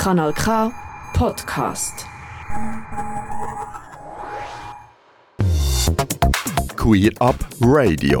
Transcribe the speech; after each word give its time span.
Kanal 0.00 0.32
K 0.32 0.72
Podcast. 1.12 2.06
Queer 6.74 7.12
Up 7.20 7.36
Radio. 7.60 8.18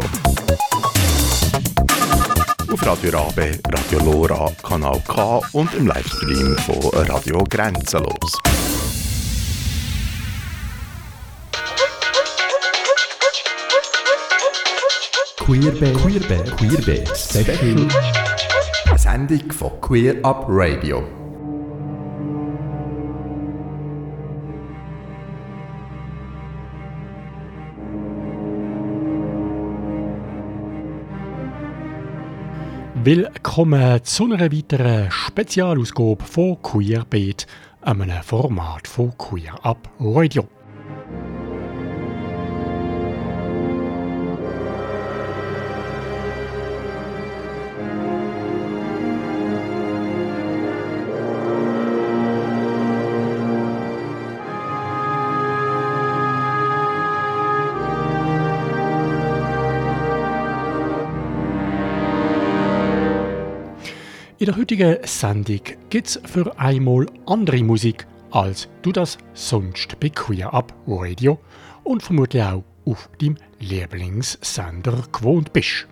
Auf 2.70 2.86
Radio 2.86 3.10
Rabe, 3.18 3.58
Radio 3.66 3.98
Lora, 4.04 4.52
Kanal 4.62 5.00
K 5.08 5.40
und 5.52 5.72
im 5.72 5.86
Livestream 5.86 6.54
von 6.58 7.06
Radio 7.06 7.42
Grenzenlos. 7.48 8.38
Queerbe, 15.38 15.92
Queerbe, 15.94 16.44
Queerbe, 16.58 17.04
Special. 17.16 17.88
Eine 18.84 18.98
Sendung 18.98 19.50
von 19.50 19.80
Queer 19.80 20.22
Up 20.22 20.44
Radio. 20.46 21.19
Willkommen 33.02 34.04
zu 34.04 34.24
einer 34.24 34.52
weiteren 34.52 35.10
Spezialausgabe 35.10 36.22
von 36.22 36.60
Queerbeat, 36.60 37.46
einem 37.80 38.22
Format 38.22 38.86
von 38.86 39.16
Queer 39.16 39.54
Up 39.64 39.88
Radio. 39.98 40.46
Der 64.50 64.56
heutigen 64.56 64.96
Sendung 65.04 65.60
gibt 65.90 66.08
es 66.08 66.20
für 66.24 66.58
einmal 66.58 67.06
andere 67.24 67.62
Musik, 67.62 68.04
als 68.32 68.68
du 68.82 68.90
das 68.90 69.16
sonst 69.32 70.00
bei 70.00 70.08
Queer 70.08 70.52
Up 70.52 70.74
Radio 70.88 71.38
und 71.84 72.02
vermutlich 72.02 72.42
auch 72.42 72.64
auf 72.84 73.08
deinem 73.20 73.36
Lieblingssender 73.60 75.04
gewohnt 75.12 75.52
bist. 75.52 75.86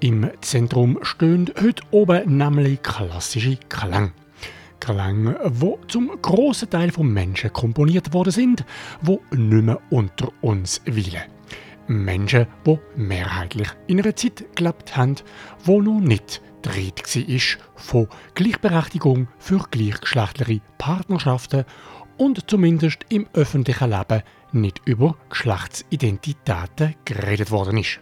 Im 0.00 0.28
Zentrum 0.40 0.98
stehen 1.02 1.52
heute 1.62 1.84
oben 1.92 2.36
nämlich 2.36 2.82
klassische 2.82 3.56
Klänge. 3.68 4.10
Klänge, 4.80 5.38
die 5.48 5.74
zum 5.86 6.10
grossen 6.20 6.70
Teil 6.70 6.90
von 6.90 7.06
Menschen 7.12 7.52
komponiert 7.52 8.12
worden 8.12 8.32
sind, 8.32 8.64
die 9.02 9.36
nicht 9.36 9.64
mehr 9.64 9.80
unter 9.90 10.32
uns 10.40 10.82
weilen. 10.84 11.22
Menschen, 11.86 12.48
die 12.66 12.78
mehrheitlich 12.96 13.68
in 13.86 14.00
einer 14.00 14.16
Zeit 14.16 14.44
gelebt 14.56 14.96
haben, 14.96 15.14
die 15.64 15.78
noch 15.78 16.00
nicht 16.00 16.42
die 16.64 16.68
Rede 16.68 17.02
war 17.02 17.64
von 17.76 18.08
Gleichberechtigung 18.34 19.28
für 19.38 19.64
gleichgeschlechtliche 19.70 20.60
Partnerschaften 20.78 21.64
und 22.16 22.50
zumindest 22.50 23.06
im 23.08 23.26
öffentlichen 23.32 23.90
Leben 23.90 24.22
nicht 24.52 24.80
über 24.84 25.16
Geschlechtsidentitäten 25.30 26.94
geredet 27.04 27.50
worden 27.50 27.78
ist. 27.78 28.00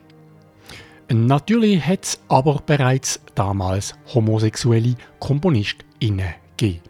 Natürlich 1.09 1.87
hat 1.87 2.05
es 2.05 2.21
aber 2.29 2.61
bereits 2.65 3.21
damals 3.35 3.95
homosexuelle 4.13 4.97
KomponistInnen 5.21 6.35
gegeben. 6.57 6.83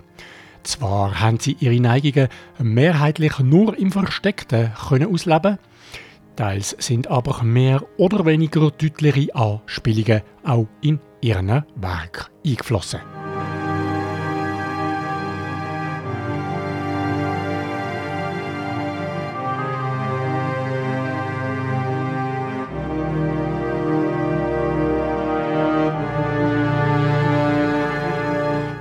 Zwar 0.63 1.21
haben 1.21 1.39
sie 1.39 1.57
ihre 1.61 1.81
Neigungen 1.81 2.29
mehrheitlich 2.59 3.39
nur 3.39 3.79
im 3.79 3.93
Versteckten 3.93 4.73
können 4.89 5.13
ausleben 5.13 5.59
teils 6.37 6.77
sind 6.79 7.09
aber 7.09 7.43
mehr 7.43 7.83
oder 7.97 8.25
weniger 8.27 8.71
deutliche 8.71 9.35
Anspielungen 9.35 10.23
auch 10.45 10.67
in 10.83 11.01
ihren 11.21 11.65
Werk 11.77 12.31
eingeflossen. 12.45 13.01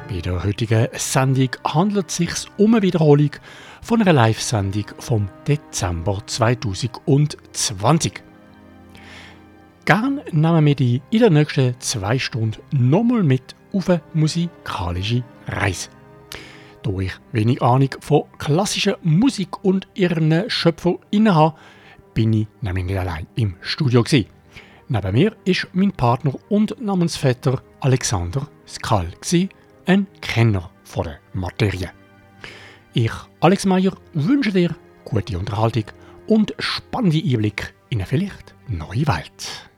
Bei 0.07 0.21
der 0.21 0.43
heutigen 0.43 0.87
Sendung 0.93 1.49
handelt 1.65 2.09
es 2.09 2.17
sich 2.17 2.31
um 2.57 2.75
eine 2.75 2.81
Wiederholung 2.83 3.31
von 3.85 4.01
einer 4.01 4.13
Live-Sendung 4.13 4.85
vom 4.97 5.29
Dezember 5.47 6.19
2020. 6.25 8.13
Gern 9.85 10.21
nehmen 10.31 10.65
wir 10.65 10.73
die 10.73 11.03
in 11.11 11.19
den 11.19 11.33
nächsten 11.33 11.79
zwei 11.79 12.17
Stunden 12.17 12.63
nochmal 12.71 13.21
mit 13.21 13.55
auf 13.73 13.87
eine 13.91 14.01
musikalische 14.15 15.23
Reise. 15.45 15.89
Da 16.81 16.89
ich 16.97 17.11
wenig 17.31 17.61
Ahnung 17.61 17.89
von 17.99 18.23
klassischer 18.39 18.97
Musik 19.03 19.63
und 19.63 19.87
ihren 19.93 20.49
SchöpferInnen 20.49 21.35
habe, 21.35 21.55
bin 22.15 22.33
ich 22.33 22.47
nämlich 22.61 22.85
nicht 22.85 22.97
allein 22.97 23.27
im 23.35 23.55
Studio. 23.61 24.01
Gewesen. 24.01 24.25
Neben 24.87 25.13
mir 25.13 25.35
ist 25.45 25.67
mein 25.73 25.91
Partner 25.91 26.33
und 26.49 26.81
Namensvetter 26.81 27.61
Alexander 27.81 28.47
Skal, 28.67 29.09
ein 29.85 30.07
Kenner 30.21 30.71
von 30.83 31.03
der 31.03 31.19
Materie. 31.33 31.91
Ich, 32.97 33.11
Alex 33.41 33.65
Meyer, 33.65 33.91
wünsche 34.13 34.53
dir 34.53 34.73
gute 35.03 35.37
Unterhaltung 35.37 35.83
und 36.27 36.53
spannende 36.59 37.17
Einblick 37.17 37.73
in 37.89 37.97
eine 37.97 38.07
vielleicht 38.07 38.55
neue 38.69 39.05
Welt. 39.05 39.69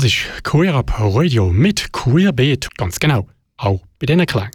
Das 0.00 0.06
ist 0.06 0.44
Queer 0.44 0.76
Up 0.76 0.98
Radio 0.98 1.50
mit 1.50 1.92
Queerbeat, 1.92 2.74
ganz 2.78 2.98
genau, 2.98 3.28
auch 3.58 3.82
bei 3.98 4.06
diesen 4.06 4.24
Klängen. 4.24 4.50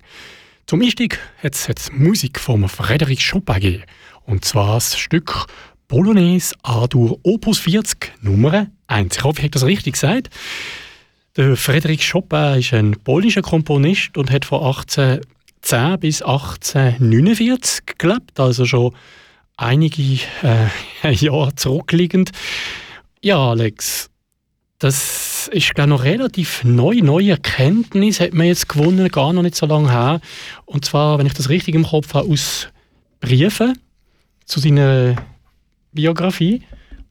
Zum 0.66 0.82
Einstieg 0.82 1.20
hat 1.44 1.54
es 1.54 1.92
Musik 1.92 2.40
von 2.40 2.66
Frédéric 2.66 3.30
Chopin 3.30 3.54
gegeben. 3.54 3.84
Und 4.24 4.44
zwar 4.44 4.74
das 4.74 4.98
Stück 4.98 5.46
Polonaise 5.88 6.56
A-Dur 6.64 7.20
Opus 7.22 7.60
40, 7.60 8.14
Nummer 8.22 8.72
1. 8.88 9.18
Ich 9.18 9.24
hoffe, 9.24 9.38
ich 9.38 9.44
habe 9.44 9.52
das 9.52 9.66
richtig 9.66 9.94
gesagt. 9.94 10.32
Der 11.38 11.56
Frédéric 11.56 12.12
Chopin 12.12 12.58
ist 12.58 12.74
ein 12.74 12.96
polnischer 13.04 13.44
Komponist 13.44 14.18
und 14.18 14.32
hat 14.32 14.46
von 14.46 14.64
1810 14.64 16.00
bis 16.00 16.24
1849 16.24 17.98
gelebt, 18.00 18.40
also 18.40 18.66
schon 18.66 18.96
einige 19.58 20.24
äh, 20.42 21.12
Jahre 21.12 21.54
zurückliegend. 21.54 22.32
Ja, 23.22 23.38
Alex, 23.38 24.10
das 24.80 25.48
ist 25.48 25.74
glaube 25.74 25.90
noch 25.90 26.04
relativ 26.04 26.64
neu, 26.64 27.02
neue 27.02 27.32
Erkenntnis 27.32 28.20
hat 28.20 28.34
man 28.34 28.48
jetzt 28.48 28.68
gewonnen, 28.68 29.08
gar 29.10 29.34
noch 29.34 29.42
nicht 29.42 29.56
so 29.56 29.66
lange 29.66 29.92
her. 29.92 30.20
Und 30.66 30.86
zwar, 30.86 31.18
wenn 31.18 31.28
ich 31.28 31.34
das 31.34 31.50
richtig 31.50 31.76
im 31.76 31.86
Kopf 31.86 32.14
habe, 32.14 32.30
aus 32.30 32.68
Briefen 33.20 33.78
zu 34.46 34.60
seiner 34.60 35.16
Biografie, 35.92 36.64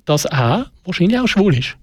dass 0.04 0.26
er 0.26 0.70
wahrscheinlich 0.84 1.18
auch 1.18 1.26
schwul 1.26 1.56
ist. 1.56 1.76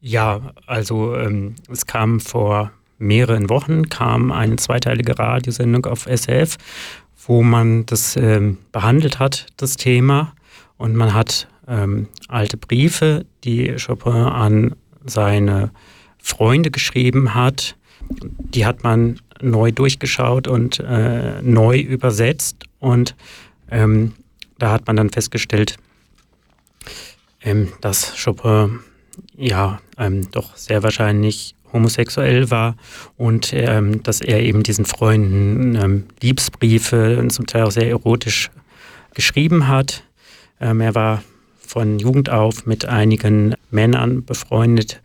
Ja, 0.00 0.52
also 0.66 1.16
ähm, 1.16 1.56
es 1.70 1.86
kam 1.86 2.20
vor 2.20 2.72
mehreren 2.98 3.48
Wochen 3.48 3.88
kam 3.88 4.32
eine 4.32 4.56
zweiteilige 4.56 5.18
Radiosendung 5.18 5.86
auf 5.86 6.06
SF, 6.06 6.56
wo 7.26 7.42
man 7.42 7.86
das 7.86 8.16
ähm, 8.16 8.58
behandelt 8.72 9.18
hat, 9.18 9.46
das 9.56 9.76
Thema. 9.76 10.34
Und 10.76 10.94
man 10.94 11.14
hat 11.14 11.48
ähm, 11.68 12.08
alte 12.28 12.56
Briefe, 12.56 13.26
die 13.44 13.76
Chopin 13.76 14.12
an 14.12 14.76
seine 15.04 15.70
Freunde 16.18 16.70
geschrieben 16.70 17.34
hat. 17.34 17.76
Die 18.10 18.66
hat 18.66 18.82
man 18.82 19.20
neu 19.40 19.70
durchgeschaut 19.70 20.48
und 20.48 20.80
äh, 20.80 21.40
neu 21.42 21.78
übersetzt. 21.78 22.64
Und 22.80 23.14
ähm, 23.70 24.14
da 24.58 24.72
hat 24.72 24.86
man 24.86 24.96
dann 24.96 25.10
festgestellt, 25.10 25.76
ähm, 27.42 27.68
dass 27.80 28.14
Chopin 28.22 28.80
ja 29.36 29.80
ähm, 29.96 30.30
doch 30.30 30.56
sehr 30.56 30.82
wahrscheinlich 30.82 31.54
homosexuell 31.72 32.50
war 32.50 32.76
und 33.16 33.52
ähm, 33.52 34.02
dass 34.02 34.20
er 34.20 34.40
eben 34.40 34.62
diesen 34.62 34.86
Freunden 34.86 35.74
ähm, 35.76 36.06
Liebesbriefe 36.22 37.18
und 37.18 37.30
zum 37.30 37.46
Teil 37.46 37.64
auch 37.64 37.70
sehr 37.70 37.88
erotisch 37.88 38.50
geschrieben 39.14 39.68
hat. 39.68 40.02
Ähm, 40.60 40.80
er 40.80 40.94
war 40.94 41.22
von 41.68 41.98
Jugend 41.98 42.30
auf 42.30 42.64
mit 42.64 42.86
einigen 42.86 43.54
Männern 43.70 44.24
befreundet, 44.24 45.02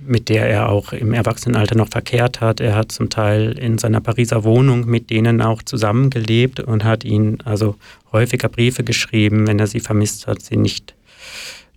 mit 0.00 0.28
der 0.28 0.48
er 0.48 0.68
auch 0.68 0.92
im 0.92 1.12
Erwachsenenalter 1.12 1.76
noch 1.76 1.88
verkehrt 1.88 2.40
hat. 2.40 2.60
Er 2.60 2.74
hat 2.74 2.90
zum 2.90 3.10
Teil 3.10 3.52
in 3.52 3.78
seiner 3.78 4.00
Pariser 4.00 4.42
Wohnung 4.42 4.86
mit 4.86 5.10
denen 5.10 5.40
auch 5.40 5.62
zusammengelebt 5.62 6.58
und 6.58 6.82
hat 6.82 7.04
ihnen 7.04 7.40
also 7.42 7.76
häufiger 8.10 8.48
Briefe 8.48 8.82
geschrieben, 8.82 9.46
wenn 9.46 9.60
er 9.60 9.68
sie 9.68 9.78
vermisst 9.78 10.26
hat, 10.26 10.42
sie 10.42 10.56
nicht 10.56 10.94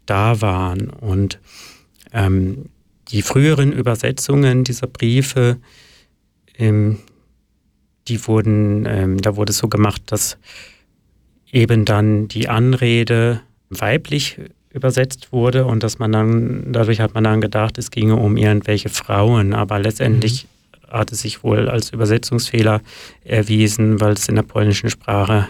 da 0.08 0.42
waren. 0.42 0.90
Und 0.90 1.40
ähm, 2.12 2.70
die 3.10 3.22
früheren 3.22 3.72
Übersetzungen 3.72 4.64
dieser 4.64 4.88
Briefe, 4.88 5.58
ähm, 6.58 6.98
die 8.08 8.26
wurden, 8.26 8.86
ähm, 8.88 9.22
da 9.22 9.36
wurde 9.36 9.52
es 9.52 9.60
so 9.60 9.68
gemacht, 9.68 10.02
dass 10.08 10.38
eben 11.52 11.86
dann 11.86 12.28
die 12.30 12.50
Anrede 12.50 13.42
weiblich 13.80 14.40
übersetzt 14.74 15.32
wurde 15.32 15.66
und 15.66 15.84
dass 15.84 16.00
man 16.00 16.12
dann, 16.12 16.72
dadurch 16.72 17.00
hat 17.00 17.14
man 17.14 17.24
dann 17.24 17.42
gedacht, 17.42 17.78
es 17.78 17.92
ginge 17.92 18.16
um 18.16 18.38
irgendwelche 18.38 18.90
Frauen, 18.90 19.54
aber 19.54 19.80
letztendlich 19.80 20.48
mhm. 20.82 20.92
hat 20.92 21.12
es 21.12 21.22
sich 21.22 21.44
wohl 21.44 21.70
als 21.70 21.92
Übersetzungsfehler 21.92 22.82
erwiesen, 23.24 24.02
weil 24.02 24.14
es 24.14 24.28
in 24.28 24.36
der 24.36 24.44
polnischen 24.44 24.90
Sprache 24.90 25.48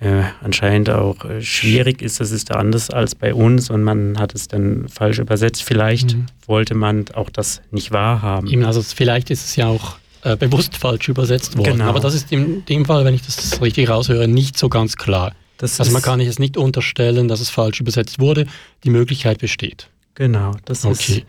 äh, 0.00 0.22
anscheinend 0.42 0.90
auch 0.90 1.24
äh, 1.24 1.42
schwierig 1.42 2.02
ist. 2.02 2.20
Das 2.20 2.30
ist 2.32 2.50
da 2.50 2.54
anders 2.54 2.90
als 2.90 3.14
bei 3.14 3.32
uns 3.34 3.70
und 3.70 3.82
man 3.82 4.18
hat 4.18 4.34
es 4.34 4.48
dann 4.48 4.88
falsch 4.88 5.18
übersetzt. 5.18 5.62
Vielleicht 5.62 6.16
mhm. 6.16 6.26
wollte 6.46 6.74
man 6.74 7.04
auch 7.14 7.30
das 7.30 7.60
nicht 7.70 7.92
wahrhaben. 7.92 8.48
Eben, 8.48 8.64
also 8.64 8.82
vielleicht 8.82 9.30
ist 9.30 9.44
es 9.44 9.56
ja 9.56 9.68
auch 9.68 9.96
äh, 10.22 10.36
bewusst 10.36 10.76
falsch 10.76 11.08
übersetzt 11.08 11.56
worden. 11.56 11.72
Genau. 11.72 11.84
Aber 11.84 12.00
das 12.00 12.14
ist 12.14 12.32
in 12.32 12.64
dem 12.64 12.86
Fall, 12.86 13.04
wenn 13.04 13.14
ich 13.14 13.22
das 13.22 13.60
richtig 13.60 13.88
raushöre, 13.88 14.26
nicht 14.26 14.58
so 14.58 14.68
ganz 14.68 14.96
klar. 14.96 15.32
Das 15.60 15.78
also 15.78 15.92
man 15.92 16.00
kann 16.00 16.20
es 16.20 16.38
nicht 16.38 16.56
unterstellen, 16.56 17.28
dass 17.28 17.40
es 17.40 17.50
falsch 17.50 17.80
übersetzt 17.80 18.18
wurde. 18.18 18.46
Die 18.82 18.88
Möglichkeit 18.88 19.38
besteht. 19.38 19.90
Genau, 20.14 20.56
das 20.64 20.86
okay. 20.86 21.12
ist. 21.18 21.22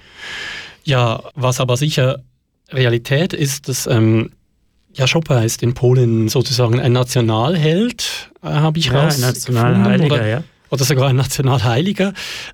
Ja, 0.85 1.21
was 1.35 1.59
aber 1.59 1.75
sicher 1.75 2.23
Realität 2.69 3.33
ist, 3.33 3.67
dass 3.67 3.87
ähm, 3.87 4.31
ja, 4.93 5.05
Chopin 5.05 5.43
ist 5.43 5.61
in 5.63 5.73
Polen 5.73 6.29
sozusagen 6.29 6.79
ein 6.79 6.93
Nationalheld, 6.93 8.31
äh, 8.41 8.47
habe 8.47 8.79
ich 8.79 8.85
ja. 8.85 9.07
Ein 9.07 9.19
Nationalheiliger, 9.19 10.15
oder, 10.15 10.27
ja. 10.27 10.43
Oder 10.69 10.85
sogar 10.85 11.09
ein 11.09 11.17
Nationalheiliger 11.17 12.13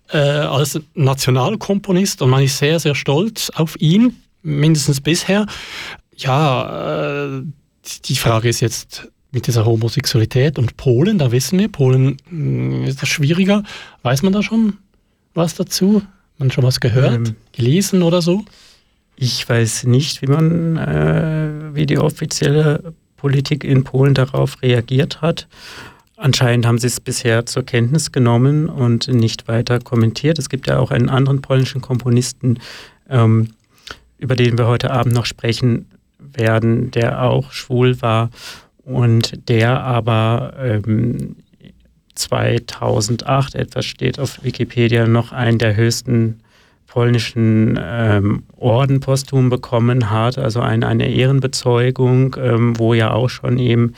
äh, 0.09 0.17
als 0.17 0.79
Nationalkomponist 0.95 2.23
und 2.23 2.31
man 2.31 2.43
ist 2.43 2.57
sehr, 2.57 2.79
sehr 2.79 2.95
stolz 2.95 3.51
auf 3.51 3.79
ihn, 3.79 4.23
mindestens 4.41 4.99
bisher. 4.99 5.45
Ja, 6.15 7.35
äh, 7.37 7.43
die 8.05 8.15
Frage 8.15 8.49
ist 8.49 8.61
jetzt, 8.61 9.07
mit 9.37 9.45
dieser 9.45 9.65
Homosexualität 9.65 10.57
und 10.57 10.77
Polen, 10.77 11.19
da 11.19 11.31
wissen 11.31 11.59
wir, 11.59 11.67
Polen 11.67 12.17
hm, 12.27 12.85
ist 12.85 13.03
das 13.03 13.09
schwieriger. 13.09 13.61
Weiß 14.01 14.23
man 14.23 14.33
da 14.33 14.41
schon 14.41 14.77
was 15.35 15.53
dazu? 15.53 16.01
Man 16.39 16.49
schon 16.49 16.63
was 16.63 16.79
gehört, 16.79 17.13
ähm, 17.13 17.35
gelesen 17.51 18.01
oder 18.01 18.23
so? 18.23 18.43
Ich 19.15 19.47
weiß 19.47 19.83
nicht, 19.83 20.23
wie 20.23 20.27
man, 20.27 20.77
äh, 20.77 21.75
wie 21.75 21.85
die 21.85 21.99
offizielle 21.99 22.95
Politik 23.15 23.63
in 23.63 23.83
Polen 23.83 24.15
darauf 24.15 24.59
reagiert 24.63 25.21
hat. 25.21 25.47
Anscheinend 26.15 26.65
haben 26.65 26.79
sie 26.79 26.87
es 26.87 26.99
bisher 26.99 27.45
zur 27.45 27.61
Kenntnis 27.61 28.11
genommen 28.11 28.67
und 28.69 29.07
nicht 29.07 29.47
weiter 29.47 29.79
kommentiert. 29.79 30.39
Es 30.39 30.49
gibt 30.49 30.65
ja 30.65 30.79
auch 30.79 30.89
einen 30.89 31.09
anderen 31.09 31.43
polnischen 31.43 31.81
Komponisten, 31.81 32.57
ähm, 33.07 33.49
über 34.17 34.35
den 34.35 34.57
wir 34.57 34.65
heute 34.65 34.89
Abend 34.89 35.13
noch 35.13 35.27
sprechen 35.27 35.91
werden, 36.17 36.89
der 36.89 37.21
auch 37.21 37.51
schwul 37.51 38.01
war 38.01 38.31
und 38.87 39.49
der 39.49 39.83
aber 39.83 40.53
ähm, 40.57 41.35
2008 42.15 43.55
etwas 43.55 43.85
steht 43.85 44.17
auf 44.17 44.43
Wikipedia 44.43 45.07
noch 45.07 45.33
einen 45.33 45.59
der 45.59 45.75
höchsten 45.75 46.39
polnischen 46.87 47.77
ähm, 47.81 48.43
Orden 48.55 49.01
posthum 49.01 49.49
bekommen 49.49 50.09
hat, 50.09 50.37
also 50.37 50.61
ein, 50.61 50.85
eine 50.85 51.09
Ehrenbezeugung, 51.09 52.37
ähm, 52.39 52.79
wo 52.79 52.93
ja 52.93 53.11
auch 53.11 53.29
schon 53.29 53.59
eben 53.59 53.93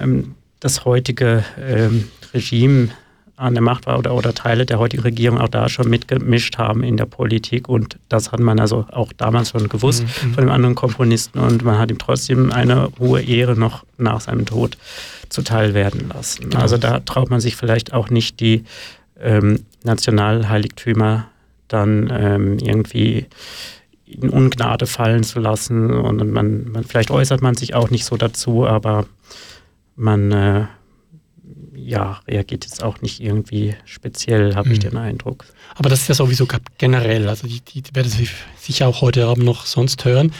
ähm, 0.00 0.34
das 0.60 0.84
heutige 0.84 1.42
ähm, 1.58 2.08
Regime 2.34 2.90
an 3.36 3.54
der 3.54 3.62
Macht 3.62 3.86
war 3.86 3.98
oder, 3.98 4.14
oder 4.14 4.34
Teile 4.34 4.64
der 4.64 4.78
heutigen 4.78 5.02
Regierung 5.02 5.38
auch 5.38 5.48
da 5.48 5.68
schon 5.68 5.88
mitgemischt 5.88 6.56
haben 6.56 6.82
in 6.82 6.96
der 6.96 7.04
Politik. 7.04 7.68
Und 7.68 7.98
das 8.08 8.32
hat 8.32 8.40
man 8.40 8.58
also 8.58 8.86
auch 8.90 9.12
damals 9.12 9.50
schon 9.50 9.68
gewusst 9.68 10.04
mhm. 10.04 10.34
von 10.34 10.44
dem 10.44 10.50
anderen 10.50 10.74
Komponisten. 10.74 11.38
Und 11.38 11.62
man 11.62 11.78
hat 11.78 11.90
ihm 11.90 11.98
trotzdem 11.98 12.50
eine 12.50 12.90
hohe 12.98 13.20
Ehre 13.20 13.54
noch 13.54 13.84
nach 13.98 14.20
seinem 14.22 14.46
Tod 14.46 14.78
zuteil 15.28 15.74
werden 15.74 16.10
lassen. 16.14 16.50
Genau. 16.50 16.62
Also 16.62 16.78
da 16.78 17.00
traut 17.00 17.30
man 17.30 17.40
sich 17.40 17.56
vielleicht 17.56 17.92
auch 17.92 18.08
nicht 18.08 18.40
die 18.40 18.64
ähm, 19.20 19.64
Nationalheiligtümer 19.84 21.26
dann 21.68 22.10
ähm, 22.10 22.58
irgendwie 22.58 23.26
in 24.06 24.30
Ungnade 24.30 24.86
fallen 24.86 25.24
zu 25.24 25.40
lassen. 25.40 25.90
Und 25.90 26.32
man, 26.32 26.70
man, 26.70 26.84
vielleicht 26.84 27.10
äußert 27.10 27.42
man 27.42 27.54
sich 27.54 27.74
auch 27.74 27.90
nicht 27.90 28.04
so 28.04 28.16
dazu, 28.16 28.66
aber 28.66 29.04
man 29.96 30.32
äh, 30.32 30.64
ja, 31.86 32.20
reagiert 32.26 32.64
jetzt 32.64 32.82
auch 32.82 33.00
nicht 33.00 33.20
irgendwie 33.20 33.74
speziell, 33.84 34.54
habe 34.54 34.68
mhm. 34.68 34.74
ich 34.74 34.78
den 34.80 34.96
Eindruck. 34.96 35.46
Aber 35.76 35.88
das 35.88 36.02
ist 36.02 36.08
ja 36.08 36.14
sowieso 36.14 36.46
generell, 36.78 37.28
also 37.28 37.46
die, 37.46 37.60
die 37.60 37.82
werden 37.94 38.10
Sie 38.10 38.28
sicher 38.58 38.88
auch 38.88 39.00
heute 39.00 39.26
Abend 39.26 39.44
noch 39.44 39.66
sonst 39.66 40.04
hören. 40.04 40.32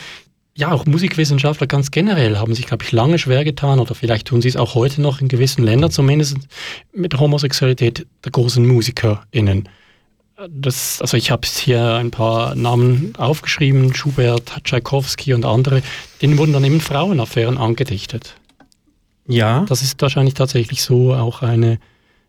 Ja, 0.56 0.72
auch 0.72 0.86
Musikwissenschaftler 0.86 1.66
ganz 1.66 1.90
generell 1.90 2.38
haben 2.38 2.54
sich, 2.54 2.66
glaube 2.66 2.82
ich, 2.82 2.90
lange 2.90 3.18
schwer 3.18 3.44
getan 3.44 3.78
oder 3.78 3.94
vielleicht 3.94 4.28
tun 4.28 4.40
sie 4.40 4.48
es 4.48 4.56
auch 4.56 4.74
heute 4.74 5.02
noch 5.02 5.20
in 5.20 5.28
gewissen 5.28 5.62
Ländern 5.62 5.90
zumindest 5.90 6.38
mit 6.94 7.12
der 7.12 7.20
Homosexualität 7.20 8.06
der 8.24 8.32
großen 8.32 8.66
MusikerInnen. 8.66 9.68
Das, 10.48 11.00
also 11.02 11.16
ich 11.18 11.30
habe 11.30 11.46
hier 11.46 11.94
ein 11.94 12.10
paar 12.10 12.54
Namen 12.54 13.14
aufgeschrieben, 13.16 13.94
Schubert, 13.94 14.50
Tchaikovsky 14.64 15.34
und 15.34 15.44
andere, 15.44 15.82
denen 16.22 16.38
wurden 16.38 16.54
dann 16.54 16.64
eben 16.64 16.80
Frauenaffären 16.80 17.58
angedichtet. 17.58 18.34
Ja. 19.28 19.64
Das 19.68 19.82
ist 19.82 20.00
wahrscheinlich 20.00 20.34
tatsächlich 20.34 20.82
so 20.82 21.14
auch 21.14 21.42
eine, 21.42 21.78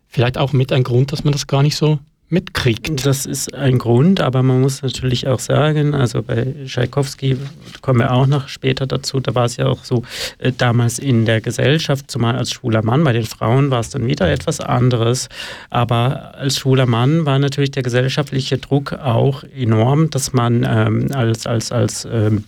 vielleicht 0.08 0.38
auch 0.38 0.52
mit 0.52 0.72
ein 0.72 0.82
Grund, 0.82 1.12
dass 1.12 1.24
man 1.24 1.32
das 1.32 1.46
gar 1.46 1.62
nicht 1.62 1.76
so 1.76 1.98
mitkriegt. 2.30 3.06
Das 3.06 3.24
ist 3.24 3.54
ein 3.54 3.78
Grund, 3.78 4.20
aber 4.20 4.42
man 4.42 4.60
muss 4.60 4.82
natürlich 4.82 5.26
auch 5.28 5.38
sagen, 5.38 5.94
also 5.94 6.22
bei 6.22 6.54
Tschaikowski 6.66 7.38
kommen 7.80 8.00
wir 8.00 8.12
auch 8.12 8.26
noch 8.26 8.48
später 8.48 8.86
dazu, 8.86 9.18
da 9.20 9.34
war 9.34 9.46
es 9.46 9.56
ja 9.56 9.66
auch 9.66 9.84
so, 9.84 10.02
äh, 10.38 10.52
damals 10.56 10.98
in 10.98 11.24
der 11.24 11.40
Gesellschaft, 11.40 12.10
zumal 12.10 12.36
als 12.36 12.52
schwuler 12.52 12.84
Mann, 12.84 13.04
bei 13.04 13.12
den 13.12 13.24
Frauen 13.24 13.70
war 13.70 13.80
es 13.80 13.90
dann 13.90 14.06
wieder 14.06 14.30
etwas 14.30 14.60
anderes, 14.60 15.28
aber 15.70 16.34
als 16.34 16.58
schwuler 16.58 16.86
Mann 16.86 17.24
war 17.24 17.38
natürlich 17.38 17.70
der 17.70 17.82
gesellschaftliche 17.82 18.58
Druck 18.58 18.92
auch 18.92 19.42
enorm, 19.44 20.10
dass 20.10 20.32
man 20.34 20.66
ähm, 20.68 21.08
als, 21.12 21.46
als, 21.46 21.72
als 21.72 22.06
ähm, 22.10 22.44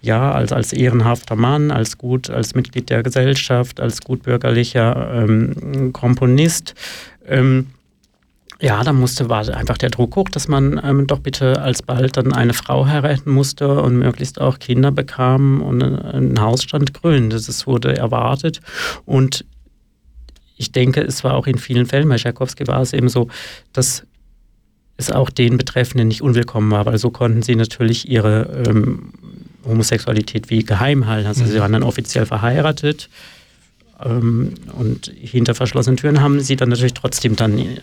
ja, 0.00 0.32
als, 0.32 0.52
als 0.52 0.72
ehrenhafter 0.72 1.36
Mann, 1.36 1.70
als 1.70 1.98
gut, 1.98 2.30
als 2.30 2.54
Mitglied 2.54 2.90
der 2.90 3.02
Gesellschaft, 3.02 3.80
als 3.80 4.00
gutbürgerlicher 4.00 5.24
ähm, 5.24 5.92
Komponist, 5.92 6.74
ähm, 7.26 7.66
ja, 8.60 8.82
da 8.82 8.92
musste, 8.92 9.28
war 9.28 9.48
einfach 9.54 9.78
der 9.78 9.90
Druck 9.90 10.16
hoch, 10.16 10.28
dass 10.28 10.48
man 10.48 10.80
ähm, 10.82 11.06
doch 11.06 11.20
bitte 11.20 11.62
alsbald 11.62 12.16
dann 12.16 12.32
eine 12.32 12.54
Frau 12.54 12.86
heiraten 12.86 13.30
musste 13.30 13.80
und 13.80 13.96
möglichst 13.98 14.40
auch 14.40 14.58
Kinder 14.58 14.90
bekam 14.90 15.62
und 15.62 15.80
ein 15.82 16.40
Haus 16.40 16.64
stand 16.64 16.92
grün. 16.92 17.30
Das 17.30 17.66
wurde 17.68 17.96
erwartet. 17.96 18.60
Und 19.04 19.44
ich 20.56 20.72
denke, 20.72 21.02
es 21.02 21.22
war 21.22 21.34
auch 21.34 21.46
in 21.46 21.56
vielen 21.56 21.86
Fällen, 21.86 22.08
bei 22.08 22.16
Tchaikovsky 22.16 22.66
war 22.66 22.82
es 22.82 22.92
eben 22.92 23.08
so, 23.08 23.28
dass 23.72 24.04
es 24.96 25.12
auch 25.12 25.30
den 25.30 25.56
Betreffenden 25.56 26.08
nicht 26.08 26.22
unwillkommen 26.22 26.72
war, 26.72 26.84
weil 26.84 26.98
so 26.98 27.10
konnten 27.10 27.42
sie 27.42 27.54
natürlich 27.54 28.08
ihre 28.10 28.64
ähm, 28.66 29.12
Homosexualität 29.68 30.50
wie 30.50 30.64
geheim 30.64 31.06
halten. 31.06 31.28
Also 31.28 31.44
mhm. 31.44 31.48
sie 31.48 31.60
waren 31.60 31.72
dann 31.72 31.82
offiziell 31.82 32.26
verheiratet 32.26 33.08
ähm, 34.04 34.54
und 34.72 35.12
hinter 35.14 35.54
verschlossenen 35.54 35.96
Türen 35.96 36.20
haben 36.20 36.40
sie 36.40 36.56
dann 36.56 36.68
natürlich 36.68 36.94
trotzdem 36.94 37.36
dann 37.36 37.58
äh, 37.58 37.78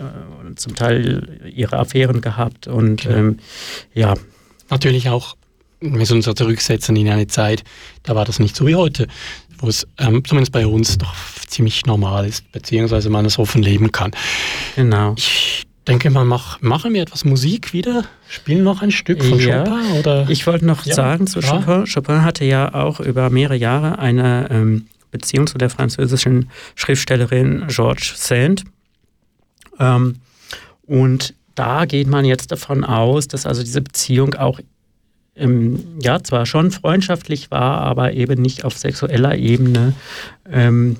zum 0.55 0.75
Teil 0.75 1.51
ihre 1.53 1.77
Affären 1.77 2.21
gehabt 2.21 2.67
und 2.67 3.05
ähm, 3.05 3.39
ja. 3.93 4.15
Natürlich 4.69 5.09
auch, 5.09 5.35
wenn 5.79 5.99
wir 5.99 6.11
uns 6.11 6.25
zurücksetzen 6.25 6.95
in 6.95 7.07
eine 7.07 7.27
Zeit, 7.27 7.63
da 8.01 8.15
war 8.15 8.25
das 8.25 8.39
nicht 8.39 8.55
so 8.55 8.65
wie 8.65 8.73
heute, 8.73 9.07
wo 9.59 9.67
es 9.67 9.87
ähm, 9.99 10.23
zumindest 10.25 10.51
bei 10.51 10.65
uns 10.65 10.97
doch 10.97 11.13
ziemlich 11.47 11.85
normal 11.85 12.27
ist, 12.27 12.51
beziehungsweise 12.51 13.11
man 13.11 13.25
es 13.25 13.37
offen 13.37 13.61
leben 13.61 13.91
kann. 13.91 14.11
Genau. 14.75 15.13
Ich 15.17 15.64
denke 15.87 16.09
mal, 16.09 16.25
mach, 16.25 16.61
machen 16.61 16.93
wir 16.93 17.01
etwas 17.01 17.25
Musik 17.25 17.73
wieder, 17.73 18.05
spielen 18.27 18.63
noch 18.63 18.81
ein 18.81 18.91
Stück 18.91 19.23
von 19.23 19.39
ja. 19.39 19.63
Chopin 19.63 19.99
oder? 19.99 20.29
Ich 20.29 20.45
wollte 20.47 20.65
noch 20.65 20.85
ja. 20.85 20.95
sagen 20.95 21.27
zu 21.27 21.41
Chopin. 21.41 21.85
Chopin 21.91 22.23
hatte 22.23 22.45
ja 22.45 22.73
auch 22.73 22.99
über 22.99 23.29
mehrere 23.29 23.55
Jahre 23.55 23.99
eine 23.99 24.47
ähm, 24.49 24.87
Beziehung 25.11 25.47
zu 25.47 25.57
der 25.57 25.69
französischen 25.69 26.49
Schriftstellerin 26.75 27.65
Georges 27.67 28.13
Sand. 28.17 28.63
Ähm, 29.79 30.17
und 30.85 31.33
da 31.55 31.85
geht 31.85 32.07
man 32.07 32.25
jetzt 32.25 32.51
davon 32.51 32.83
aus, 32.83 33.27
dass 33.27 33.45
also 33.45 33.63
diese 33.63 33.81
Beziehung 33.81 34.33
auch 34.35 34.59
ähm, 35.35 35.97
ja 36.01 36.21
zwar 36.21 36.45
schon 36.45 36.71
freundschaftlich 36.71 37.51
war, 37.51 37.81
aber 37.81 38.13
eben 38.13 38.41
nicht 38.41 38.63
auf 38.65 38.77
sexueller 38.77 39.35
Ebene. 39.35 39.93
Ähm, 40.49 40.97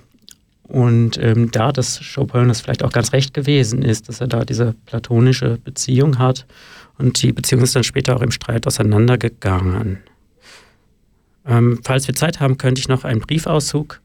und 0.68 1.18
ähm, 1.18 1.52
da 1.52 1.72
das 1.72 2.02
Chopin 2.16 2.48
das 2.48 2.62
vielleicht 2.62 2.84
auch 2.84 2.92
ganz 2.92 3.14
recht 3.14 3.34
gewesen 3.34 3.84
ist, 3.84 4.10
dass 4.10 4.22
er 4.22 4.28
da 4.28 4.46
diese 4.46 4.76
platonische 4.86 5.58
Beziehung 5.64 6.18
hat. 6.18 6.46
Und 6.98 7.22
die 7.22 7.32
Beziehung 7.32 7.62
ist 7.62 7.76
dann 7.76 7.84
später 7.84 8.16
auch 8.16 8.22
im 8.22 8.32
Streit 8.32 8.66
auseinandergegangen. 8.66 10.00
Ähm, 11.46 11.80
falls 11.84 12.08
wir 12.08 12.16
Zeit 12.16 12.40
haben, 12.40 12.58
könnte 12.58 12.80
ich 12.80 12.88
noch 12.88 13.04
einen 13.04 13.20
Briefauszug 13.20 14.02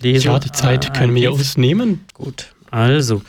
lesen. 0.00 0.26
Ja, 0.26 0.38
die 0.38 0.52
Zeit 0.52 0.86
äh, 0.86 0.92
können 0.92 1.14
wir 1.14 1.32
uns 1.32 1.56
nehmen. 1.56 2.04
Gut. 2.14 2.52
Also, 2.70 3.22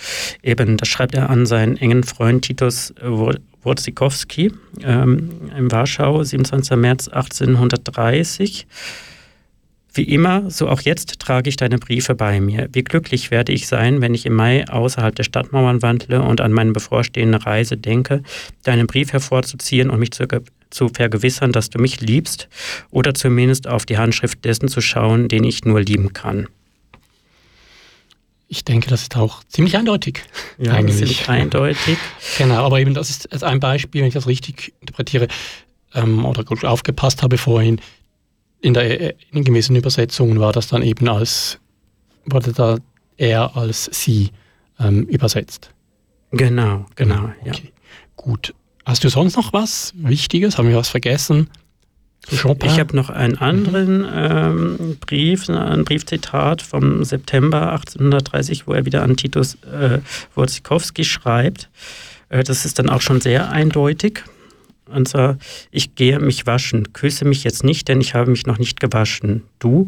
eben, 0.44 0.78
das 0.78 0.88
schreibt 0.90 1.16
er 1.16 1.30
an 1.30 1.46
seinen 1.46 1.78
engen 1.78 2.04
Freund 2.04 2.44
Titus 2.44 2.94
Wojcikowski 3.02 4.52
ähm, 4.84 5.52
in 5.58 5.72
Warschau, 5.72 6.24
27. 6.24 6.78
März 6.78 7.08
1830. 7.08 8.68
Wie 9.98 10.04
immer, 10.04 10.52
so 10.52 10.70
auch 10.70 10.82
jetzt 10.82 11.20
trage 11.20 11.50
ich 11.50 11.56
deine 11.56 11.80
Briefe 11.80 12.14
bei 12.14 12.40
mir. 12.40 12.70
Wie 12.72 12.84
glücklich 12.84 13.32
werde 13.32 13.52
ich 13.52 13.68
sein, 13.68 14.00
wenn 14.00 14.14
ich 14.14 14.28
im 14.28 14.36
Mai 14.36 14.68
außerhalb 14.70 15.16
der 15.16 15.24
Stadtmauern 15.24 15.82
wandle 15.82 16.22
und 16.22 16.40
an 16.40 16.54
meine 16.54 16.72
bevorstehende 16.72 17.44
Reise 17.44 17.78
denke, 17.78 18.22
deinen 18.64 18.86
Brief 18.86 19.12
hervorzuziehen 19.12 19.90
und 19.90 20.00
mich 20.00 20.12
zu, 20.12 20.28
zu 20.70 20.90
vergewissern, 20.90 21.52
dass 21.52 21.72
du 21.72 21.80
mich 21.80 22.00
liebst 22.00 22.48
oder 22.92 23.16
zumindest 23.16 23.68
auf 23.68 23.88
die 23.88 23.98
Handschrift 23.98 24.46
dessen 24.46 24.68
zu 24.68 24.82
schauen, 24.82 25.30
den 25.30 25.44
ich 25.44 25.66
nur 25.66 25.82
lieben 25.82 26.14
kann. 26.14 26.48
Ich 28.48 28.64
denke, 28.64 28.90
das 28.90 29.02
ist 29.02 29.18
auch 29.18 29.44
ziemlich 29.46 29.76
eindeutig. 29.78 30.22
Ja, 30.60 30.74
eigentlich. 30.74 30.98
ziemlich 30.98 31.28
eindeutig. 31.28 31.98
Genau, 32.38 32.64
aber 32.64 32.80
eben 32.80 32.94
das 32.94 33.10
ist 33.10 33.44
ein 33.44 33.60
Beispiel, 33.60 34.02
wenn 34.02 34.10
ich 34.10 34.14
das 34.14 34.28
richtig 34.28 34.74
interpretiere 34.80 35.28
ähm, 35.96 36.24
oder 36.24 36.44
gut 36.44 36.64
aufgepasst 36.64 37.24
habe 37.24 37.40
vorhin. 37.40 37.82
In 38.62 38.74
der 38.74 39.16
in 39.32 39.44
gewissen 39.44 39.76
Übersetzungen 39.76 40.40
war 40.40 40.52
das 40.52 40.68
dann 40.68 40.82
eben 40.82 41.08
als, 41.08 41.60
wurde 42.26 42.54
da 42.54 42.78
er 43.18 43.56
als 43.56 43.90
sie 43.92 44.32
ähm, 44.80 45.04
übersetzt. 45.04 45.72
Genau, 46.32 46.86
genau, 46.96 47.26
okay. 47.42 47.46
ja. 47.46 47.54
Gut. 48.16 48.54
Hast 48.86 49.04
du 49.04 49.10
sonst 49.10 49.36
noch 49.36 49.54
was 49.54 49.94
Wichtiges? 49.96 50.58
Haben 50.58 50.70
wir 50.70 50.78
was 50.78 50.90
vergessen? 50.90 51.50
Chopin. 52.42 52.70
Ich 52.70 52.80
habe 52.80 52.96
noch 52.96 53.10
einen 53.10 53.38
anderen 53.38 54.06
ähm, 54.14 54.98
Brief, 55.00 55.50
ein 55.50 55.86
Briefzitat 55.86 56.62
vom 56.62 57.04
September 57.04 57.72
1830, 57.72 58.68
wo 58.68 58.74
er 58.74 58.86
wieder 58.86 59.04
an 59.04 59.16
Titus 59.16 59.56
äh, 59.64 60.00
Wojcikowski 60.36 61.06
schreibt. 61.06 61.70
Äh, 62.30 62.44
das 62.44 62.66
ist 62.66 62.80
dann 62.80 62.90
auch 62.90 63.02
schon 63.02 63.22
sehr 63.22 63.50
eindeutig. 63.50 64.24
Und 64.88 65.08
zwar, 65.08 65.38
ich 65.72 65.96
gehe 65.96 66.20
mich 66.20 66.46
waschen, 66.46 66.94
küsse 66.94 67.26
mich 67.26 67.44
jetzt 67.44 67.64
nicht, 67.64 67.88
denn 67.88 68.02
ich 68.02 68.14
habe 68.14 68.32
mich 68.32 68.46
noch 68.46 68.60
nicht 68.60 68.80
gewaschen. 68.80 69.44
Du, 69.60 69.88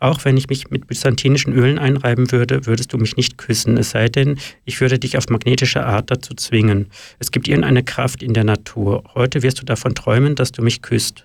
auch 0.00 0.24
wenn 0.24 0.36
ich 0.36 0.48
mich 0.48 0.70
mit 0.70 0.86
byzantinischen 0.86 1.52
Ölen 1.52 1.78
einreiben 1.78 2.30
würde, 2.30 2.66
würdest 2.66 2.92
du 2.92 2.98
mich 2.98 3.16
nicht 3.16 3.36
küssen, 3.36 3.76
es 3.76 3.90
sei 3.90 4.08
denn, 4.08 4.38
ich 4.64 4.80
würde 4.80 4.98
dich 4.98 5.18
auf 5.18 5.28
magnetische 5.28 5.84
Art 5.84 6.10
dazu 6.10 6.34
zwingen. 6.34 6.86
Es 7.18 7.32
gibt 7.32 7.48
irgendeine 7.48 7.82
Kraft 7.82 8.22
in 8.22 8.32
der 8.32 8.44
Natur. 8.44 9.02
Heute 9.14 9.42
wirst 9.42 9.60
du 9.60 9.64
davon 9.64 9.94
träumen, 9.94 10.34
dass 10.36 10.52
du 10.52 10.62
mich 10.62 10.82
küsst. 10.82 11.24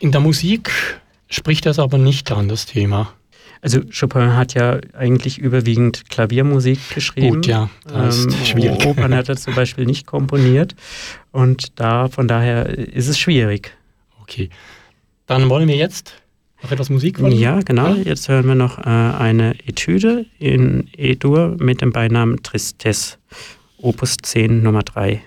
In 0.00 0.12
der 0.12 0.20
Musik 0.20 0.70
spricht 1.28 1.66
das 1.66 1.78
aber 1.78 1.98
nicht 1.98 2.30
an, 2.30 2.48
das 2.48 2.66
Thema. 2.66 3.12
Also 3.60 3.80
Chopin 3.90 4.36
hat 4.36 4.54
ja 4.54 4.78
eigentlich 4.96 5.38
überwiegend 5.38 6.08
Klaviermusik 6.08 6.78
geschrieben. 6.94 7.36
Gut, 7.36 7.46
ja, 7.46 7.70
das 7.86 8.18
ist 8.18 8.26
ähm, 8.26 8.44
schwierig. 8.44 8.86
Opern 8.86 9.14
hat 9.14 9.28
er 9.28 9.36
zum 9.36 9.54
Beispiel 9.54 9.84
nicht 9.84 10.06
komponiert 10.06 10.74
und 11.32 11.78
da 11.78 12.08
von 12.08 12.28
daher 12.28 12.66
ist 12.66 13.08
es 13.08 13.18
schwierig. 13.18 13.76
Okay, 14.22 14.50
dann 15.26 15.48
wollen 15.48 15.68
wir 15.68 15.76
jetzt 15.76 16.14
noch 16.62 16.72
etwas 16.72 16.90
Musik 16.90 17.18
von 17.18 17.30
Ja, 17.30 17.60
genau. 17.60 17.94
Jetzt 17.94 18.28
hören 18.28 18.46
wir 18.46 18.54
noch 18.54 18.78
äh, 18.78 18.82
eine 18.82 19.54
Etüde 19.66 20.26
in 20.38 20.88
E-Dur 20.96 21.56
mit 21.58 21.80
dem 21.80 21.92
Beinamen 21.92 22.42
Tristesse, 22.42 23.16
Opus 23.80 24.16
10 24.22 24.62
Nummer 24.62 24.82
3. 24.82 25.22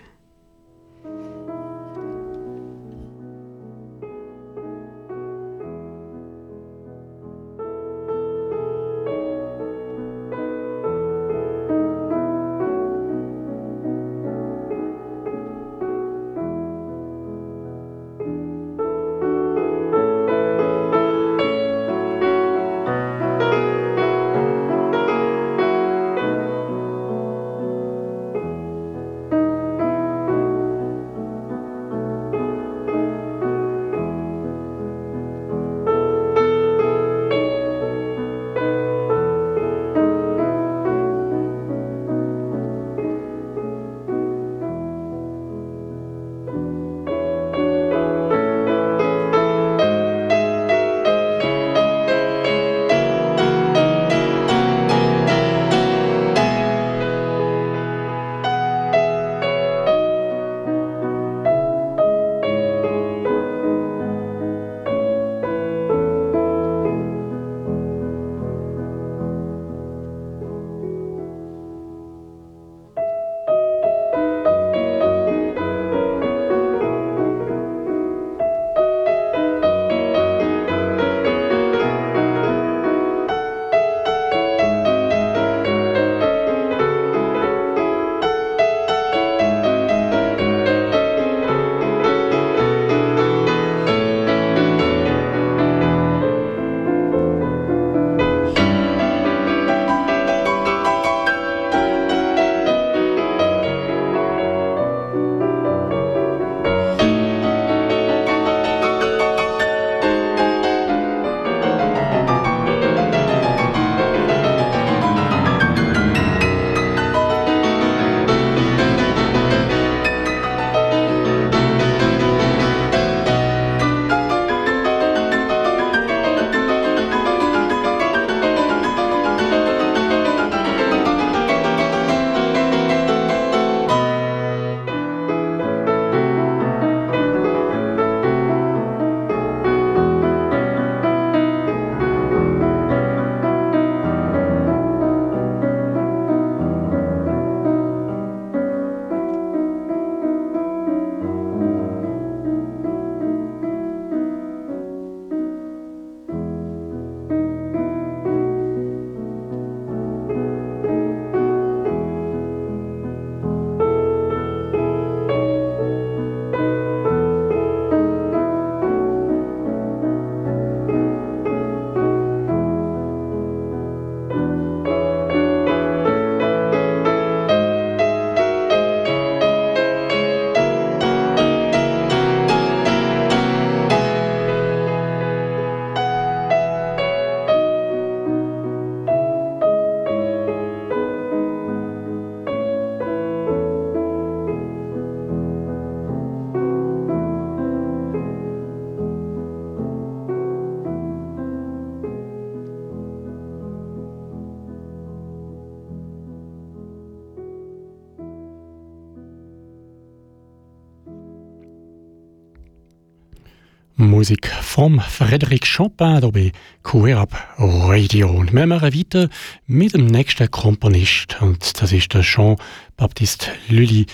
vom 214.72 215.02
Frédéric 215.02 215.66
Chopin 215.66 216.22
hier 216.22 216.32
bei 216.32 216.52
QRAP 216.84 217.36
Radio. 217.58 218.30
Und 218.30 218.54
wir 218.54 218.66
machen 218.66 218.94
weiter 218.94 219.28
mit 219.68 219.94
dem 219.94 220.06
nächsten 220.06 220.50
Komponist. 220.50 221.42
Und 221.42 221.82
das 221.82 221.92
ist 221.92 222.14
der 222.14 222.22
Jean-Baptiste 222.22 223.48
Lully. 223.68 224.06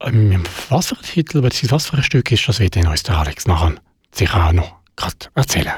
Ähm, 0.00 0.42
was 0.70 0.88
für 0.88 0.96
ein 0.96 1.02
Titel, 1.02 1.42
was 1.42 1.86
für 1.86 1.98
ein 1.98 2.02
Stück 2.02 2.32
ist 2.32 2.48
das, 2.48 2.60
wird 2.60 2.78
uns 2.78 3.02
der 3.02 3.18
Alex 3.18 3.46
nachher 3.46 3.74
sicher 4.10 4.46
auch 4.46 4.52
noch 4.52 4.74
gerade 4.96 5.28
erzählen. 5.34 5.74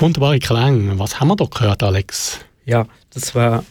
Wunderbare 0.00 0.38
Klang. 0.38 0.98
Was 0.98 1.20
haben 1.20 1.28
wir 1.28 1.36
da 1.36 1.44
gehört, 1.44 1.82
Alex? 1.82 2.40
Ja, 2.64 2.86
das 3.12 3.34
war 3.34 3.66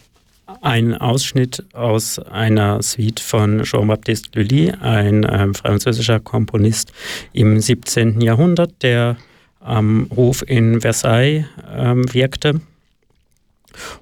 ein 0.62 0.94
Ausschnitt 0.94 1.64
aus 1.72 2.20
einer 2.20 2.80
Suite 2.82 3.18
von 3.18 3.64
Jean-Baptiste 3.64 4.30
Lully, 4.38 4.70
ein 4.70 5.26
ähm, 5.28 5.54
französischer 5.54 6.20
Komponist 6.20 6.92
im 7.32 7.58
17. 7.58 8.20
Jahrhundert, 8.20 8.80
der 8.82 9.16
am 9.58 10.08
Hof 10.14 10.44
in 10.46 10.80
Versailles 10.80 11.46
ähm, 11.68 12.04
wirkte. 12.14 12.60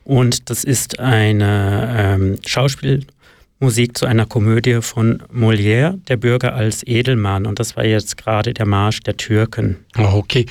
Und 0.05 0.51
das 0.51 0.65
ist 0.65 0.99
eine 0.99 1.95
ähm, 1.97 2.39
Schauspielmusik 2.45 3.97
zu 3.97 4.05
einer 4.05 4.27
Komödie 4.27 4.83
von 4.83 5.23
Molière, 5.33 5.99
der 6.09 6.19
Bürger 6.19 6.55
als 6.55 6.87
Edelmann. 6.87 7.47
Und 7.47 7.59
das 7.59 7.75
war 7.75 7.87
jetzt 7.87 8.19
gerade 8.19 8.53
der 8.53 8.67
Marsch 8.67 9.01
der 9.01 9.17
Türken. 9.17 9.79
Oh, 9.97 10.19
okay. 10.19 10.45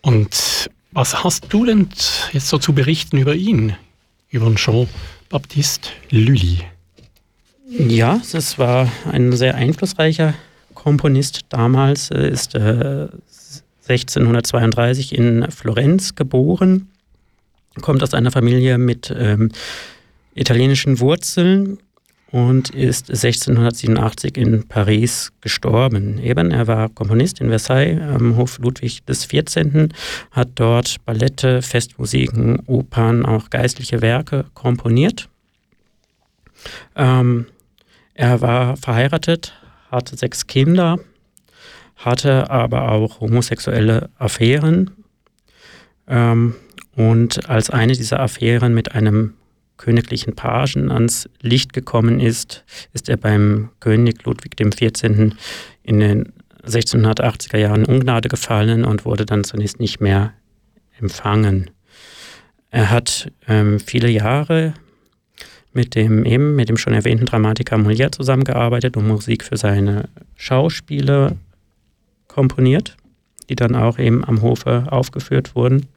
Und 0.00 0.68
was 0.92 1.24
hast 1.24 1.46
du 1.52 1.64
denn 1.64 1.88
jetzt 2.32 2.48
so 2.48 2.58
zu 2.58 2.72
berichten 2.72 3.18
über 3.18 3.34
ihn, 3.34 3.76
über 4.30 4.54
Jean-Baptiste 4.54 5.88
Lully? 6.10 6.60
Ja, 7.66 8.20
das 8.32 8.58
war 8.58 8.90
ein 9.10 9.32
sehr 9.32 9.54
einflussreicher 9.54 10.34
Komponist 10.74 11.40
damals. 11.48 12.10
Er 12.10 12.28
ist 12.28 12.54
äh, 12.54 13.08
1632 13.88 15.14
in 15.14 15.50
Florenz 15.50 16.14
geboren, 16.14 16.90
kommt 17.80 18.02
aus 18.02 18.14
einer 18.14 18.30
Familie 18.30 18.78
mit 18.78 19.12
ähm, 19.16 19.50
italienischen 20.34 21.00
Wurzeln 21.00 21.78
und 22.32 22.70
ist 22.70 23.10
1687 23.10 24.38
in 24.38 24.66
Paris 24.66 25.32
gestorben. 25.42 26.18
Eben, 26.18 26.50
er 26.50 26.66
war 26.66 26.88
Komponist 26.88 27.40
in 27.42 27.50
Versailles 27.50 28.00
am 28.00 28.36
Hof 28.36 28.58
Ludwig 28.58 29.04
XIV., 29.04 29.88
hat 30.30 30.48
dort 30.54 30.96
Ballette, 31.04 31.60
Festmusiken, 31.60 32.60
Opern, 32.66 33.26
auch 33.26 33.50
geistliche 33.50 34.00
Werke 34.00 34.46
komponiert. 34.54 35.28
Ähm, 36.96 37.46
er 38.14 38.40
war 38.40 38.78
verheiratet, 38.78 39.52
hatte 39.90 40.16
sechs 40.16 40.46
Kinder, 40.46 40.98
hatte 41.96 42.50
aber 42.50 42.92
auch 42.92 43.20
homosexuelle 43.20 44.08
Affären. 44.18 44.90
Ähm, 46.08 46.54
und 46.96 47.48
als 47.50 47.68
eine 47.68 47.92
dieser 47.92 48.20
Affären 48.20 48.72
mit 48.72 48.94
einem 48.94 49.34
königlichen 49.82 50.36
Pagen 50.36 50.92
ans 50.92 51.28
Licht 51.40 51.72
gekommen 51.72 52.20
ist, 52.20 52.64
ist 52.92 53.08
er 53.08 53.16
beim 53.16 53.70
König 53.80 54.24
Ludwig 54.24 54.56
XIV. 54.56 55.34
in 55.82 55.98
den 55.98 56.32
1680er 56.64 57.58
Jahren 57.58 57.84
Ungnade 57.84 58.28
gefallen 58.28 58.84
und 58.84 59.04
wurde 59.04 59.26
dann 59.26 59.42
zunächst 59.42 59.80
nicht 59.80 60.00
mehr 60.00 60.34
empfangen. 61.00 61.70
Er 62.70 62.90
hat 62.90 63.32
ähm, 63.48 63.80
viele 63.80 64.08
Jahre 64.08 64.74
mit 65.72 65.96
dem 65.96 66.24
eben 66.24 66.54
mit 66.54 66.68
dem 66.68 66.76
schon 66.76 66.92
erwähnten 66.92 67.26
Dramatiker 67.26 67.76
Molière 67.76 68.12
zusammengearbeitet 68.12 68.96
und 68.96 69.08
Musik 69.08 69.42
für 69.42 69.56
seine 69.56 70.08
Schauspiele 70.36 71.36
komponiert, 72.28 72.96
die 73.48 73.56
dann 73.56 73.74
auch 73.74 73.98
eben 73.98 74.24
am 74.24 74.42
Hofe 74.42 74.86
aufgeführt 74.90 75.56
wurden 75.56 75.88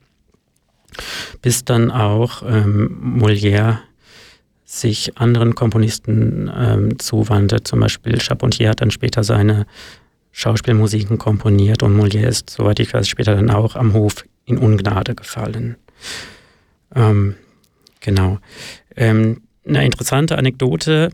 bis 1.41 1.65
dann 1.65 1.91
auch 1.91 2.43
ähm, 2.47 3.19
Molière 3.19 3.79
sich 4.65 5.17
anderen 5.17 5.55
Komponisten 5.55 6.51
ähm, 6.55 6.99
zuwandte. 6.99 7.63
Zum 7.63 7.79
Beispiel 7.79 8.19
Charpentier 8.19 8.69
hat 8.69 8.81
dann 8.81 8.91
später 8.91 9.23
seine 9.23 9.65
Schauspielmusiken 10.31 11.17
komponiert 11.17 11.83
und 11.83 11.97
Molière 11.97 12.27
ist, 12.27 12.49
soweit 12.49 12.79
ich 12.79 12.93
weiß, 12.93 13.07
später 13.07 13.35
dann 13.35 13.49
auch 13.49 13.75
am 13.75 13.93
Hof 13.93 14.25
in 14.45 14.57
Ungnade 14.57 15.15
gefallen. 15.15 15.77
Ähm, 16.93 17.35
genau. 18.01 18.39
Ähm, 18.95 19.41
eine 19.65 19.85
interessante 19.85 20.37
Anekdote, 20.37 21.11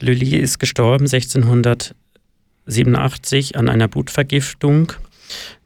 Lully 0.00 0.36
ist 0.36 0.58
gestorben 0.58 1.06
1687 1.06 3.56
an 3.56 3.68
einer 3.68 3.88
Blutvergiftung 3.88 4.92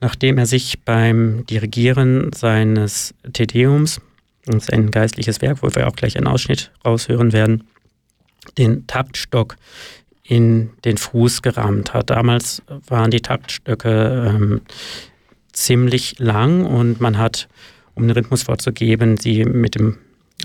nachdem 0.01 0.39
er 0.39 0.47
sich 0.47 0.81
beim 0.85 1.45
Dirigieren 1.47 2.31
seines 2.33 3.15
Tedeums, 3.33 4.01
das 4.47 4.65
ist 4.65 4.73
ein 4.73 4.91
geistliches 4.91 5.43
Werk, 5.43 5.63
wo 5.63 5.75
wir 5.75 5.87
auch 5.87 5.97
gleich 5.97 6.17
einen 6.17 6.27
Ausschnitt 6.27 6.71
raushören 6.85 7.33
werden, 7.33 7.65
den 8.57 8.87
Taktstock 8.87 9.57
in 10.23 10.71
den 10.85 10.97
Fuß 10.97 11.43
gerammt 11.43 11.95
hat. 11.95 12.11
Damals 12.11 12.63
waren 12.87 13.11
die 13.11 13.21
Taktstöcke 13.21 14.35
ähm, 14.35 14.61
ziemlich 15.53 16.19
lang 16.19 16.65
und 16.65 17.01
man 17.01 17.19
hat, 17.19 17.49
um 17.95 18.07
den 18.07 18.13
Rhythmus 18.13 18.43
vorzugeben, 18.43 19.17
sie 19.17 19.45
mit 19.45 19.75
dem, 19.75 19.99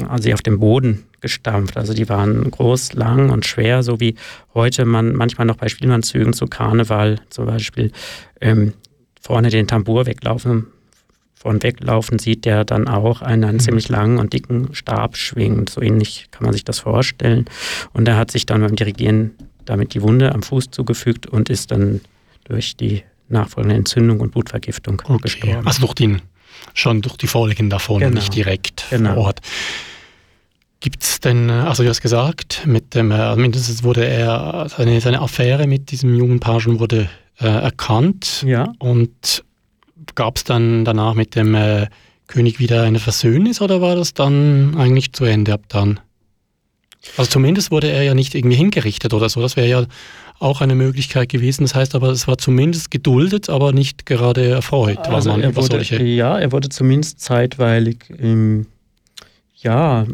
also 0.08 0.24
sie 0.24 0.34
auf 0.34 0.42
dem 0.42 0.60
Boden 0.60 1.06
gestampft. 1.22 1.78
Also 1.78 1.94
die 1.94 2.10
waren 2.10 2.50
groß, 2.50 2.94
lang 2.94 3.30
und 3.30 3.46
schwer, 3.46 3.84
so 3.84 4.00
wie 4.00 4.16
heute 4.54 4.86
man 4.86 5.14
manchmal 5.14 5.46
noch 5.46 5.58
bei 5.58 5.68
Spielmannzügen 5.68 6.34
zu 6.34 6.48
Karneval 6.48 7.20
zum 7.30 7.46
Beispiel 7.46 7.92
ähm, 8.42 8.74
vorne 9.24 9.50
den 9.50 9.68
Tambour 9.68 10.06
weglaufen 10.06 10.68
vorn 11.44 11.62
weglaufen 11.62 12.20
sieht, 12.20 12.46
der 12.46 12.64
dann 12.64 12.88
auch 12.88 13.22
einen, 13.22 13.44
einen 13.44 13.58
mhm. 13.58 13.60
ziemlich 13.60 13.90
langen 13.90 14.18
und 14.18 14.32
dicken 14.32 14.74
Stab 14.74 15.18
schwingt. 15.18 15.70
So 15.70 15.82
ähnlich 15.82 16.30
kann 16.32 16.46
man 16.46 16.54
sich 16.54 16.64
das 16.64 16.80
vorstellen. 16.80 17.46
Und 17.92 18.08
er 18.08 18.16
hat 18.16 18.32
sich 18.32 18.46
dann 18.46 18.62
beim 18.62 18.78
Dirigieren 18.78 19.32
damit 19.66 19.94
die 19.94 20.02
Wunde 20.02 20.34
am 20.34 20.42
Fuß 20.42 20.72
zugefügt 20.72 21.28
und 21.28 21.50
ist 21.50 21.72
dann 21.72 22.02
durch 22.46 22.76
die 22.76 23.04
nachfolgende 23.30 23.76
Entzündung 23.76 24.20
und 24.20 24.32
Blutvergiftung 24.32 25.02
okay. 25.06 25.20
gestorben. 25.22 25.68
Also 25.68 25.82
durch 25.82 25.94
den, 25.94 26.22
schon 26.74 27.02
durch 27.02 27.18
die 27.18 27.28
Folgen 27.28 27.70
davon, 27.70 28.00
genau. 28.00 28.16
nicht 28.16 28.36
direkt 28.36 28.86
genau. 28.90 29.14
vor 29.14 29.24
Ort. 29.26 29.42
Gibt 30.80 31.04
es 31.04 31.22
denn, 31.22 31.50
äh, 31.50 31.54
also 31.54 31.84
du 31.84 31.90
hast 31.90 32.02
gesagt, 32.02 32.64
mit 32.66 32.94
dem, 32.94 33.12
äh, 33.12 33.36
mindestens 33.38 33.84
wurde 33.84 34.06
er, 34.06 34.68
seine, 34.70 35.00
seine 35.00 35.22
Affäre 35.22 35.66
mit 35.68 35.92
diesem 35.92 36.14
jungen 36.16 36.40
Pagen 36.42 36.80
wurde 36.80 37.10
äh, 37.40 37.48
erkannt. 37.48 38.44
Ja. 38.48 38.74
Und 38.80 39.44
gab 40.16 40.38
es 40.38 40.44
dann 40.44 40.86
danach 40.86 41.14
mit 41.14 41.36
dem 41.36 41.56
äh, 41.56 41.88
König 42.28 42.60
wieder 42.60 42.84
eine 42.84 43.00
Versöhnnis 43.00 43.62
oder 43.62 43.82
war 43.82 43.96
das 43.96 44.14
dann 44.14 44.76
eigentlich 44.78 45.14
zu 45.14 45.26
Ende 45.26 45.54
ab 45.54 45.62
dann? 45.68 46.00
Also 47.18 47.32
zumindest 47.32 47.70
wurde 47.70 47.92
er 47.92 48.04
ja 48.04 48.14
nicht 48.14 48.34
irgendwie 48.34 48.56
hingerichtet 48.56 49.14
oder 49.14 49.28
so. 49.28 49.42
Das 49.42 49.58
wäre 49.58 49.68
ja 49.68 49.86
auch 50.40 50.62
eine 50.62 50.76
Möglichkeit 50.76 51.30
gewesen. 51.30 51.64
Das 51.64 51.76
heißt 51.76 51.96
aber, 51.96 52.10
es 52.10 52.28
war 52.28 52.38
zumindest 52.38 52.92
geduldet, 52.92 53.50
aber 53.50 53.74
nicht 53.74 54.06
gerade 54.06 54.48
erfreut. 54.50 55.00
Also 55.10 55.32
er 55.32 55.56
wurde, 55.56 56.04
ja, 56.04 56.40
er 56.40 56.52
wurde 56.52 56.70
zumindest 56.70 57.20
zeitweilig 57.20 58.10
im 58.18 58.68
ja, 59.64 60.06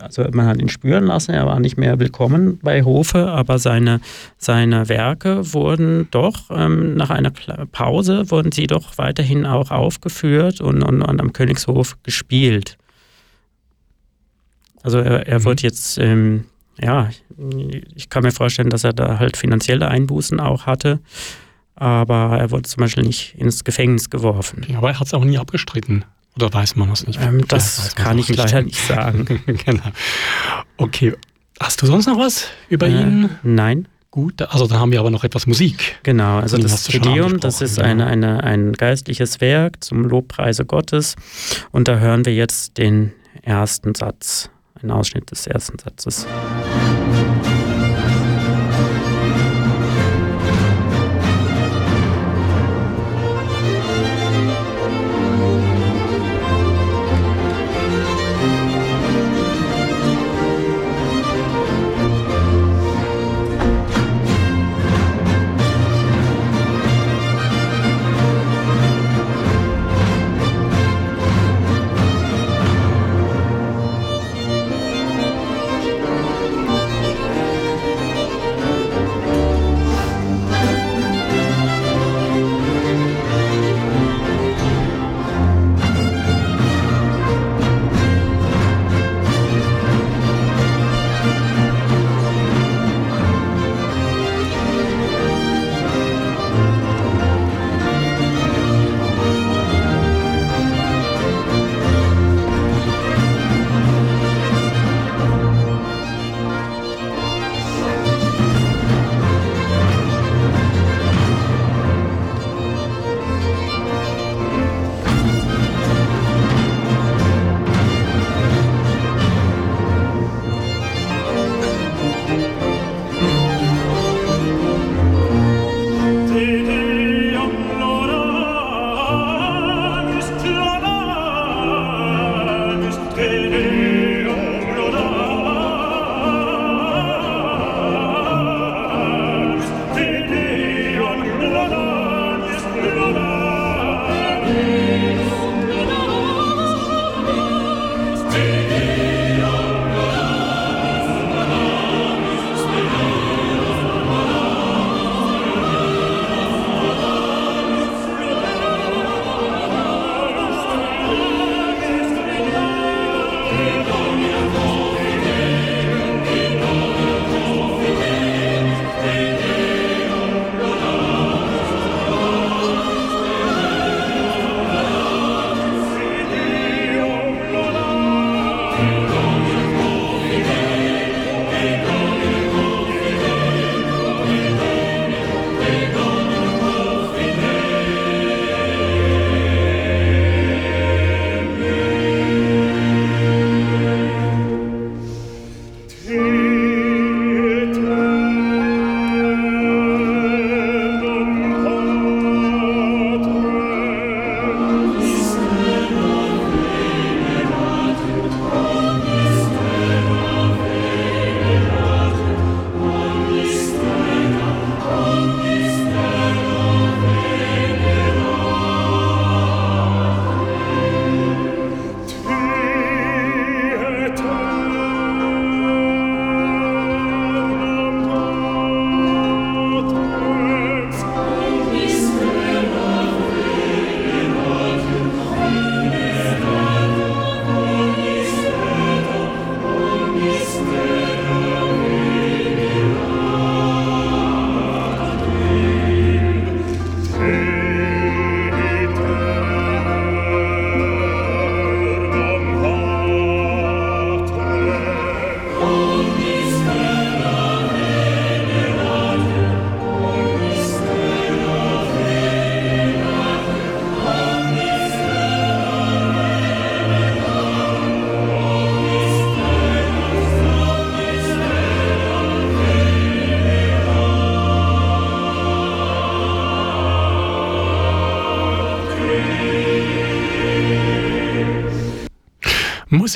also 0.00 0.24
man 0.32 0.46
hat 0.46 0.60
ihn 0.60 0.68
spüren 0.68 1.04
lassen, 1.04 1.32
er 1.32 1.46
war 1.46 1.60
nicht 1.60 1.76
mehr 1.76 1.98
willkommen 1.98 2.58
bei 2.62 2.84
Hofe, 2.84 3.28
aber 3.28 3.58
seine, 3.58 4.00
seine 4.36 4.88
Werke 4.88 5.52
wurden 5.52 6.08
doch 6.10 6.50
ähm, 6.50 6.94
nach 6.94 7.10
einer 7.10 7.30
Pause, 7.72 8.30
wurden 8.30 8.52
sie 8.52 8.66
doch 8.66 8.98
weiterhin 8.98 9.46
auch 9.46 9.70
aufgeführt 9.70 10.60
und, 10.60 10.82
und, 10.82 11.02
und 11.02 11.20
am 11.20 11.32
Königshof 11.32 11.96
gespielt. 12.02 12.76
Also 14.82 14.98
er, 14.98 15.26
er 15.26 15.40
mhm. 15.40 15.44
wird 15.44 15.62
jetzt, 15.62 15.98
ähm, 15.98 16.44
ja, 16.80 17.10
ich 17.94 18.10
kann 18.10 18.22
mir 18.22 18.32
vorstellen, 18.32 18.70
dass 18.70 18.84
er 18.84 18.92
da 18.92 19.18
halt 19.18 19.36
finanzielle 19.36 19.88
Einbußen 19.88 20.38
auch 20.38 20.66
hatte, 20.66 21.00
aber 21.74 22.38
er 22.38 22.50
wurde 22.50 22.68
zum 22.68 22.82
Beispiel 22.82 23.04
nicht 23.04 23.34
ins 23.36 23.64
Gefängnis 23.64 24.10
geworfen. 24.10 24.66
Ja, 24.68 24.78
aber 24.78 24.90
er 24.90 25.00
hat 25.00 25.06
es 25.06 25.14
auch 25.14 25.24
nie 25.24 25.38
abgestritten. 25.38 26.04
Oder 26.38 26.52
weiß 26.52 26.76
man 26.76 26.88
das 26.88 27.04
nicht? 27.04 27.20
Ähm, 27.20 27.44
das 27.48 27.94
ja, 27.96 28.04
kann 28.04 28.16
ich 28.16 28.28
leider 28.28 28.62
nicht 28.62 28.80
sagen. 28.80 29.42
genau. 29.64 29.82
Okay. 30.76 31.16
Hast 31.58 31.82
du 31.82 31.86
sonst 31.86 32.06
noch 32.06 32.16
was 32.16 32.46
über 32.68 32.86
äh, 32.86 32.92
ihn? 32.92 33.30
Nein. 33.42 33.88
Gut, 34.12 34.40
also 34.40 34.66
dann 34.68 34.78
haben 34.78 34.92
wir 34.92 35.00
aber 35.00 35.10
noch 35.10 35.24
etwas 35.24 35.46
Musik. 35.46 35.98
Genau, 36.02 36.38
also 36.38 36.56
das 36.56 36.86
Studium, 36.86 37.40
das 37.40 37.60
ist 37.60 37.78
eine, 37.78 38.06
eine, 38.06 38.42
ein 38.42 38.72
geistliches 38.72 39.40
Werk 39.40 39.84
zum 39.84 40.04
Lobpreise 40.04 40.64
Gottes. 40.64 41.14
Und 41.72 41.88
da 41.88 41.98
hören 41.98 42.24
wir 42.24 42.34
jetzt 42.34 42.78
den 42.78 43.12
ersten 43.42 43.94
Satz, 43.94 44.48
einen 44.80 44.92
Ausschnitt 44.92 45.30
des 45.30 45.46
ersten 45.46 45.78
Satzes. 45.78 46.26
Musik 46.26 46.87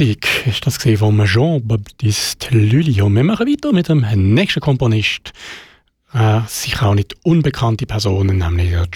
ist 0.01 0.67
das 0.67 0.79
von 0.99 1.25
Jean-Baptiste 1.25 2.57
Lully. 2.57 3.03
Und 3.03 3.15
wir 3.15 3.25
machen 3.25 3.47
weiter 3.47 3.73
mit 3.73 3.89
dem 3.89 4.07
nächsten 4.35 4.61
Komponist. 4.61 5.33
Äh, 6.15 6.41
sicher 6.47 6.89
auch 6.89 6.95
nicht 6.95 7.17
unbekannte 7.25 7.87
Personen, 7.87 8.39
nämlich 8.39 8.71
der 8.71 8.87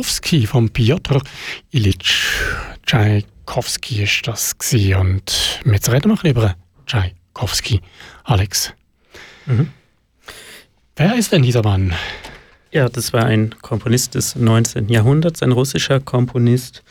Tchaikovsky. 0.00 0.46
vom 0.46 0.70
Piotr 0.70 1.20
Tschaikowski. 1.72 2.02
Tschaikowski 2.86 4.02
ist 4.02 4.26
das 4.26 4.56
gewesen. 4.56 4.94
und 4.94 5.60
jetzt 5.66 5.90
reden 5.90 6.10
wir 6.10 6.30
über 6.30 6.56
Tschaikowski. 6.86 7.80
Alex, 8.24 8.72
mhm. 9.46 9.68
wer 10.96 11.14
ist 11.16 11.32
denn 11.32 11.42
dieser 11.42 11.62
Mann? 11.62 11.92
Ja, 12.72 12.88
das 12.88 13.12
war 13.12 13.24
ein 13.26 13.54
Komponist 13.60 14.14
des 14.14 14.36
19. 14.36 14.88
Jahrhunderts, 14.88 15.42
ein 15.42 15.52
russischer 15.52 16.00
Komponist, 16.00 16.82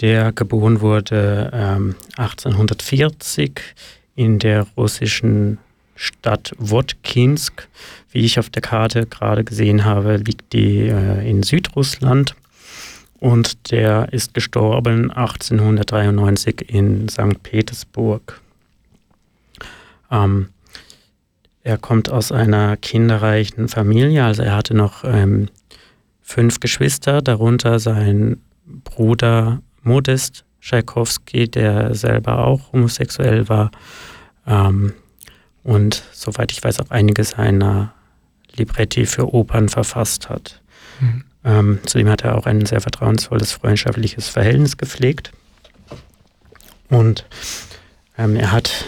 der 0.00 0.32
geboren 0.32 0.80
wurde 0.80 1.50
ähm, 1.52 1.94
1840 2.16 3.60
in 4.16 4.38
der 4.38 4.66
russischen 4.76 5.58
Stadt 5.94 6.52
Wodkinsk. 6.58 7.68
Wie 8.10 8.24
ich 8.24 8.38
auf 8.38 8.50
der 8.50 8.62
Karte 8.62 9.06
gerade 9.06 9.44
gesehen 9.44 9.84
habe, 9.84 10.16
liegt 10.16 10.52
die 10.52 10.88
äh, 10.88 11.28
in 11.28 11.42
Südrussland. 11.42 12.34
Und 13.20 13.70
der 13.70 14.12
ist 14.12 14.34
gestorben 14.34 15.10
1893 15.10 16.70
in 16.72 17.08
St. 17.08 17.42
Petersburg. 17.42 18.40
Ähm, 20.10 20.48
er 21.62 21.78
kommt 21.78 22.10
aus 22.10 22.32
einer 22.32 22.76
kinderreichen 22.76 23.68
Familie, 23.68 24.24
also 24.24 24.42
er 24.42 24.56
hatte 24.56 24.74
noch 24.74 25.04
ähm, 25.04 25.48
fünf 26.22 26.60
Geschwister, 26.60 27.20
darunter 27.20 27.78
sein 27.78 28.40
Bruder 28.84 29.60
Modest 29.82 30.44
Tschaikowski, 30.60 31.48
der 31.48 31.94
selber 31.94 32.46
auch 32.46 32.72
homosexuell 32.72 33.48
war 33.48 33.70
ähm, 34.46 34.94
und 35.62 36.02
soweit 36.12 36.52
ich 36.52 36.62
weiß 36.64 36.80
auch 36.80 36.90
einige 36.90 37.24
seiner 37.24 37.92
Libretti 38.56 39.06
für 39.06 39.32
Opern 39.32 39.68
verfasst 39.68 40.28
hat. 40.28 40.62
Mhm. 41.00 41.24
Ähm, 41.48 41.80
zudem 41.84 42.08
hat 42.10 42.22
er 42.22 42.36
auch 42.36 42.46
ein 42.46 42.64
sehr 42.66 42.80
vertrauensvolles 42.80 43.50
freundschaftliches 43.50 44.28
Verhältnis 44.28 44.76
gepflegt 44.76 45.32
und 46.90 47.24
ähm, 48.16 48.36
er 48.36 48.52
hat 48.52 48.84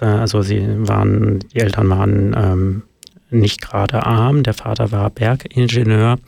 also 0.00 0.42
sie 0.42 0.62
waren, 0.88 1.40
die 1.40 1.60
Eltern 1.60 1.88
waren 1.88 2.34
ähm, 2.36 2.82
nicht 3.30 3.60
gerade 3.62 4.04
arm. 4.04 4.42
Der 4.42 4.54
Vater 4.54 4.92
war 4.92 5.10
Bergingenieur 5.10 6.18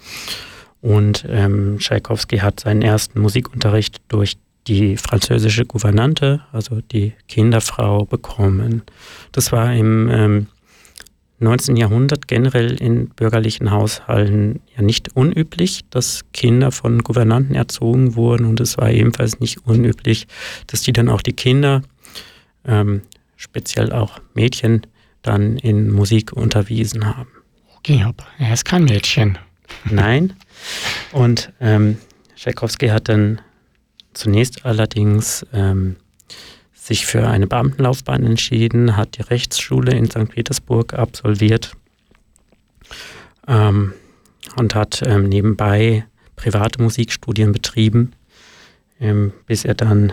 und 0.80 1.26
ähm, 1.28 1.78
Tschaikowski 1.78 2.38
hat 2.38 2.60
seinen 2.60 2.82
ersten 2.82 3.20
Musikunterricht 3.20 4.00
durch 4.08 4.36
die 4.66 4.96
französische 4.96 5.64
Gouvernante, 5.64 6.40
also 6.52 6.80
die 6.80 7.12
Kinderfrau, 7.28 8.04
bekommen. 8.04 8.82
Das 9.32 9.52
war 9.52 9.72
im 9.72 10.08
ähm, 10.10 10.46
19. 11.38 11.76
Jahrhundert 11.76 12.28
generell 12.28 12.80
in 12.80 13.10
bürgerlichen 13.10 13.70
Haushalten 13.70 14.60
ja 14.74 14.82
nicht 14.82 15.14
unüblich, 15.14 15.84
dass 15.90 16.24
Kinder 16.32 16.72
von 16.72 17.02
Gouvernanten 17.02 17.54
erzogen 17.54 18.14
wurden 18.14 18.46
und 18.46 18.60
es 18.60 18.78
war 18.78 18.90
ebenfalls 18.90 19.38
nicht 19.40 19.66
unüblich, 19.66 20.26
dass 20.66 20.82
die 20.82 20.92
dann 20.92 21.08
auch 21.08 21.22
die 21.22 21.34
Kinder 21.34 21.82
ähm, 22.64 23.02
speziell 23.36 23.92
auch 23.92 24.18
Mädchen 24.34 24.82
dann 25.22 25.56
in 25.58 25.90
Musik 25.90 26.32
unterwiesen 26.32 27.04
haben. 27.04 27.28
Okay, 27.78 28.02
aber 28.02 28.24
er 28.38 28.54
ist 28.54 28.64
kein 28.64 28.84
Mädchen. 28.84 29.38
Nein. 29.84 30.32
Und 31.12 31.52
ähm, 31.60 31.98
Tchaikovsky 32.36 32.88
hat 32.88 33.08
dann 33.08 33.40
zunächst 34.14 34.64
allerdings 34.64 35.44
ähm, 35.52 35.96
sich 36.86 37.04
für 37.04 37.26
eine 37.26 37.48
Beamtenlaufbahn 37.48 38.24
entschieden, 38.24 38.96
hat 38.96 39.18
die 39.18 39.22
Rechtsschule 39.22 39.92
in 39.92 40.08
St. 40.08 40.28
Petersburg 40.28 40.94
absolviert 40.94 41.72
ähm, 43.48 43.92
und 44.56 44.76
hat 44.76 45.02
ähm, 45.04 45.28
nebenbei 45.28 46.06
private 46.36 46.80
Musikstudien 46.80 47.50
betrieben, 47.50 48.12
ähm, 49.00 49.32
bis 49.46 49.64
er 49.64 49.74
dann 49.74 50.12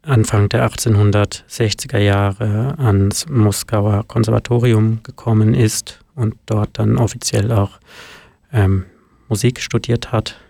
Anfang 0.00 0.48
der 0.48 0.66
1860er 0.66 1.98
Jahre 1.98 2.78
ans 2.78 3.28
Moskauer 3.28 4.08
Konservatorium 4.08 5.02
gekommen 5.02 5.52
ist 5.52 6.00
und 6.14 6.36
dort 6.46 6.78
dann 6.78 6.96
offiziell 6.96 7.52
auch 7.52 7.78
ähm, 8.50 8.86
Musik 9.28 9.60
studiert 9.60 10.10
hat, 10.10 10.40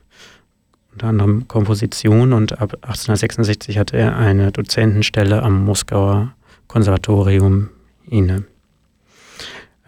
unter 0.99 1.07
anderem 1.11 1.47
Komposition 1.47 2.33
und 2.33 2.55
ab 2.55 2.75
1866 2.83 3.79
hatte 3.79 3.97
er 3.97 4.17
eine 4.17 4.51
Dozentenstelle 4.51 5.45
am 5.45 5.65
Moskauer 5.65 6.35
Konservatorium 6.67 7.69
inne. 8.11 8.43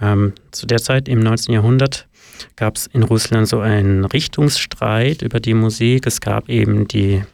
Ähm, 0.01 0.35
zu 0.53 0.67
der 0.67 0.79
Zeit 0.79 1.09
im 1.09 1.19
19. 1.19 1.53
Jahrhundert 1.53 2.07
gab 2.55 2.77
es 2.77 2.87
in 2.87 3.03
Russland 3.03 3.49
so 3.49 3.59
einen 3.59 4.05
Richtungsstreit 4.05 5.23
über 5.23 5.41
die 5.41 5.55
Musik. 5.55 6.07
Es 6.07 6.21
gab 6.21 6.49
eben 6.49 6.87
die 6.87 7.25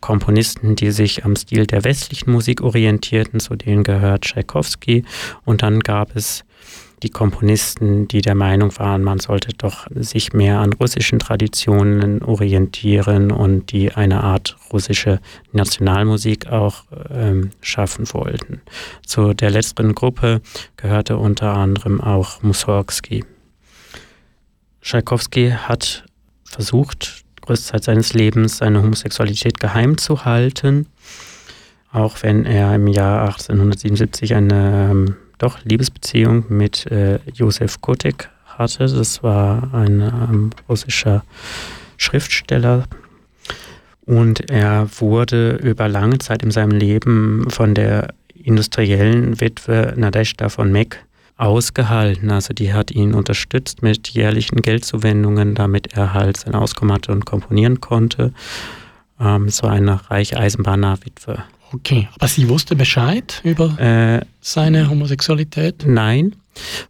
Komponisten, 0.00 0.74
die 0.74 0.90
sich 0.90 1.26
am 1.26 1.36
Stil 1.36 1.66
der 1.66 1.84
westlichen 1.84 2.32
Musik 2.32 2.62
orientierten, 2.62 3.40
zu 3.40 3.56
denen 3.56 3.84
gehört 3.84 4.22
Tchaikovsky. 4.22 5.04
Und 5.44 5.60
dann 5.62 5.80
gab 5.80 6.16
es 6.16 6.46
die 7.06 7.12
Komponisten, 7.12 8.08
die 8.08 8.20
der 8.20 8.34
Meinung 8.34 8.76
waren, 8.78 9.04
man 9.04 9.20
sollte 9.20 9.50
doch 9.56 9.86
sich 9.94 10.32
mehr 10.32 10.58
an 10.58 10.72
russischen 10.72 11.20
Traditionen 11.20 12.20
orientieren 12.20 13.30
und 13.30 13.70
die 13.70 13.92
eine 13.92 14.24
Art 14.24 14.56
russische 14.72 15.20
Nationalmusik 15.52 16.48
auch 16.48 16.82
ähm, 17.08 17.50
schaffen 17.60 18.12
wollten. 18.12 18.60
Zu 19.06 19.34
der 19.34 19.50
letzteren 19.50 19.94
Gruppe 19.94 20.40
gehörte 20.76 21.16
unter 21.16 21.54
anderem 21.54 22.00
auch 22.00 22.42
Mussorgsky. 22.42 23.24
Tschaikowski 24.82 25.50
hat 25.52 26.04
versucht, 26.44 27.24
größte 27.42 27.70
Zeit 27.70 27.84
seines 27.84 28.14
Lebens 28.14 28.56
seine 28.56 28.82
Homosexualität 28.82 29.60
geheim 29.60 29.96
zu 29.96 30.24
halten, 30.24 30.88
auch 31.92 32.24
wenn 32.24 32.46
er 32.46 32.74
im 32.74 32.88
Jahr 32.88 33.20
1877 33.20 34.34
eine 34.34 34.90
ähm, 34.90 35.16
doch 35.38 35.58
Liebesbeziehung 35.64 36.44
mit 36.48 36.86
äh, 36.86 37.18
Josef 37.32 37.80
Kotek 37.80 38.30
hatte. 38.46 38.86
Das 38.86 39.22
war 39.22 39.72
ein 39.74 40.00
ähm, 40.00 40.50
russischer 40.68 41.24
Schriftsteller. 41.96 42.84
Und 44.04 44.50
er 44.50 44.88
wurde 44.98 45.56
über 45.56 45.88
lange 45.88 46.18
Zeit 46.18 46.42
in 46.42 46.50
seinem 46.50 46.70
Leben 46.70 47.50
von 47.50 47.74
der 47.74 48.14
industriellen 48.34 49.40
Witwe 49.40 49.94
Nadeshda 49.96 50.48
von 50.48 50.70
Meck 50.70 51.04
ausgehalten. 51.36 52.30
Also 52.30 52.54
die 52.54 52.72
hat 52.72 52.90
ihn 52.90 53.14
unterstützt 53.14 53.82
mit 53.82 54.08
jährlichen 54.08 54.62
Geldzuwendungen, 54.62 55.54
damit 55.54 55.96
er 55.96 56.14
halt 56.14 56.36
sein 56.36 56.54
Auskommen 56.54 56.94
hatte 56.94 57.12
und 57.12 57.26
komponieren 57.26 57.80
konnte. 57.80 58.32
Ähm, 59.20 59.48
so 59.48 59.66
eine 59.66 60.10
reiche 60.10 60.38
Eisenbahnerwitwe. 60.38 61.42
Okay, 61.72 62.08
aber 62.14 62.28
sie 62.28 62.48
wusste 62.48 62.76
Bescheid 62.76 63.40
über 63.44 63.78
äh, 63.78 64.24
seine 64.40 64.88
Homosexualität? 64.88 65.84
Nein. 65.86 66.36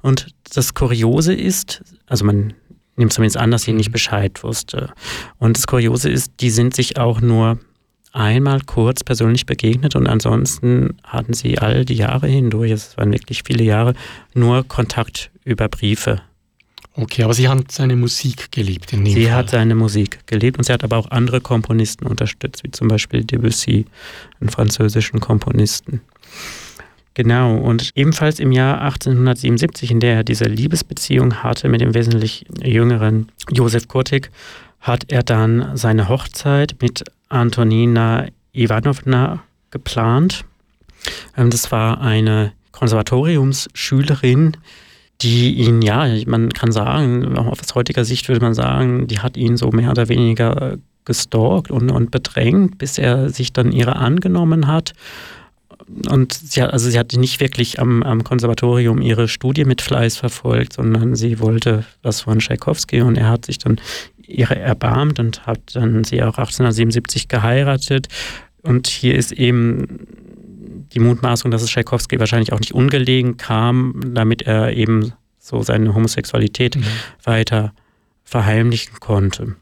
Und 0.02 0.28
das 0.54 0.74
Kuriose 0.74 1.34
ist, 1.34 1.82
also 2.06 2.24
man 2.24 2.52
nimmt 2.96 3.12
zumindest 3.12 3.36
an, 3.36 3.50
dass 3.50 3.62
sie 3.62 3.72
nicht 3.72 3.88
mhm. 3.88 3.94
Bescheid 3.94 4.42
wusste. 4.42 4.92
Und 5.38 5.56
das 5.56 5.66
Kuriose 5.66 6.10
ist, 6.10 6.32
die 6.40 6.50
sind 6.50 6.74
sich 6.74 6.98
auch 6.98 7.20
nur 7.20 7.58
einmal 8.12 8.60
kurz 8.62 9.04
persönlich 9.04 9.44
begegnet 9.44 9.94
und 9.94 10.06
ansonsten 10.06 10.96
hatten 11.04 11.34
sie 11.34 11.58
all 11.58 11.84
die 11.84 11.94
Jahre 11.94 12.26
hindurch, 12.26 12.70
es 12.70 12.96
waren 12.96 13.12
wirklich 13.12 13.42
viele 13.44 13.62
Jahre, 13.62 13.92
nur 14.32 14.66
Kontakt 14.66 15.30
über 15.44 15.68
Briefe. 15.68 16.22
Okay, 16.98 17.24
aber 17.24 17.34
sie 17.34 17.48
hat 17.48 17.70
seine 17.70 17.94
Musik 17.94 18.50
geliebt. 18.52 18.92
In 18.94 19.04
dem 19.04 19.12
sie 19.12 19.26
Fall. 19.26 19.34
hat 19.34 19.50
seine 19.50 19.74
Musik 19.74 20.26
geliebt 20.26 20.56
und 20.56 20.64
sie 20.64 20.72
hat 20.72 20.82
aber 20.82 20.96
auch 20.96 21.10
andere 21.10 21.42
Komponisten 21.42 22.06
unterstützt, 22.06 22.64
wie 22.64 22.70
zum 22.70 22.88
Beispiel 22.88 23.22
Debussy, 23.22 23.84
einen 24.40 24.48
französischen 24.48 25.20
Komponisten. 25.20 26.00
Genau, 27.12 27.56
und 27.56 27.90
ebenfalls 27.94 28.40
im 28.40 28.50
Jahr 28.52 28.80
1877, 28.80 29.90
in 29.90 30.00
der 30.00 30.16
er 30.16 30.24
diese 30.24 30.44
Liebesbeziehung 30.44 31.42
hatte 31.42 31.68
mit 31.68 31.82
dem 31.82 31.94
wesentlich 31.94 32.46
jüngeren 32.62 33.30
Josef 33.50 33.88
Kurtik, 33.88 34.30
hat 34.80 35.04
er 35.08 35.22
dann 35.22 35.76
seine 35.76 36.08
Hochzeit 36.08 36.76
mit 36.80 37.04
Antonina 37.28 38.26
Ivanovna 38.52 39.42
geplant. 39.70 40.44
Ähm, 41.36 41.50
das 41.50 41.70
war 41.72 42.00
eine 42.00 42.52
Konservatoriumsschülerin, 42.72 44.56
die 45.22 45.54
ihn, 45.54 45.82
ja, 45.82 46.06
man 46.26 46.50
kann 46.50 46.72
sagen, 46.72 47.36
aus 47.38 47.74
heutiger 47.74 48.04
Sicht 48.04 48.28
würde 48.28 48.44
man 48.44 48.54
sagen, 48.54 49.06
die 49.06 49.20
hat 49.20 49.36
ihn 49.36 49.56
so 49.56 49.70
mehr 49.70 49.90
oder 49.90 50.08
weniger 50.08 50.78
gestalkt 51.04 51.70
und, 51.70 51.90
und 51.90 52.10
bedrängt, 52.10 52.78
bis 52.78 52.98
er 52.98 53.30
sich 53.30 53.52
dann 53.52 53.72
ihrer 53.72 53.96
angenommen 53.96 54.66
hat. 54.66 54.92
Und 56.10 56.32
sie 56.32 56.62
hat, 56.62 56.72
also 56.72 56.90
sie 56.90 56.98
hat 56.98 57.12
nicht 57.12 57.40
wirklich 57.40 57.78
am, 57.78 58.02
am 58.02 58.24
Konservatorium 58.24 59.00
ihre 59.00 59.28
Studie 59.28 59.64
mit 59.64 59.80
Fleiß 59.80 60.16
verfolgt, 60.16 60.74
sondern 60.74 61.14
sie 61.14 61.38
wollte 61.38 61.84
was 62.02 62.22
von 62.22 62.40
Tchaikovsky 62.40 63.02
und 63.02 63.16
er 63.16 63.28
hat 63.28 63.46
sich 63.46 63.58
dann 63.58 63.80
ihre 64.26 64.56
erbarmt 64.56 65.20
und 65.20 65.46
hat 65.46 65.60
dann 65.74 66.02
sie 66.02 66.22
auch 66.22 66.38
1877 66.38 67.28
geheiratet. 67.28 68.08
Und 68.62 68.88
hier 68.88 69.14
ist 69.14 69.30
eben 69.30 70.00
die 70.92 71.00
Mutmaßung, 71.00 71.50
dass 71.50 71.62
es 71.62 71.70
Tchaikovsky 71.70 72.18
wahrscheinlich 72.18 72.52
auch 72.52 72.60
nicht 72.60 72.74
ungelegen 72.74 73.36
kam, 73.36 74.00
damit 74.14 74.42
er 74.42 74.72
eben 74.76 75.12
so 75.38 75.62
seine 75.62 75.94
Homosexualität 75.94 76.76
mhm. 76.76 76.84
weiter 77.24 77.72
verheimlichen 78.24 78.98
konnte. 79.00 79.56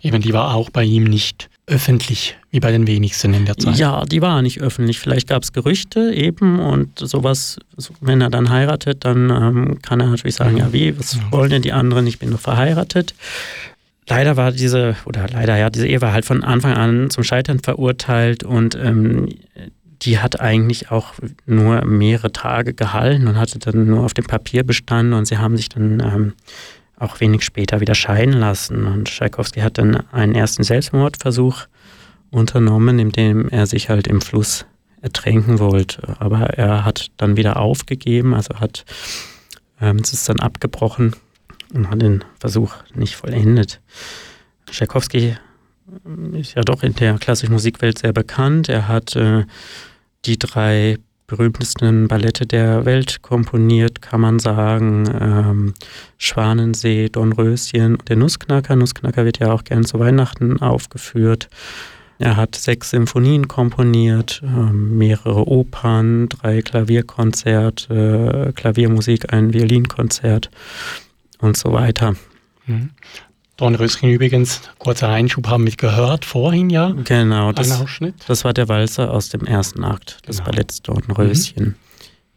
Eben, 0.00 0.20
die 0.20 0.32
war 0.32 0.54
auch 0.54 0.70
bei 0.70 0.84
ihm 0.84 1.04
nicht 1.04 1.48
öffentlich, 1.66 2.36
wie 2.50 2.60
bei 2.60 2.70
den 2.70 2.86
wenigsten 2.86 3.32
in 3.32 3.46
der 3.46 3.56
Zeit. 3.56 3.76
Ja, 3.76 4.04
die 4.04 4.20
war 4.20 4.42
nicht 4.42 4.60
öffentlich. 4.60 4.98
Vielleicht 4.98 5.28
gab 5.28 5.42
es 5.42 5.52
Gerüchte 5.52 6.12
eben 6.12 6.58
und 6.58 6.98
sowas, 6.98 7.58
wenn 8.00 8.20
er 8.20 8.28
dann 8.28 8.50
heiratet, 8.50 9.04
dann 9.04 9.30
ähm, 9.30 9.78
kann 9.80 10.00
er 10.00 10.08
natürlich 10.08 10.34
sagen, 10.34 10.58
ja 10.58 10.72
wie, 10.74 10.98
was 10.98 11.18
wollen 11.30 11.50
denn 11.50 11.62
die 11.62 11.72
anderen, 11.72 12.06
ich 12.06 12.18
bin 12.18 12.30
doch 12.30 12.40
verheiratet. 12.40 13.14
Leider 14.06 14.36
war 14.36 14.52
diese, 14.52 14.96
oder 15.06 15.26
leider 15.32 15.56
ja, 15.56 15.70
diese 15.70 15.86
Ehe 15.86 16.02
war 16.02 16.12
halt 16.12 16.26
von 16.26 16.44
Anfang 16.44 16.74
an 16.74 17.08
zum 17.08 17.24
Scheitern 17.24 17.60
verurteilt 17.60 18.44
und 18.44 18.74
ähm, 18.74 19.30
die 20.04 20.18
hat 20.18 20.40
eigentlich 20.40 20.90
auch 20.90 21.14
nur 21.46 21.84
mehrere 21.84 22.32
Tage 22.32 22.74
gehalten 22.74 23.26
und 23.28 23.36
hatte 23.36 23.58
dann 23.58 23.86
nur 23.86 24.04
auf 24.04 24.14
dem 24.14 24.26
Papier 24.26 24.64
bestanden 24.64 25.14
und 25.14 25.26
sie 25.26 25.38
haben 25.38 25.56
sich 25.56 25.68
dann 25.68 26.00
ähm, 26.00 26.32
auch 26.98 27.20
wenig 27.20 27.42
später 27.42 27.80
wieder 27.80 27.94
scheiden 27.94 28.34
lassen. 28.34 28.86
Und 28.86 29.08
Tschaikowski 29.08 29.60
hat 29.60 29.78
dann 29.78 29.96
einen 30.12 30.34
ersten 30.34 30.62
Selbstmordversuch 30.62 31.66
unternommen, 32.30 32.98
indem 32.98 33.48
er 33.48 33.66
sich 33.66 33.88
halt 33.88 34.06
im 34.06 34.20
Fluss 34.20 34.66
ertränken 35.00 35.58
wollte. 35.58 36.16
Aber 36.18 36.40
er 36.50 36.84
hat 36.84 37.10
dann 37.16 37.36
wieder 37.36 37.58
aufgegeben, 37.58 38.34
also 38.34 38.60
hat 38.60 38.84
ähm, 39.80 39.98
es 39.98 40.12
ist 40.12 40.28
dann 40.28 40.40
abgebrochen 40.40 41.14
und 41.72 41.90
hat 41.90 42.02
den 42.02 42.24
Versuch 42.38 42.74
nicht 42.94 43.16
vollendet. 43.16 43.80
Tschaikowski 44.66 45.36
ist 46.32 46.54
ja 46.54 46.62
doch 46.62 46.82
in 46.82 46.94
der 46.94 47.18
klassischen 47.18 47.52
Musikwelt 47.52 47.98
sehr 47.98 48.12
bekannt. 48.12 48.68
Er 48.68 48.88
hat 48.88 49.14
äh, 49.16 49.44
die 50.26 50.38
drei 50.38 50.98
berühmtesten 51.26 52.06
Ballette 52.06 52.46
der 52.46 52.84
Welt 52.84 53.22
komponiert, 53.22 54.02
kann 54.02 54.20
man 54.20 54.38
sagen. 54.38 55.04
Ähm, 55.20 55.74
Schwanensee, 56.18 57.08
Dornröschen 57.08 57.98
der 58.08 58.16
Nussknacker. 58.16 58.76
Nussknacker 58.76 59.24
wird 59.24 59.38
ja 59.38 59.52
auch 59.52 59.64
gern 59.64 59.84
zu 59.84 59.98
Weihnachten 59.98 60.60
aufgeführt. 60.60 61.48
Er 62.18 62.36
hat 62.36 62.54
sechs 62.54 62.90
Symphonien 62.90 63.48
komponiert, 63.48 64.40
ähm, 64.44 64.98
mehrere 64.98 65.48
Opern, 65.48 66.28
drei 66.28 66.62
Klavierkonzerte, 66.62 68.52
Klaviermusik, 68.54 69.32
ein 69.32 69.52
Violinkonzert 69.52 70.50
und 71.40 71.56
so 71.56 71.72
weiter. 71.72 72.14
Dornröschen 73.56 74.10
übrigens, 74.10 74.62
kurzer 74.78 75.08
Einschub, 75.08 75.46
haben 75.46 75.64
wir 75.64 75.72
gehört 75.76 76.24
vorhin 76.24 76.70
ja. 76.70 76.92
Genau, 77.04 77.52
das, 77.52 77.84
das 78.26 78.44
war 78.44 78.52
der 78.52 78.68
Walzer 78.68 79.12
aus 79.12 79.28
dem 79.28 79.46
ersten 79.46 79.84
Akt 79.84 80.26
des 80.26 80.38
genau. 80.38 80.50
Balletts 80.50 80.82
Dornröschen. 80.82 81.64
Mhm. 81.64 81.74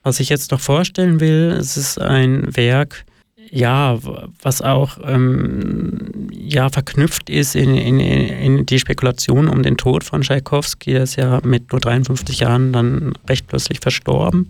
Was 0.04 0.20
ich 0.20 0.30
jetzt 0.30 0.52
noch 0.52 0.60
vorstellen 0.60 1.20
will, 1.20 1.56
es 1.60 1.76
ist 1.76 2.00
ein 2.00 2.56
Werk, 2.56 3.04
ja, 3.50 3.98
was 4.42 4.62
auch 4.62 5.00
ähm, 5.04 6.30
ja, 6.32 6.70
verknüpft 6.70 7.30
ist 7.30 7.56
in, 7.56 7.76
in, 7.76 8.00
in 8.00 8.66
die 8.66 8.80
Spekulation 8.80 9.48
um 9.48 9.64
den 9.64 9.78
Tod 9.78 10.04
von 10.04 10.22
Tschaikowski. 10.22 10.94
Der 10.94 11.04
ist 11.04 11.16
ja 11.16 11.40
mit 11.44 11.72
nur 11.72 11.82
53 11.82 12.42
Jahren 12.42 12.74
dann 12.74 13.14
recht 13.28 13.48
plötzlich 13.48 13.80
verstorben. 13.80 14.50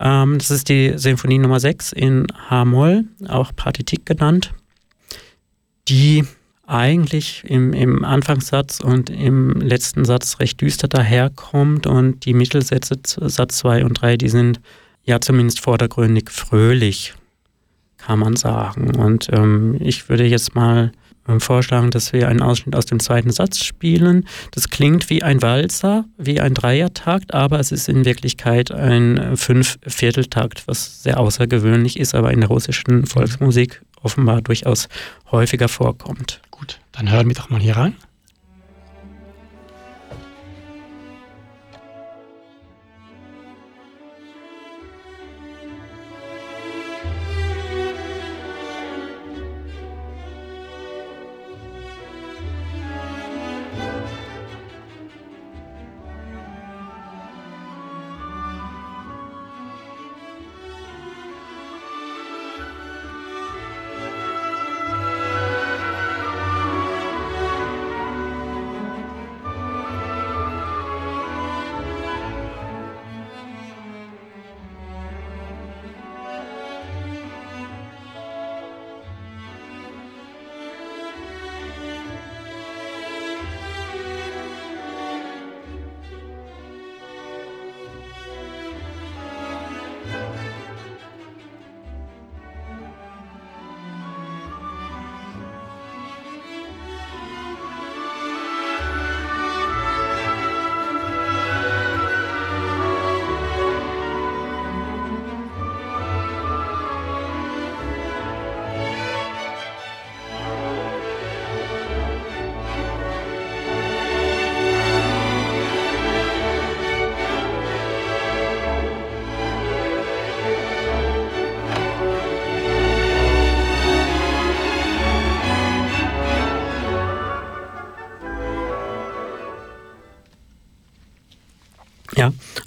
Ähm, 0.00 0.38
das 0.38 0.50
ist 0.50 0.68
die 0.68 0.94
Sinfonie 0.96 1.38
Nummer 1.38 1.60
6 1.60 1.92
in 1.92 2.26
H-Moll, 2.48 3.04
auch 3.28 3.54
Partitik 3.54 4.06
genannt 4.06 4.52
die 5.88 6.24
eigentlich 6.66 7.44
im, 7.44 7.72
im 7.72 8.04
Anfangssatz 8.04 8.80
und 8.80 9.10
im 9.10 9.60
letzten 9.60 10.04
Satz 10.04 10.38
recht 10.40 10.60
düster 10.60 10.88
daherkommt 10.88 11.86
und 11.86 12.24
die 12.24 12.34
Mittelsätze, 12.34 12.98
Satz 13.04 13.58
2 13.58 13.84
und 13.84 13.94
3, 13.94 14.16
die 14.16 14.28
sind 14.28 14.60
ja 15.04 15.20
zumindest 15.20 15.60
vordergründig 15.60 16.30
fröhlich, 16.30 17.14
kann 17.98 18.20
man 18.20 18.36
sagen. 18.36 18.94
Und 18.94 19.28
ähm, 19.32 19.76
ich 19.80 20.08
würde 20.08 20.24
jetzt 20.24 20.54
mal 20.54 20.92
ähm, 21.28 21.40
vorschlagen, 21.40 21.90
dass 21.90 22.12
wir 22.12 22.28
einen 22.28 22.42
Ausschnitt 22.42 22.74
aus 22.74 22.86
dem 22.86 23.00
zweiten 23.00 23.30
Satz 23.30 23.62
spielen. 23.62 24.26
Das 24.52 24.70
klingt 24.70 25.10
wie 25.10 25.22
ein 25.22 25.42
Walzer, 25.42 26.04
wie 26.16 26.40
ein 26.40 26.54
Dreiertakt, 26.54 27.34
aber 27.34 27.60
es 27.60 27.72
ist 27.72 27.88
in 27.88 28.04
Wirklichkeit 28.04 28.70
ein 28.70 29.36
Fünf-Vierteltakt, 29.36 30.66
was 30.66 31.02
sehr 31.02 31.20
außergewöhnlich 31.20 31.98
ist, 31.98 32.14
aber 32.14 32.32
in 32.32 32.40
der 32.40 32.48
russischen 32.48 33.06
Volksmusik 33.06 33.82
offenbar 34.02 34.42
durchaus 34.42 34.88
häufiger 35.30 35.68
vorkommt. 35.68 36.40
Gut, 36.50 36.80
dann 36.92 37.10
hören 37.10 37.28
wir 37.28 37.34
doch 37.34 37.50
mal 37.50 37.60
hier 37.60 37.76
rein. 37.76 37.96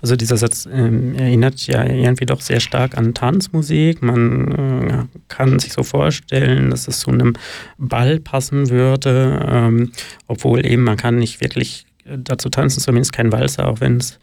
Also 0.05 0.15
dieser 0.15 0.37
Satz 0.37 0.67
äh, 0.67 1.17
erinnert 1.17 1.65
ja 1.65 1.83
irgendwie 1.83 2.27
doch 2.27 2.39
sehr 2.39 2.59
stark 2.59 2.95
an 2.95 3.15
Tanzmusik. 3.15 4.03
Man 4.03 4.51
äh, 4.51 5.17
kann 5.29 5.57
sich 5.57 5.73
so 5.73 5.81
vorstellen, 5.81 6.69
dass 6.69 6.87
es 6.87 6.99
zu 6.99 7.09
einem 7.09 7.33
Ball 7.79 8.19
passen 8.19 8.69
würde, 8.69 9.43
ähm, 9.49 9.91
obwohl 10.27 10.63
eben 10.63 10.83
man 10.83 10.95
kann 10.95 11.15
nicht 11.15 11.41
wirklich 11.41 11.87
dazu 12.05 12.49
tanzen, 12.49 12.81
zumindest 12.81 13.13
kein 13.13 13.31
Walzer, 13.31 13.67
auch 13.67 13.79
wenn 13.79 13.97
es 13.97 14.19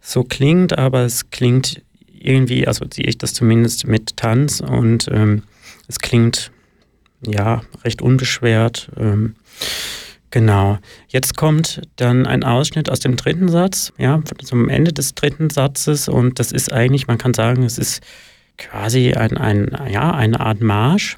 so 0.00 0.22
klingt, 0.22 0.78
aber 0.78 1.00
es 1.00 1.28
klingt 1.30 1.82
irgendwie, 2.16 2.68
assoziiere 2.68 3.08
ich 3.08 3.18
das 3.18 3.34
zumindest 3.34 3.88
mit 3.88 4.16
Tanz 4.16 4.60
und 4.60 5.08
ähm, 5.10 5.42
es 5.88 5.98
klingt 5.98 6.52
ja 7.26 7.62
recht 7.82 8.00
unbeschwert. 8.00 8.92
Ähm, 8.96 9.34
Genau. 10.30 10.78
Jetzt 11.08 11.36
kommt 11.36 11.82
dann 11.96 12.26
ein 12.26 12.42
Ausschnitt 12.42 12.90
aus 12.90 13.00
dem 13.00 13.16
dritten 13.16 13.48
Satz, 13.48 13.92
ja, 13.96 14.20
zum 14.42 14.68
Ende 14.68 14.92
des 14.92 15.14
dritten 15.14 15.50
Satzes 15.50 16.08
und 16.08 16.38
das 16.38 16.52
ist 16.52 16.72
eigentlich, 16.72 17.06
man 17.06 17.18
kann 17.18 17.32
sagen, 17.32 17.62
es 17.62 17.78
ist 17.78 18.02
quasi 18.58 19.12
ein, 19.12 19.36
ein, 19.36 19.70
ja, 19.88 20.12
eine 20.12 20.40
Art 20.40 20.60
Marsch, 20.60 21.16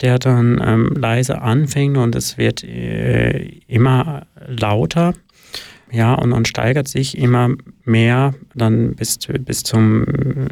der 0.00 0.18
dann 0.18 0.60
ähm, 0.64 0.94
leise 0.96 1.42
anfängt 1.42 1.98
und 1.98 2.14
es 2.14 2.38
wird 2.38 2.64
äh, 2.64 3.60
immer 3.66 4.26
lauter. 4.46 5.14
Ja, 5.92 6.14
und, 6.14 6.32
und 6.32 6.46
steigert 6.46 6.88
sich 6.88 7.18
immer 7.18 7.50
mehr 7.84 8.34
dann 8.54 8.94
bis, 8.94 9.18
bis 9.18 9.62
zum 9.64 10.04
äh, 10.04 10.46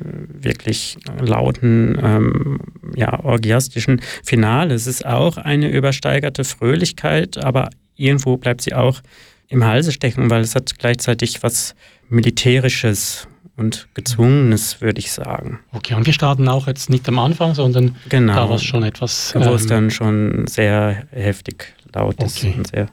wirklich 0.44 0.96
lauten, 1.20 1.96
ähm, 2.02 2.58
ja, 2.96 3.22
orgiastischen 3.24 4.00
Finale. 4.24 4.74
Es 4.74 4.86
ist 4.86 5.06
auch 5.06 5.36
eine 5.36 5.70
übersteigerte 5.70 6.44
Fröhlichkeit, 6.44 7.38
aber 7.38 7.70
irgendwo 7.96 8.36
bleibt 8.36 8.62
sie 8.62 8.74
auch 8.74 9.00
im 9.48 9.64
Halse 9.64 9.92
stecken, 9.92 10.30
weil 10.30 10.40
es 10.40 10.54
hat 10.54 10.78
gleichzeitig 10.78 11.42
was 11.42 11.74
Militärisches 12.08 13.28
und 13.56 13.88
Gezwungenes, 13.94 14.80
würde 14.80 15.00
ich 15.00 15.10
sagen. 15.10 15.58
Okay, 15.72 15.94
und 15.94 16.06
wir 16.06 16.12
starten 16.12 16.48
auch 16.48 16.66
jetzt 16.68 16.90
nicht 16.90 17.08
am 17.08 17.18
Anfang, 17.18 17.54
sondern 17.54 17.96
genau, 18.08 18.34
da 18.34 18.48
war 18.48 18.56
es 18.56 18.62
schon 18.62 18.84
etwas. 18.84 19.34
Wo 19.34 19.40
ähm, 19.40 19.54
es 19.54 19.66
dann 19.66 19.90
schon 19.90 20.46
sehr 20.46 21.04
heftig 21.10 21.74
laut 21.92 22.22
ist 22.22 22.38
Okay. 22.38 22.54
und 22.56 22.68
sehr 22.68 22.88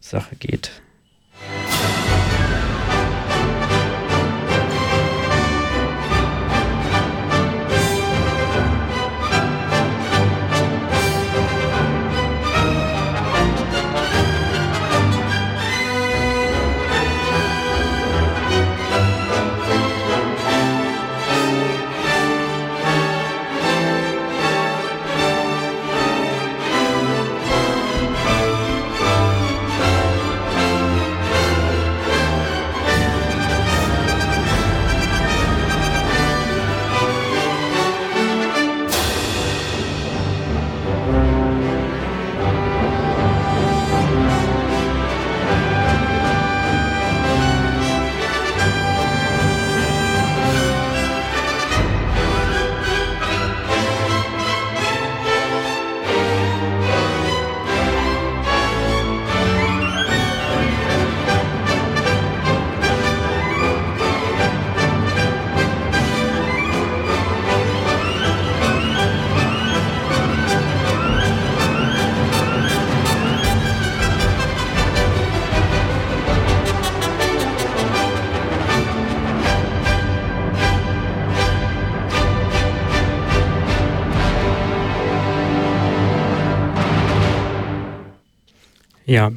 Sache 0.00 0.36
geht. 0.36 0.70
Ja, 1.50 2.03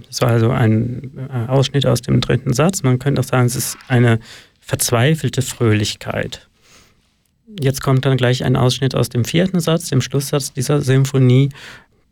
das 0.07 0.21
war 0.21 0.29
also 0.29 0.49
ein 0.49 1.11
äh, 1.17 1.49
Ausschnitt 1.49 1.85
aus 1.85 2.01
dem 2.01 2.21
dritten 2.21 2.53
Satz. 2.53 2.83
Man 2.83 2.99
könnte 2.99 3.21
auch 3.21 3.25
sagen, 3.25 3.45
es 3.45 3.55
ist 3.55 3.77
eine 3.87 4.19
verzweifelte 4.59 5.41
Fröhlichkeit. 5.41 6.47
Jetzt 7.59 7.81
kommt 7.81 8.05
dann 8.05 8.17
gleich 8.17 8.43
ein 8.43 8.55
Ausschnitt 8.55 8.95
aus 8.95 9.09
dem 9.09 9.25
vierten 9.25 9.59
Satz, 9.59 9.89
dem 9.89 10.01
Schlusssatz 10.01 10.53
dieser 10.53 10.81
Symphonie, 10.81 11.49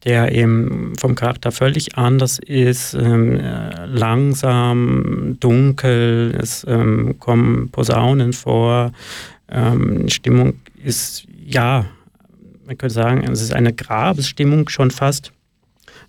der 0.06 0.32
eben 0.32 0.94
vom 0.98 1.16
Charakter 1.16 1.52
völlig 1.52 1.98
anders 1.98 2.40
ist, 2.40 2.94
ähm, 2.94 3.40
äh, 3.40 3.86
langsam, 3.88 5.38
dunkel, 5.40 6.38
es 6.40 6.66
ähm, 6.68 7.16
kommen 7.20 7.70
Posaunen 7.70 8.32
vor, 8.34 8.92
ähm, 9.50 10.08
Stimmung 10.08 10.54
ist, 10.84 11.26
ja, 11.46 11.86
man 12.66 12.78
könnte 12.78 12.94
sagen, 12.94 13.24
es 13.24 13.42
ist 13.42 13.54
eine 13.54 13.74
Grabesstimmung 13.74 14.70
schon 14.70 14.92
fast. 14.92 15.32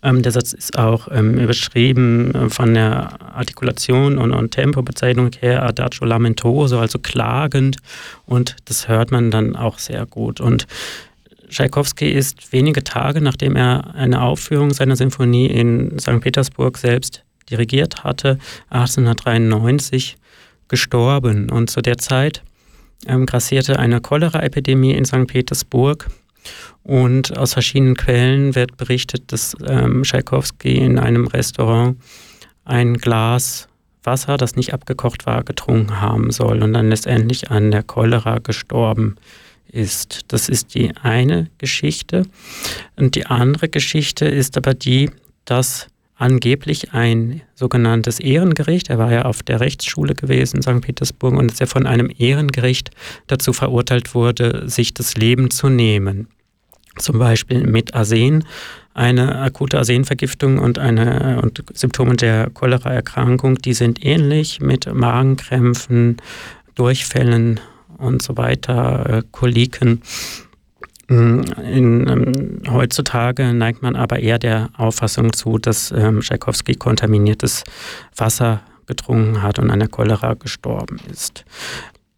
Ähm, 0.03 0.23
der 0.23 0.33
Satz 0.33 0.53
ist 0.53 0.79
auch 0.79 1.09
ähm, 1.11 1.39
überschrieben 1.39 2.35
äh, 2.35 2.51
von 2.51 2.75
der 2.75 3.21
Artikulation 3.35 4.19
und, 4.19 4.33
und 4.33 4.51
Tempobezeichnung 4.51 5.31
her 5.41 5.63
Adagio 5.65 6.07
lamentoso, 6.07 6.79
also 6.79 6.99
klagend. 6.99 7.79
Und 8.25 8.57
das 8.67 8.89
hört 8.89 9.11
man 9.11 9.31
dann 9.31 9.57
auch 9.57 9.79
sehr 9.79 10.07
gut. 10.07 10.41
Und 10.41 10.67
Tschaikowski 11.49 12.11
ist 12.11 12.53
wenige 12.53 12.83
Tage, 12.85 13.21
nachdem 13.21 13.57
er 13.57 13.95
eine 13.95 14.23
Aufführung 14.23 14.73
seiner 14.73 14.97
Sinfonie 14.97 15.47
in 15.47 15.99
St. 15.99 16.21
Petersburg 16.21 16.79
selbst 16.79 17.23
dirigiert 17.51 18.05
hatte, 18.05 18.39
1893 18.71 20.17
gestorben. 20.69 21.51
Und 21.51 21.71
zu 21.71 21.81
der 21.81 21.99
Zeit 21.99 22.43
ähm, 23.07 23.27
grassierte 23.27 23.79
eine 23.79 24.01
Cholera-Epidemie 24.01 24.93
in 24.93 25.05
St. 25.05 25.27
Petersburg. 25.27 26.09
Und 26.83 27.37
aus 27.37 27.55
verschiedenen 27.55 27.97
Quellen 27.97 28.55
wird 28.55 28.77
berichtet, 28.77 29.33
dass 29.33 29.57
ähm, 29.67 30.03
Tschaikowski 30.03 30.77
in 30.77 30.99
einem 30.99 31.27
Restaurant 31.27 31.99
ein 32.65 32.95
Glas 32.95 33.69
Wasser, 34.07 34.37
das 34.37 34.57
nicht 34.57 34.73
abgekocht 34.73 35.27
war, 35.27 35.43
getrunken 35.43 36.01
haben 36.01 36.31
soll 36.31 36.63
und 36.63 36.73
dann 36.73 36.89
letztendlich 36.89 37.51
an 37.51 37.73
der 37.73 37.83
Cholera 37.83 38.39
gestorben 38.39 39.17
ist. 39.71 40.21
Das 40.29 40.49
ist 40.49 40.75
die 40.75 40.93
eine 41.03 41.51
Geschichte. 41.59 42.23
Und 42.95 43.17
die 43.17 43.27
andere 43.27 43.69
Geschichte 43.69 44.25
ist 44.25 44.57
aber 44.57 44.73
die, 44.73 45.11
dass 45.45 45.89
angeblich 46.15 46.95
ein 46.95 47.43
sogenanntes 47.55 48.21
Ehrengericht, 48.21 48.89
er 48.89 48.99
war 48.99 49.13
ja 49.13 49.27
auf 49.27 49.43
der 49.43 49.61
Rechtsschule 49.61 50.15
gewesen 50.15 50.57
in 50.57 50.63
St. 50.63 50.81
Petersburg 50.81 51.35
und 51.35 51.51
dass 51.51 51.61
er 51.61 51.67
von 51.67 51.87
einem 51.87 52.11
Ehrengericht 52.17 52.91
dazu 53.27 53.53
verurteilt 53.53 54.15
wurde, 54.15 54.69
sich 54.71 54.95
das 54.95 55.17
Leben 55.17 55.51
zu 55.51 55.69
nehmen 55.69 56.29
zum 56.99 57.19
Beispiel 57.19 57.67
mit 57.67 57.95
Arsen, 57.95 58.45
eine 58.95 59.39
akute 59.39 59.79
Arsenvergiftung 59.79 60.59
und, 60.59 60.79
eine, 60.79 61.41
und 61.43 61.63
Symptome 61.75 62.17
der 62.17 62.51
Cholera-Erkrankung, 62.51 63.57
die 63.57 63.75
sind 63.75 64.05
ähnlich 64.05 64.61
mit 64.61 64.93
Magenkrämpfen, 64.93 66.17
Durchfällen 66.75 67.61
und 67.99 68.23
so 68.23 68.37
weiter, 68.37 69.19
äh, 69.19 69.23
Koliken. 69.31 70.03
In, 71.09 71.55
ähm, 71.65 72.63
heutzutage 72.69 73.53
neigt 73.55 73.83
man 73.83 73.95
aber 73.95 74.19
eher 74.19 74.39
der 74.39 74.71
Auffassung 74.77 75.33
zu, 75.33 75.59
dass 75.59 75.93
ähm, 75.93 76.21
Tschaikowski 76.21 76.75
kontaminiertes 76.75 77.63
Wasser 78.17 78.63
getrunken 78.87 79.43
hat 79.43 79.59
und 79.59 79.71
an 79.71 79.79
der 79.79 79.89
Cholera 79.89 80.35
gestorben 80.35 80.99
ist. 81.11 81.45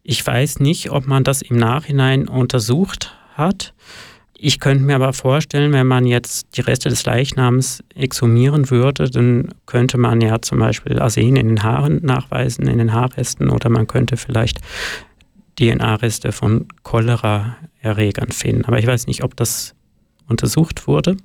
Ich 0.03 0.25
weiß 0.25 0.59
nicht, 0.59 0.89
ob 0.91 1.05
man 1.05 1.23
das 1.23 1.41
im 1.41 1.57
Nachhinein 1.57 2.27
untersucht 2.27 3.15
hat. 3.35 3.73
Ich 4.41 4.61
könnte 4.61 4.85
mir 4.85 4.95
aber 4.95 5.11
vorstellen, 5.11 5.73
wenn 5.73 5.85
man 5.85 6.05
jetzt 6.05 6.55
die 6.55 6.61
Reste 6.61 6.87
des 6.87 7.05
Leichnams 7.05 7.83
exhumieren 7.93 8.69
würde, 8.69 9.09
dann 9.09 9.49
könnte 9.65 9.97
man 9.97 10.21
ja 10.21 10.41
zum 10.41 10.59
Beispiel 10.59 10.97
Arsen 10.97 11.35
in 11.35 11.49
den 11.49 11.63
Haaren 11.63 11.99
nachweisen, 12.03 12.67
in 12.67 12.77
den 12.77 12.93
Haarresten, 12.93 13.49
oder 13.49 13.69
man 13.69 13.87
könnte 13.87 14.15
vielleicht 14.15 14.61
DNA-Reste 15.59 16.31
von 16.31 16.67
Cholera-Erregern 16.83 18.31
finden. 18.31 18.63
Aber 18.63 18.79
ich 18.79 18.87
weiß 18.87 19.07
nicht, 19.07 19.25
ob 19.25 19.35
das 19.35 19.75
untersucht 20.29 20.87
wurde. 20.87 21.17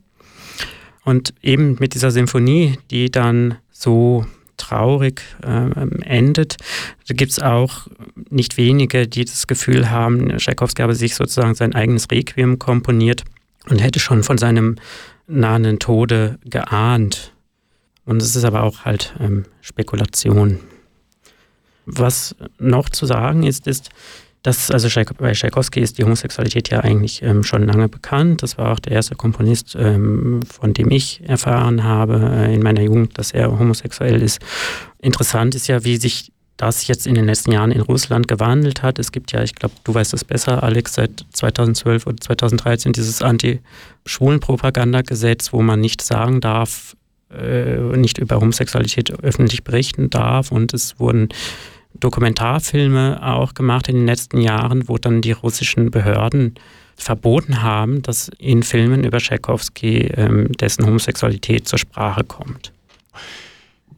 Und 1.04 1.34
eben 1.40 1.76
mit 1.78 1.94
dieser 1.94 2.10
Symphonie, 2.10 2.78
die 2.90 3.12
dann 3.12 3.58
so 3.70 4.26
traurig 4.64 5.22
äh, 5.42 5.70
endet. 6.04 6.56
Da 7.06 7.14
gibt 7.14 7.32
es 7.32 7.38
auch 7.38 7.86
nicht 8.30 8.56
wenige, 8.56 9.06
die 9.06 9.24
das 9.24 9.46
Gefühl 9.46 9.90
haben, 9.90 10.36
Tchaikovsky 10.38 10.82
habe 10.82 10.94
sich 10.94 11.14
sozusagen 11.14 11.54
sein 11.54 11.74
eigenes 11.74 12.10
Requiem 12.10 12.58
komponiert 12.58 13.24
und 13.68 13.80
hätte 13.80 14.00
schon 14.00 14.22
von 14.22 14.38
seinem 14.38 14.76
nahenden 15.26 15.78
Tode 15.78 16.38
geahnt. 16.44 17.32
Und 18.04 18.20
es 18.20 18.36
ist 18.36 18.44
aber 18.44 18.62
auch 18.62 18.84
halt 18.84 19.14
ähm, 19.20 19.44
Spekulation. 19.60 20.60
Was 21.86 22.34
noch 22.58 22.88
zu 22.88 23.06
sagen 23.06 23.42
ist, 23.42 23.66
ist, 23.66 23.90
dass, 24.44 24.70
also 24.70 24.88
bei 25.18 25.32
Tchaikovsky 25.32 25.80
ist 25.80 25.98
die 25.98 26.04
Homosexualität 26.04 26.68
ja 26.68 26.80
eigentlich 26.80 27.22
ähm, 27.22 27.42
schon 27.42 27.66
lange 27.66 27.88
bekannt. 27.88 28.42
Das 28.42 28.58
war 28.58 28.72
auch 28.72 28.78
der 28.78 28.92
erste 28.92 29.14
Komponist, 29.14 29.74
ähm, 29.74 30.42
von 30.42 30.74
dem 30.74 30.90
ich 30.90 31.22
erfahren 31.26 31.82
habe 31.82 32.30
äh, 32.30 32.54
in 32.54 32.62
meiner 32.62 32.82
Jugend, 32.82 33.18
dass 33.18 33.32
er 33.32 33.58
homosexuell 33.58 34.20
ist. 34.20 34.42
Interessant 35.00 35.54
ist 35.54 35.66
ja, 35.66 35.82
wie 35.84 35.96
sich 35.96 36.30
das 36.58 36.86
jetzt 36.86 37.06
in 37.06 37.14
den 37.14 37.24
letzten 37.24 37.52
Jahren 37.52 37.72
in 37.72 37.80
Russland 37.80 38.28
gewandelt 38.28 38.82
hat. 38.82 38.98
Es 38.98 39.12
gibt 39.12 39.32
ja, 39.32 39.42
ich 39.42 39.54
glaube, 39.54 39.76
du 39.82 39.94
weißt 39.94 40.12
das 40.12 40.26
besser, 40.26 40.62
Alex, 40.62 40.92
seit 40.92 41.24
2012 41.32 42.06
oder 42.06 42.18
2013 42.18 42.92
dieses 42.92 43.22
Anti-Schwulen-Propagandagesetz, 43.22 45.54
wo 45.54 45.62
man 45.62 45.80
nicht 45.80 46.02
sagen 46.02 46.42
darf, 46.42 46.94
äh, 47.32 47.78
nicht 47.96 48.18
über 48.18 48.36
Homosexualität 48.36 49.10
öffentlich 49.22 49.64
berichten 49.64 50.10
darf. 50.10 50.52
Und 50.52 50.74
es 50.74 51.00
wurden 51.00 51.30
Dokumentarfilme 52.04 53.20
auch 53.22 53.54
gemacht 53.54 53.88
in 53.88 53.96
den 53.96 54.06
letzten 54.06 54.40
Jahren, 54.40 54.88
wo 54.88 54.98
dann 54.98 55.20
die 55.22 55.32
russischen 55.32 55.90
Behörden 55.90 56.54
verboten 56.96 57.62
haben, 57.62 58.02
dass 58.02 58.30
in 58.38 58.62
Filmen 58.62 59.04
über 59.04 59.18
Tchaikovsky 59.18 60.08
ähm, 60.16 60.52
dessen 60.52 60.86
Homosexualität 60.86 61.66
zur 61.66 61.78
Sprache 61.78 62.22
kommt. 62.24 62.72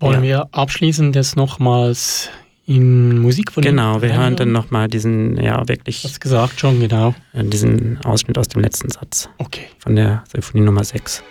Wollen 0.01 0.23
Ja. 0.23 0.23
wir 0.23 0.49
abschließend 0.53 1.15
jetzt 1.17 1.37
nochmals 1.37 2.31
in 2.67 3.19
Musik 3.21 3.53
von 3.53 3.63
Genau, 3.63 4.03
wir 4.03 4.17
hören 4.17 4.37
dann 4.37 4.53
nochmal 4.53 4.89
diesen, 4.89 5.37
ja, 5.43 5.67
wirklich 5.69 6.05
Hast 6.05 6.21
gesagt 6.21 6.59
schon, 6.61 6.81
genau. 6.81 7.15
äh, 7.33 7.45
diesen 7.45 7.99
Ausschnitt 8.05 8.39
aus 8.39 8.49
dem 8.49 8.63
letzten 8.63 8.89
Satz 8.91 9.29
Okay. 9.39 9.67
von 9.79 9.95
der 9.97 10.25
Symphonie 10.33 10.65
Nummer 10.65 10.85
6. 10.85 11.23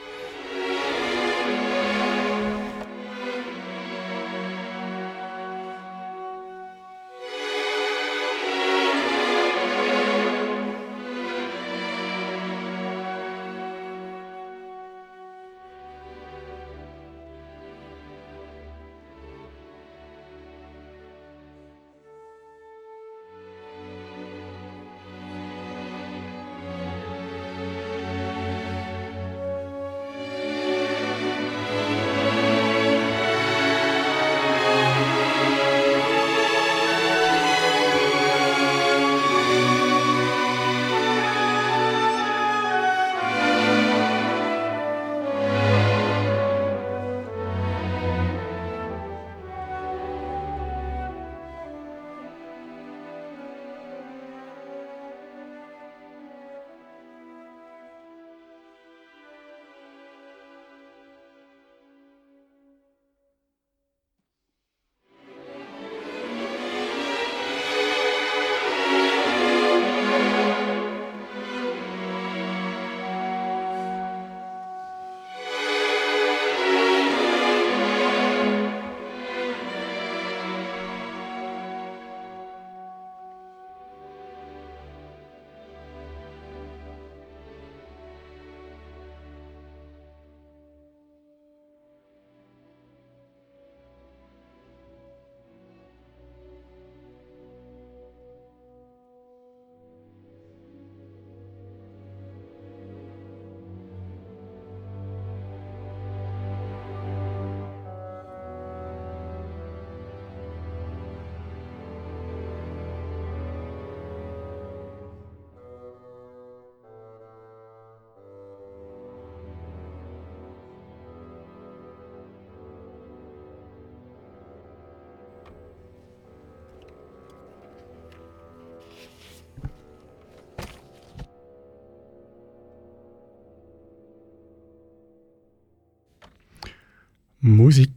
Musik 137.45 137.91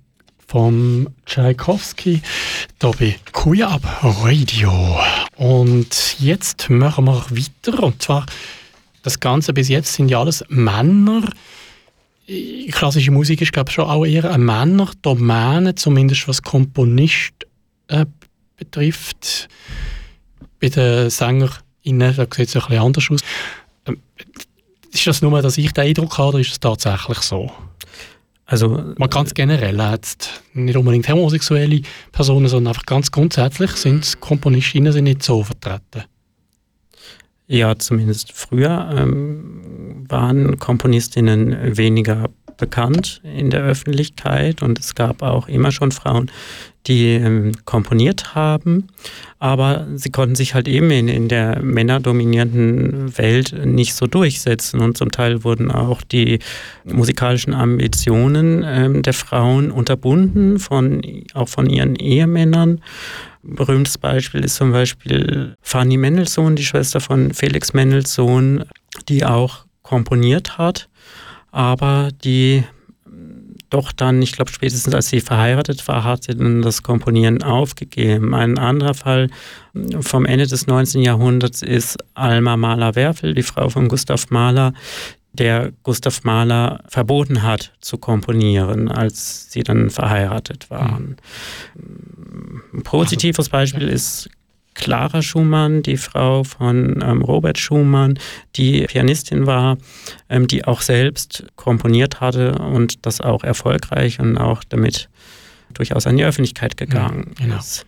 von 0.46 1.08
Tchaikovsky 1.24 2.20
hier 2.80 2.90
bei 2.98 3.16
Kujab 3.32 3.80
Radio. 4.02 5.00
Und 5.36 6.16
jetzt 6.20 6.68
machen 6.68 7.06
wir 7.06 7.24
weiter. 7.30 7.82
Und 7.82 8.02
zwar, 8.02 8.26
das 9.02 9.18
Ganze 9.20 9.54
bis 9.54 9.68
jetzt 9.68 9.94
sind 9.94 10.10
ja 10.10 10.20
alles 10.20 10.44
Männer. 10.48 11.22
Klassische 12.72 13.10
Musik 13.10 13.40
ist, 13.40 13.52
glaube 13.52 13.70
ich, 13.70 13.74
schon 13.74 13.88
auch 13.88 14.04
eher 14.04 14.30
eine 14.30 14.44
Männerdomäne, 14.44 15.74
zumindest 15.76 16.28
was 16.28 16.42
Komponist 16.42 17.32
äh, 17.86 18.04
betrifft. 18.58 19.48
Bei 20.60 20.68
den 20.68 21.08
SängerInnen 21.08 22.14
da 22.14 22.26
sieht 22.30 22.48
es 22.48 22.56
ein 22.56 22.62
bisschen 22.62 22.78
anders 22.78 23.10
aus. 23.10 23.20
Ähm, 23.86 24.02
ist 24.92 25.06
das 25.06 25.22
nur, 25.22 25.40
dass 25.40 25.56
ich 25.56 25.72
den 25.72 25.84
Eindruck 25.84 26.18
habe, 26.18 26.28
oder 26.28 26.40
ist 26.40 26.50
es 26.50 26.60
tatsächlich 26.60 27.18
so? 27.20 27.50
Also, 28.50 28.82
Man 28.96 29.10
ganz 29.10 29.34
generell 29.34 29.76
jetzt 29.76 30.42
nicht 30.54 30.74
unbedingt 30.74 31.06
homosexuelle 31.06 31.82
Personen, 32.12 32.48
sondern 32.48 32.72
einfach 32.72 32.86
ganz 32.86 33.10
grundsätzlich 33.10 33.72
sind 33.72 34.20
Komponistinnen 34.20 34.90
sind 34.90 35.04
nicht 35.04 35.22
so 35.22 35.44
vertreten. 35.44 36.04
Ja, 37.46 37.78
zumindest 37.78 38.32
früher 38.32 38.90
ähm, 38.96 40.06
waren 40.08 40.58
Komponistinnen 40.58 41.76
weniger 41.76 42.30
bekannt 42.56 43.20
in 43.22 43.50
der 43.50 43.60
Öffentlichkeit 43.64 44.62
und 44.62 44.78
es 44.78 44.94
gab 44.94 45.22
auch 45.22 45.46
immer 45.46 45.70
schon 45.70 45.92
Frauen, 45.92 46.30
die 46.88 47.10
ähm, 47.10 47.52
komponiert 47.64 48.34
haben, 48.34 48.88
aber 49.38 49.86
sie 49.94 50.10
konnten 50.10 50.34
sich 50.34 50.54
halt 50.54 50.66
eben 50.66 50.90
in, 50.90 51.06
in 51.08 51.28
der 51.28 51.62
männerdominierten 51.62 53.16
Welt 53.18 53.54
nicht 53.64 53.94
so 53.94 54.06
durchsetzen. 54.06 54.80
Und 54.80 54.96
zum 54.96 55.12
Teil 55.12 55.44
wurden 55.44 55.70
auch 55.70 56.02
die 56.02 56.38
musikalischen 56.84 57.54
Ambitionen 57.54 58.64
ähm, 58.66 59.02
der 59.02 59.12
Frauen 59.12 59.70
unterbunden, 59.70 60.58
von, 60.58 61.02
auch 61.34 61.48
von 61.48 61.68
ihren 61.68 61.94
Ehemännern. 61.94 62.80
berühmtes 63.42 63.98
Beispiel 63.98 64.42
ist 64.42 64.56
zum 64.56 64.72
Beispiel 64.72 65.54
Fanny 65.60 65.98
Mendelssohn, 65.98 66.56
die 66.56 66.64
Schwester 66.64 67.00
von 67.00 67.34
Felix 67.34 67.74
Mendelssohn, 67.74 68.64
die 69.08 69.24
auch 69.24 69.66
komponiert 69.82 70.58
hat. 70.58 70.88
Aber 71.50 72.10
die 72.24 72.64
doch 73.70 73.92
dann, 73.92 74.22
ich 74.22 74.32
glaube 74.32 74.50
spätestens 74.50 74.94
als 74.94 75.08
sie 75.08 75.20
verheiratet 75.20 75.86
war, 75.88 76.04
hat 76.04 76.24
sie 76.24 76.34
dann 76.34 76.62
das 76.62 76.82
Komponieren 76.82 77.42
aufgegeben. 77.42 78.34
Ein 78.34 78.58
anderer 78.58 78.94
Fall 78.94 79.28
vom 80.00 80.24
Ende 80.24 80.46
des 80.46 80.66
19. 80.66 81.02
Jahrhunderts 81.02 81.62
ist 81.62 81.98
Alma 82.14 82.56
Mahler-Werfel, 82.56 83.34
die 83.34 83.42
Frau 83.42 83.68
von 83.68 83.88
Gustav 83.88 84.30
Mahler, 84.30 84.72
der 85.32 85.72
Gustav 85.82 86.24
Mahler 86.24 86.82
verboten 86.88 87.42
hat 87.42 87.72
zu 87.80 87.98
komponieren, 87.98 88.88
als 88.88 89.52
sie 89.52 89.62
dann 89.62 89.90
verheiratet 89.90 90.70
waren. 90.70 91.16
Ein 91.76 92.82
positives 92.82 93.48
Beispiel 93.48 93.88
ist 93.88 94.30
Clara 94.78 95.22
Schumann, 95.22 95.82
die 95.82 95.96
Frau 95.96 96.44
von 96.44 97.02
ähm, 97.02 97.20
Robert 97.20 97.58
Schumann, 97.58 98.18
die 98.54 98.86
Pianistin 98.86 99.46
war, 99.46 99.76
ähm, 100.28 100.46
die 100.46 100.64
auch 100.64 100.82
selbst 100.82 101.44
komponiert 101.56 102.20
hatte 102.20 102.52
und 102.54 103.04
das 103.04 103.20
auch 103.20 103.42
erfolgreich 103.42 104.20
und 104.20 104.38
auch 104.38 104.62
damit 104.64 105.08
durchaus 105.74 106.06
an 106.06 106.16
die 106.16 106.24
Öffentlichkeit 106.24 106.76
gegangen 106.76 107.34
ja, 107.38 107.44
genau. 107.44 107.58
ist. 107.58 107.86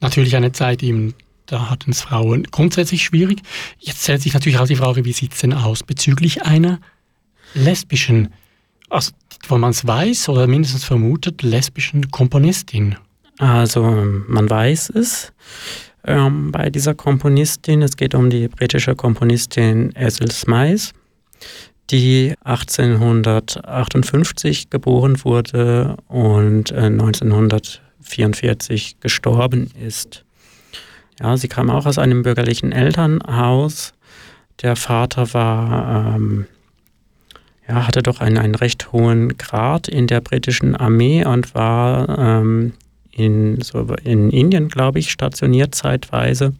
Natürlich 0.00 0.34
eine 0.34 0.50
Zeit, 0.50 0.82
eben, 0.82 1.14
da 1.46 1.70
hatten 1.70 1.92
es 1.92 2.02
Frauen 2.02 2.42
grundsätzlich 2.50 3.04
schwierig. 3.04 3.40
Jetzt 3.78 4.02
stellt 4.02 4.20
sich 4.20 4.34
natürlich 4.34 4.58
auch 4.58 4.66
die 4.66 4.76
Frage, 4.76 5.04
wie 5.04 5.12
sieht 5.12 5.34
es 5.34 5.40
denn 5.40 5.52
aus 5.52 5.84
bezüglich 5.84 6.42
einer 6.42 6.80
lesbischen, 7.54 8.32
also 8.90 9.12
wo 9.46 9.56
man 9.56 9.70
es 9.70 9.86
weiß 9.86 10.28
oder 10.30 10.48
mindestens 10.48 10.84
vermutet, 10.84 11.42
lesbischen 11.42 12.10
Komponistin. 12.10 12.96
Also 13.38 13.82
man 14.26 14.50
weiß 14.50 14.90
es 14.90 15.32
ähm, 16.08 16.50
bei 16.50 16.70
dieser 16.70 16.94
Komponistin. 16.94 17.82
Es 17.82 17.96
geht 17.96 18.14
um 18.14 18.30
die 18.30 18.48
britische 18.48 18.96
Komponistin 18.96 19.94
Ethel 19.94 20.30
Smythe, 20.30 20.94
die 21.90 22.34
1858 22.44 24.70
geboren 24.70 25.22
wurde 25.24 25.98
und 26.08 26.70
äh, 26.72 26.86
1944 26.86 29.00
gestorben 29.00 29.70
ist. 29.86 30.24
Ja, 31.20 31.36
sie 31.36 31.48
kam 31.48 31.68
auch 31.70 31.86
aus 31.86 31.98
einem 31.98 32.22
bürgerlichen 32.22 32.72
Elternhaus. 32.72 33.92
Der 34.62 34.76
Vater 34.76 35.34
war, 35.34 36.16
ähm, 36.16 36.46
ja, 37.68 37.86
hatte 37.86 38.02
doch 38.02 38.20
einen, 38.20 38.38
einen 38.38 38.54
recht 38.54 38.92
hohen 38.92 39.36
Grad 39.36 39.88
in 39.88 40.06
der 40.06 40.20
britischen 40.20 40.74
Armee 40.74 41.24
und 41.24 41.54
war 41.54 42.18
ähm, 42.18 42.72
in, 43.18 43.60
so 43.60 43.80
in 44.04 44.30
Indien, 44.30 44.68
glaube 44.68 44.98
ich, 44.98 45.10
stationiert 45.10 45.74
zeitweise. 45.74 46.54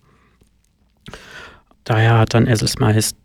Daher 1.85 2.19
hat 2.19 2.35
dann 2.35 2.47
Esselsmeist, 2.47 3.17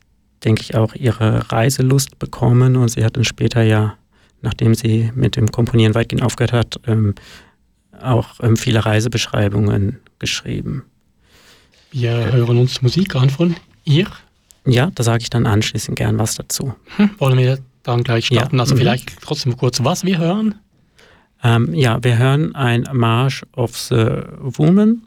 denke 0.44 0.62
ich, 0.62 0.76
auch 0.76 0.96
ihre 0.96 1.52
Reiselust 1.52 2.20
bekommen 2.20 2.76
und 2.76 2.90
sie 2.90 3.04
hat 3.04 3.18
dann 3.18 3.26
später 3.26 3.62
ja, 3.64 3.96
nachdem 4.42 4.76
sie 4.76 5.12
mit 5.16 5.36
dem 5.36 5.52
Komponieren 5.52 5.96
weitgehend 5.96 6.24
aufgehört 6.24 6.54
hat, 6.54 6.80
ähm, 6.88 7.16
auch 8.02 8.40
ähm, 8.42 8.58
viele 8.58 8.86
Reisebeschreibungen 8.86 10.00
geschrieben. 10.20 10.84
Wir 11.92 12.32
hören 12.32 12.58
uns 12.58 12.82
Musik 12.82 13.16
an 13.16 13.30
von 13.30 13.56
ihr. 13.86 14.08
Ja, 14.66 14.92
da 14.96 15.04
sage 15.04 15.24
ich 15.24 15.30
dann 15.30 15.46
anschließend 15.46 15.98
gern 15.98 16.18
was 16.18 16.36
dazu. 16.36 16.74
Hm, 16.96 17.12
wollen 17.18 17.38
wir 17.38 17.60
dann 17.84 18.04
gleich 18.04 18.28
starten? 18.28 18.56
Ja. 18.56 18.62
Also 18.62 18.76
mhm. 18.76 18.80
vielleicht 18.80 19.22
trotzdem 19.22 19.58
kurz, 19.58 19.84
was 19.84 20.06
wir 20.06 20.18
hören? 20.18 20.56
Ähm, 21.44 21.74
ja, 21.74 22.04
wir 22.04 22.18
hören 22.18 22.56
ein 22.56 22.88
March 22.94 23.44
of 23.56 23.78
the 23.78 24.22
Woman. 24.40 25.04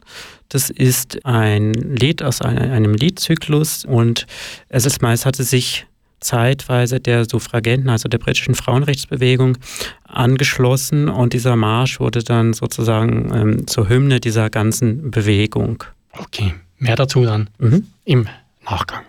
Das 0.49 0.69
ist 0.69 1.25
ein 1.25 1.73
Lied 1.73 2.23
aus 2.23 2.41
einem 2.41 2.93
Liedzyklus 2.93 3.83
und 3.85 4.27
es 4.69 4.85
ist 4.85 5.01
meist 5.01 5.25
hatte 5.25 5.43
sich 5.43 5.85
zeitweise 6.19 6.99
der 6.99 7.25
Suffragenten, 7.25 7.89
also 7.89 8.09
der 8.09 8.17
britischen 8.17 8.55
Frauenrechtsbewegung, 8.55 9.57
angeschlossen 10.03 11.09
und 11.09 11.33
dieser 11.33 11.55
Marsch 11.55 11.99
wurde 11.99 12.23
dann 12.23 12.53
sozusagen 12.53 13.31
ähm, 13.33 13.67
zur 13.67 13.89
Hymne 13.89 14.19
dieser 14.19 14.49
ganzen 14.49 15.11
Bewegung. 15.11 15.83
Okay, 16.13 16.55
mehr 16.79 16.95
dazu 16.95 17.23
dann 17.23 17.49
mhm. 17.59 17.87
im 18.05 18.27
Nachgang. 18.65 19.03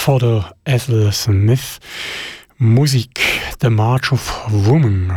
Von 0.00 0.18
der 0.18 0.54
Ethel 0.64 1.12
Smith. 1.12 1.78
Musik, 2.56 3.20
The 3.60 3.68
March 3.68 4.10
of 4.12 4.46
Women. 4.48 5.12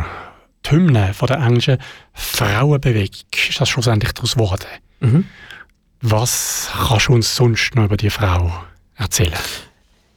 Die 0.66 0.70
Hymne 0.72 1.14
von 1.14 1.26
der 1.26 1.38
englischen 1.38 1.78
Frauenbewegung 2.12 3.24
ist 3.48 3.60
das 3.60 3.68
schlussendlich 3.70 4.12
daraus 4.12 4.34
geworden. 4.34 4.66
Mhm. 5.00 5.24
Was 6.02 6.70
kannst 6.86 7.08
du 7.08 7.14
uns 7.14 7.34
sonst 7.34 7.74
noch 7.74 7.86
über 7.86 7.96
die 7.96 8.10
Frau 8.10 8.52
erzählen? 8.96 9.32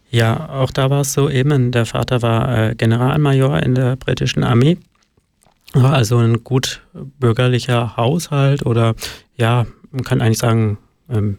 Ja, 0.09 0.49
auch 0.49 0.71
da 0.71 0.89
war 0.89 1.01
es 1.01 1.13
so 1.13 1.29
eben, 1.29 1.71
der 1.71 1.85
Vater 1.85 2.21
war 2.21 2.57
äh, 2.57 2.75
Generalmajor 2.75 3.63
in 3.63 3.73
der 3.73 3.95
britischen 3.95 4.43
Armee, 4.43 4.77
war 5.71 5.93
also 5.93 6.17
ein 6.17 6.43
gut 6.43 6.81
bürgerlicher 6.93 7.95
Haushalt 7.95 8.65
oder 8.65 8.95
ja, 9.37 9.65
man 9.91 10.03
kann 10.03 10.19
eigentlich 10.19 10.39
sagen, 10.39 10.77
ähm, 11.09 11.37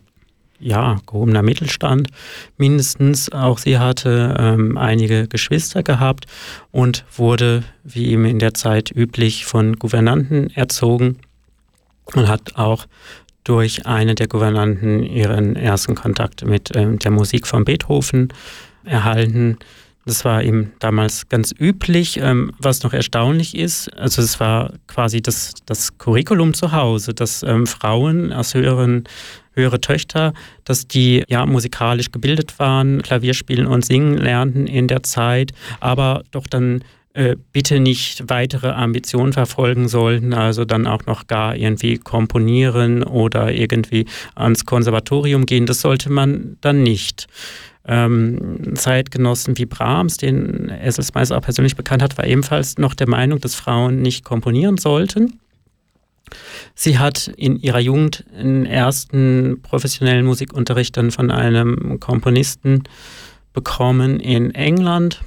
ja, 0.60 1.00
gehobener 1.06 1.42
Mittelstand 1.42 2.08
mindestens. 2.56 3.30
Auch 3.32 3.58
sie 3.58 3.78
hatte 3.78 4.36
ähm, 4.38 4.76
einige 4.76 5.28
Geschwister 5.28 5.82
gehabt 5.82 6.26
und 6.70 7.04
wurde, 7.16 7.64
wie 7.84 8.06
ihm 8.12 8.24
in 8.24 8.38
der 8.38 8.54
Zeit 8.54 8.90
üblich, 8.94 9.46
von 9.46 9.76
Gouvernanten 9.76 10.50
erzogen 10.50 11.18
und 12.14 12.28
hat 12.28 12.56
auch 12.56 12.86
durch 13.44 13.86
eine 13.86 14.14
der 14.14 14.28
Gouvernanten 14.28 15.02
ihren 15.02 15.56
ersten 15.56 15.94
Kontakt 15.94 16.44
mit 16.44 16.70
ähm, 16.74 16.98
der 16.98 17.10
Musik 17.10 17.46
von 17.46 17.64
Beethoven 17.64 18.28
erhalten. 18.84 19.58
Das 20.04 20.24
war 20.24 20.42
eben 20.42 20.72
damals 20.78 21.28
ganz 21.28 21.54
üblich. 21.58 22.18
Ähm, 22.18 22.52
was 22.58 22.82
noch 22.82 22.92
erstaunlich 22.92 23.54
ist, 23.56 23.92
also 23.96 24.22
es 24.22 24.40
war 24.40 24.72
quasi 24.86 25.20
das, 25.20 25.54
das 25.66 25.98
Curriculum 25.98 26.54
zu 26.54 26.72
Hause, 26.72 27.14
dass 27.14 27.42
ähm, 27.42 27.66
Frauen 27.66 28.32
aus 28.32 28.54
höheren 28.54 29.04
höhere 29.58 29.80
Töchter, 29.80 30.32
dass 30.64 30.88
die 30.88 31.24
ja 31.28 31.44
musikalisch 31.44 32.10
gebildet 32.10 32.58
waren, 32.58 33.02
Klavier 33.02 33.34
spielen 33.34 33.66
und 33.66 33.84
singen 33.84 34.16
lernten 34.16 34.66
in 34.66 34.88
der 34.88 35.02
Zeit, 35.02 35.52
aber 35.80 36.22
doch 36.30 36.46
dann 36.46 36.82
äh, 37.18 37.36
bitte 37.52 37.80
nicht 37.80 38.28
weitere 38.28 38.68
Ambitionen 38.68 39.32
verfolgen 39.32 39.88
sollten, 39.88 40.32
also 40.32 40.64
dann 40.64 40.86
auch 40.86 41.04
noch 41.06 41.26
gar 41.26 41.56
irgendwie 41.56 41.98
komponieren 41.98 43.02
oder 43.02 43.52
irgendwie 43.52 44.06
ans 44.36 44.64
Konservatorium 44.64 45.44
gehen. 45.44 45.66
Das 45.66 45.80
sollte 45.80 46.10
man 46.10 46.58
dann 46.60 46.82
nicht. 46.82 47.26
Ähm, 47.86 48.74
Zeitgenossen 48.76 49.58
wie 49.58 49.66
Brahms, 49.66 50.18
den 50.18 50.68
Esselsmeister 50.68 51.36
auch 51.36 51.42
persönlich 51.42 51.74
bekannt 51.74 52.02
hat, 52.02 52.18
war 52.18 52.26
ebenfalls 52.26 52.78
noch 52.78 52.94
der 52.94 53.08
Meinung, 53.08 53.40
dass 53.40 53.54
Frauen 53.54 54.00
nicht 54.02 54.24
komponieren 54.24 54.76
sollten. 54.76 55.40
Sie 56.74 56.98
hat 56.98 57.28
in 57.36 57.58
ihrer 57.60 57.80
Jugend 57.80 58.24
einen 58.36 58.66
ersten 58.66 59.60
professionellen 59.62 60.26
Musikunterricht 60.26 60.96
dann 60.96 61.10
von 61.10 61.30
einem 61.30 62.00
Komponisten 62.00 62.84
bekommen 63.52 64.20
in 64.20 64.54
England 64.54 65.20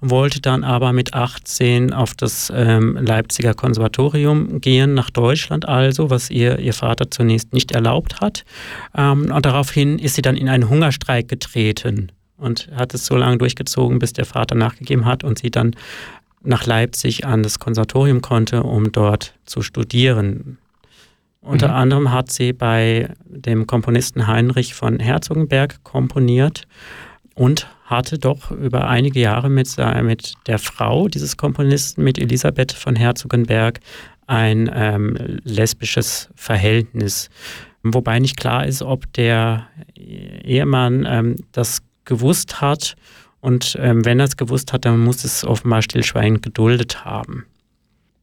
wollte 0.00 0.40
dann 0.40 0.64
aber 0.64 0.92
mit 0.92 1.14
18 1.14 1.92
auf 1.92 2.14
das 2.14 2.50
ähm, 2.54 2.98
Leipziger 3.00 3.54
Konservatorium 3.54 4.60
gehen, 4.60 4.94
nach 4.94 5.10
Deutschland 5.10 5.68
also, 5.68 6.10
was 6.10 6.30
ihr 6.30 6.58
ihr 6.58 6.72
Vater 6.72 7.10
zunächst 7.10 7.52
nicht 7.52 7.72
erlaubt 7.72 8.20
hat. 8.20 8.44
Ähm, 8.96 9.30
und 9.30 9.46
daraufhin 9.46 9.98
ist 9.98 10.14
sie 10.14 10.22
dann 10.22 10.36
in 10.36 10.48
einen 10.48 10.68
Hungerstreik 10.68 11.28
getreten 11.28 12.12
und 12.38 12.68
hat 12.74 12.94
es 12.94 13.04
so 13.04 13.16
lange 13.16 13.38
durchgezogen, 13.38 13.98
bis 13.98 14.14
der 14.14 14.24
Vater 14.24 14.54
nachgegeben 14.54 15.04
hat 15.04 15.22
und 15.22 15.38
sie 15.38 15.50
dann 15.50 15.76
nach 16.42 16.66
Leipzig 16.66 17.26
an 17.26 17.42
das 17.42 17.58
Konservatorium 17.58 18.20
konnte, 18.22 18.62
um 18.62 18.92
dort 18.92 19.34
zu 19.44 19.62
studieren. 19.62 20.58
Unter 21.40 21.68
mhm. 21.68 21.74
anderem 21.74 22.12
hat 22.12 22.30
sie 22.30 22.52
bei 22.52 23.10
dem 23.24 23.66
Komponisten 23.66 24.26
Heinrich 24.26 24.74
von 24.74 25.00
Herzogenberg 25.00 25.82
komponiert 25.84 26.66
und 27.34 27.66
hatte 27.84 28.18
doch 28.18 28.50
über 28.50 28.88
einige 28.88 29.20
Jahre 29.20 29.48
mit, 29.48 29.76
mit 30.02 30.34
der 30.46 30.58
Frau 30.58 31.08
dieses 31.08 31.36
Komponisten, 31.36 32.04
mit 32.04 32.18
Elisabeth 32.18 32.72
von 32.72 32.94
Herzogenberg, 32.94 33.80
ein 34.26 34.70
ähm, 34.72 35.16
lesbisches 35.42 36.28
Verhältnis. 36.36 37.30
Wobei 37.82 38.18
nicht 38.18 38.36
klar 38.36 38.66
ist, 38.66 38.82
ob 38.82 39.12
der 39.14 39.66
Ehemann 39.96 41.06
ähm, 41.08 41.36
das 41.52 41.82
gewusst 42.04 42.60
hat 42.60 42.96
und 43.40 43.76
ähm, 43.80 44.04
wenn 44.04 44.20
er 44.20 44.26
es 44.26 44.36
gewusst 44.36 44.72
hat, 44.72 44.84
dann 44.84 44.98
muss 45.00 45.24
es 45.24 45.44
offenbar 45.44 45.82
stillschweigend 45.82 46.42
geduldet 46.42 47.04
haben. 47.04 47.46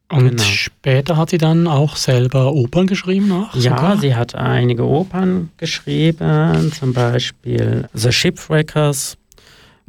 Und 0.09 0.37
genau. 0.37 0.43
später 0.43 1.17
hat 1.17 1.31
sie 1.31 1.37
dann 1.37 1.67
auch 1.67 1.97
selber 1.97 2.53
Opern 2.53 2.87
geschrieben 2.87 3.27
noch? 3.27 3.53
Ja, 3.55 3.75
sogar? 3.75 3.97
sie 3.97 4.15
hat 4.15 4.35
einige 4.35 4.85
Opern 4.85 5.49
geschrieben, 5.57 6.71
zum 6.71 6.93
Beispiel 6.93 7.89
The 7.93 8.11
Shipwreckers. 8.11 9.17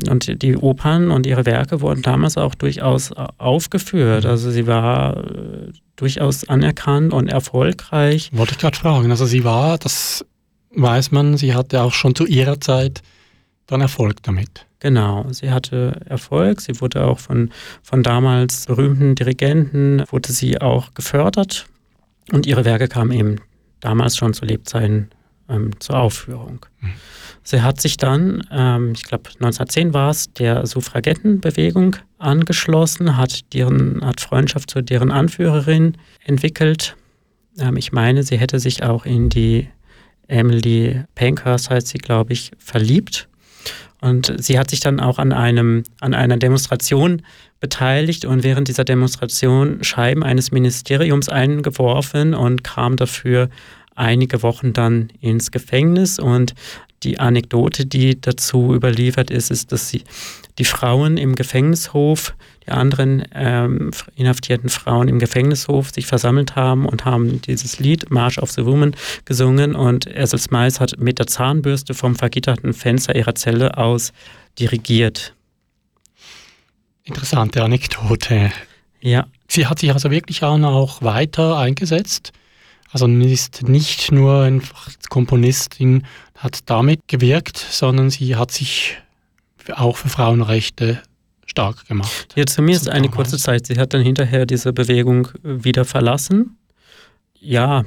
Und 0.08 0.42
die 0.42 0.56
Opern 0.56 1.10
und 1.10 1.26
ihre 1.26 1.44
Werke 1.44 1.80
wurden 1.80 2.02
damals 2.02 2.36
auch 2.36 2.54
durchaus 2.54 3.12
aufgeführt. 3.12 4.24
Mhm. 4.24 4.30
Also 4.30 4.50
sie 4.50 4.66
war 4.66 5.16
äh, 5.16 5.72
durchaus 5.96 6.48
anerkannt 6.48 7.12
und 7.12 7.28
erfolgreich. 7.28 8.30
Wollte 8.32 8.52
ich 8.52 8.58
gerade 8.58 8.76
fragen. 8.76 9.10
Also 9.10 9.26
sie 9.26 9.42
war, 9.44 9.78
das 9.78 10.24
weiß 10.74 11.10
man, 11.10 11.36
sie 11.36 11.54
hatte 11.54 11.82
auch 11.82 11.92
schon 11.92 12.14
zu 12.14 12.26
ihrer 12.26 12.60
Zeit 12.60 13.02
dann 13.68 13.80
Erfolg 13.80 14.22
damit. 14.24 14.66
Genau, 14.80 15.26
sie 15.30 15.50
hatte 15.50 16.00
Erfolg. 16.06 16.60
Sie 16.60 16.80
wurde 16.80 17.04
auch 17.04 17.18
von, 17.18 17.50
von 17.82 18.02
damals 18.02 18.66
berühmten 18.66 19.14
Dirigenten, 19.14 20.02
wurde 20.10 20.32
sie 20.32 20.60
auch 20.60 20.94
gefördert. 20.94 21.66
Und 22.32 22.46
ihre 22.46 22.64
Werke 22.64 22.88
kamen 22.88 23.12
eben 23.12 23.36
damals 23.80 24.16
schon 24.16 24.34
zu 24.34 24.44
Lebzeiten 24.44 25.10
ähm, 25.48 25.70
zur 25.80 25.98
Aufführung. 25.98 26.66
Mhm. 26.80 26.92
Sie 27.42 27.62
hat 27.62 27.80
sich 27.80 27.96
dann, 27.96 28.46
ähm, 28.50 28.92
ich 28.94 29.04
glaube 29.04 29.30
1910 29.30 29.94
war 29.94 30.10
es, 30.10 30.32
der 30.32 30.66
Suffragettenbewegung 30.66 31.96
angeschlossen, 32.18 33.16
hat, 33.16 33.52
deren, 33.54 34.04
hat 34.04 34.20
Freundschaft 34.20 34.70
zu 34.70 34.82
deren 34.82 35.10
Anführerin 35.10 35.96
entwickelt. 36.24 36.96
Ähm, 37.58 37.76
ich 37.76 37.92
meine, 37.92 38.22
sie 38.22 38.38
hätte 38.38 38.60
sich 38.60 38.82
auch 38.82 39.06
in 39.06 39.28
die 39.28 39.68
Emily 40.26 41.02
Pankhurst, 41.14 41.70
heißt 41.70 41.88
sie, 41.88 41.98
glaube 41.98 42.34
ich, 42.34 42.52
verliebt. 42.58 43.28
Und 44.00 44.32
sie 44.38 44.58
hat 44.58 44.70
sich 44.70 44.80
dann 44.80 45.00
auch 45.00 45.18
an, 45.18 45.32
einem, 45.32 45.82
an 46.00 46.14
einer 46.14 46.36
Demonstration 46.36 47.22
beteiligt 47.60 48.24
und 48.24 48.44
während 48.44 48.68
dieser 48.68 48.84
Demonstration 48.84 49.82
Scheiben 49.82 50.22
eines 50.22 50.52
Ministeriums 50.52 51.28
eingeworfen 51.28 52.34
und 52.34 52.62
kam 52.62 52.96
dafür 52.96 53.48
einige 53.96 54.42
Wochen 54.42 54.72
dann 54.72 55.08
ins 55.20 55.50
Gefängnis. 55.50 56.18
Und 56.20 56.54
die 57.02 57.18
Anekdote, 57.18 57.86
die 57.86 58.20
dazu 58.20 58.74
überliefert 58.74 59.30
ist, 59.30 59.50
ist, 59.50 59.72
dass 59.72 59.88
sie 59.88 60.02
die 60.58 60.64
Frauen 60.64 61.16
im 61.16 61.34
Gefängnishof 61.34 62.34
die 62.66 62.72
anderen 62.72 63.24
ähm, 63.34 63.92
inhaftierten 64.16 64.68
Frauen 64.68 65.08
im 65.08 65.18
Gefängnishof 65.18 65.90
sich 65.90 66.06
versammelt 66.06 66.56
haben 66.56 66.86
und 66.86 67.04
haben 67.04 67.40
dieses 67.42 67.78
Lied 67.78 68.10
March 68.10 68.38
of 68.38 68.50
the 68.50 68.64
Woman 68.64 68.94
gesungen 69.24 69.74
und 69.74 70.06
Essels 70.06 70.50
Mais 70.50 70.80
hat 70.80 70.98
mit 70.98 71.18
der 71.18 71.26
Zahnbürste 71.26 71.94
vom 71.94 72.16
vergitterten 72.16 72.74
Fenster 72.74 73.14
ihrer 73.14 73.34
Zelle 73.34 73.78
aus 73.78 74.12
dirigiert. 74.58 75.34
Interessante 77.04 77.62
Anekdote. 77.62 78.52
Ja. 79.00 79.26
Sie 79.50 79.66
hat 79.66 79.78
sich 79.78 79.92
also 79.92 80.10
wirklich 80.10 80.44
auch 80.44 81.00
weiter 81.00 81.56
eingesetzt. 81.56 82.32
Also 82.90 83.06
ist 83.06 83.68
nicht 83.68 84.12
nur 84.12 84.42
einfach 84.42 84.88
Komponistin, 85.08 86.04
hat 86.36 86.60
damit 86.66 87.06
gewirkt, 87.06 87.58
sondern 87.58 88.10
sie 88.10 88.36
hat 88.36 88.50
sich 88.50 88.96
auch 89.74 89.96
für 89.96 90.08
Frauenrechte 90.08 91.02
stark 91.46 91.86
gemacht. 91.86 92.32
Ja, 92.36 92.46
zumindest 92.46 92.88
eine 92.88 93.08
kurze 93.08 93.38
Zeit. 93.38 93.66
Sie 93.66 93.78
hat 93.78 93.92
dann 93.92 94.02
hinterher 94.02 94.46
diese 94.46 94.72
Bewegung 94.72 95.28
wieder 95.42 95.84
verlassen. 95.84 96.56
Ja, 97.40 97.84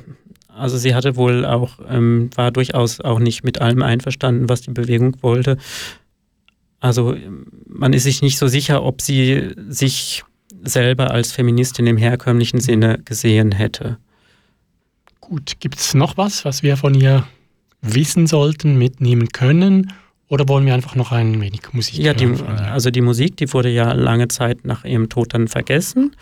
also 0.48 0.78
sie 0.78 0.94
hatte 0.94 1.16
wohl 1.16 1.46
auch, 1.46 1.80
ähm, 1.90 2.30
war 2.36 2.52
durchaus 2.52 3.00
auch 3.00 3.20
nicht 3.20 3.44
mit 3.44 3.62
allem 3.62 3.82
einverstanden, 3.82 4.50
was 4.50 4.62
die 4.62 4.72
Bewegung 4.72 5.18
wollte. 5.22 5.58
Also 6.80 7.16
man 7.68 7.94
ist 7.94 8.04
sich 8.04 8.22
nicht 8.22 8.38
so 8.38 8.48
sicher, 8.48 8.84
ob 8.84 9.02
sie 9.02 9.54
sich 9.70 10.24
selber 10.64 11.12
als 11.12 11.32
Feministin 11.32 11.88
im 11.88 11.98
herkömmlichen 11.98 12.60
Sinne 12.60 13.00
gesehen 13.06 13.52
hätte. 13.52 13.98
Gut, 15.22 15.60
gibt 15.60 15.80
es 15.80 15.94
noch 15.94 16.18
was, 16.18 16.44
was 16.44 16.64
wir 16.64 16.76
von 16.78 16.94
ihr 16.94 17.26
wissen 17.82 18.28
sollten, 18.28 18.78
mitnehmen 18.78 19.30
können? 19.30 19.94
Oder 20.28 20.48
wollen 20.48 20.66
wir 20.66 20.74
einfach 20.74 20.96
noch 20.96 21.12
ein 21.12 21.42
wenig 21.42 21.62
Musik 21.74 22.00
ja, 22.00 22.14
hören? 22.14 22.38
Ja, 22.38 22.72
also 22.72 22.90
die 22.90 23.02
Musik, 23.02 23.38
die 23.38 23.52
wurde 23.54 23.70
ja 23.70 23.92
lange 23.94 24.28
Zeit 24.30 24.66
nach 24.66 24.86
ihrem 24.86 25.10
Tod 25.10 25.34
dann 25.34 25.48
vergessen. 25.48 26.16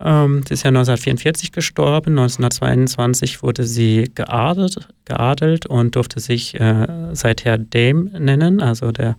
Ähm, 0.00 0.42
sie 0.46 0.54
ist 0.54 0.64
ja 0.64 0.68
1944 0.68 1.52
gestorben. 1.52 2.18
1922 2.18 3.42
wurde 3.42 3.64
sie 3.64 4.10
geadelt, 4.14 4.88
geadelt 5.04 5.66
und 5.66 5.94
durfte 5.94 6.18
sich 6.18 6.58
äh, 6.58 6.86
seither 7.12 7.58
Dame 7.58 8.10
nennen, 8.18 8.60
also 8.60 8.90
der 8.90 9.16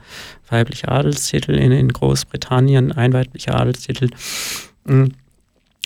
weibliche 0.49 0.89
Adelstitel 0.89 1.51
in, 1.51 1.71
in 1.71 1.89
Großbritannien, 1.89 2.91
ein 2.91 3.13
weiblicher 3.13 3.59
Adelstitel. 3.59 4.09
Mm. 4.85 5.05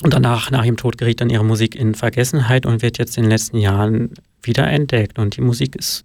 Und 0.04 0.14
danach, 0.14 0.52
nach 0.52 0.64
ihrem 0.64 0.78
Tod, 0.78 0.98
geriet 0.98 1.22
dann 1.22 1.30
ihre 1.30 1.44
Musik 1.46 1.76
in 1.76 1.96
Vergessenheit 1.96 2.66
und 2.66 2.82
wird 2.82 3.00
jetzt 3.00 3.18
in 3.18 3.24
den 3.24 3.32
letzten 3.32 3.58
Jahren 3.58 4.12
wiederentdeckt. 4.44 5.18
Und 5.18 5.36
die 5.38 5.42
Musik 5.42 5.76
ist 5.76 6.04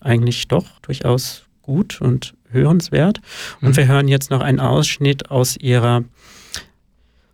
eigentlich 0.00 0.48
doch 0.48 0.80
durchaus 0.80 1.44
gut 1.62 2.00
und 2.00 2.34
hörenswert. 2.50 3.20
Und 3.60 3.70
Mhm. 3.70 3.76
wir 3.76 3.86
hören 3.86 4.08
jetzt 4.08 4.30
noch 4.30 4.40
einen 4.40 4.60
Ausschnitt 4.60 5.30
aus 5.30 5.56
ihrer 5.56 6.04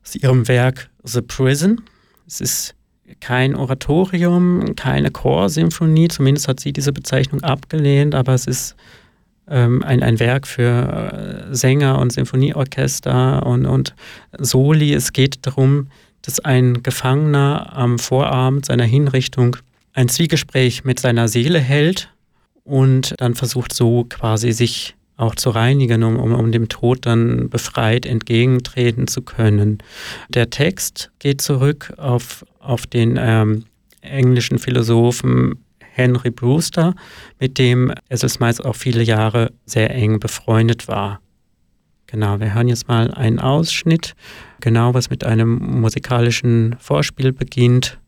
aus 0.04 0.14
ihrem 0.14 0.48
Werk 0.48 0.88
The 1.04 1.20
Prison. 1.20 1.82
Es 2.26 2.40
ist 2.40 2.74
kein 3.20 3.54
Oratorium, 3.54 4.74
keine 4.76 5.10
Chorsymphonie, 5.10 6.08
zumindest 6.08 6.48
hat 6.48 6.60
sie 6.60 6.72
diese 6.72 6.92
Bezeichnung 6.92 7.42
abgelehnt, 7.42 8.14
aber 8.14 8.34
es 8.34 8.46
ist 8.46 8.74
ähm, 9.50 9.82
ein, 9.82 10.02
ein 10.02 10.20
Werk 10.20 10.46
für 10.46 11.48
äh, 11.50 11.54
Sänger 11.54 11.98
und 11.98 12.12
Symphonieorchester 12.12 13.44
und, 13.46 13.66
und 13.66 13.94
Soli. 14.38 14.92
Es 14.94 15.12
geht 15.12 15.46
darum, 15.46 15.88
dass 16.22 16.40
ein 16.40 16.82
Gefangener 16.82 17.72
am 17.74 17.98
Vorabend 17.98 18.66
seiner 18.66 18.84
Hinrichtung 18.84 19.56
ein 19.94 20.08
Zwiegespräch 20.08 20.84
mit 20.84 21.00
seiner 21.00 21.28
Seele 21.28 21.58
hält 21.58 22.10
und 22.64 23.14
dann 23.18 23.34
versucht 23.34 23.72
so 23.72 24.04
quasi 24.04 24.52
sich 24.52 24.94
auch 25.16 25.34
zu 25.34 25.50
reinigen, 25.50 26.04
um, 26.04 26.16
um, 26.16 26.32
um 26.32 26.52
dem 26.52 26.68
Tod 26.68 27.04
dann 27.04 27.50
befreit 27.50 28.06
entgegentreten 28.06 29.08
zu 29.08 29.22
können. 29.22 29.78
Der 30.28 30.50
Text 30.50 31.10
geht 31.18 31.40
zurück 31.40 31.92
auf, 31.96 32.44
auf 32.60 32.86
den 32.86 33.18
ähm, 33.20 33.64
englischen 34.00 34.58
Philosophen 34.58 35.64
Henry 35.98 36.30
Brewster, 36.30 36.94
mit 37.40 37.58
dem 37.58 37.92
Esselmais 38.08 38.60
auch 38.60 38.76
viele 38.76 39.02
Jahre 39.02 39.52
sehr 39.66 39.90
eng 39.90 40.20
befreundet 40.20 40.88
war. 40.88 41.20
Genau, 42.06 42.40
wir 42.40 42.54
hören 42.54 42.68
jetzt 42.68 42.88
mal 42.88 43.12
einen 43.12 43.38
Ausschnitt, 43.38 44.14
genau 44.60 44.94
was 44.94 45.10
mit 45.10 45.24
einem 45.24 45.80
musikalischen 45.80 46.76
Vorspiel 46.78 47.32
beginnt. 47.32 47.98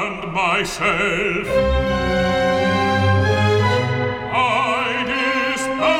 Disband 0.00 0.32
myself. 0.32 1.48
I 4.32 5.04
disband 5.10 5.90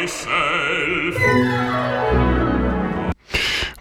myself. 0.00 1.16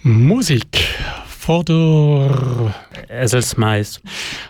Musik 0.03 0.97
vor 1.27 1.63
der 1.63 2.73
Eselsmais. 3.09 4.01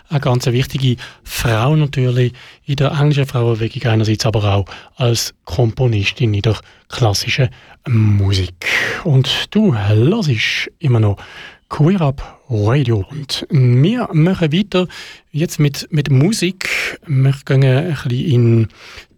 Eine 0.08 0.20
ganz 0.20 0.46
wichtige 0.46 0.96
Frau 1.22 1.76
natürlich 1.76 2.32
in 2.64 2.76
der 2.76 2.92
englischen 2.92 3.26
Frauenbewegung 3.26 3.90
einerseits, 3.90 4.26
aber 4.26 4.54
auch 4.54 4.64
als 4.96 5.34
Komponistin 5.44 6.34
in 6.34 6.42
der 6.42 6.56
klassischen 6.88 7.50
Musik. 7.86 8.66
Und 9.04 9.54
du 9.54 9.76
hörst 9.76 10.70
immer 10.78 11.00
noch 11.00 11.16
Queer 11.68 12.00
Up 12.00 12.40
Radio. 12.48 13.04
Und 13.10 13.46
wir 13.50 14.08
machen 14.12 14.52
weiter 14.52 14.88
jetzt 15.30 15.60
mit, 15.60 15.86
mit 15.90 16.10
Musik. 16.10 16.98
Wir 17.06 17.34
gehen 17.44 17.64
ein 17.64 17.92
bisschen 17.92 18.10
in 18.10 18.68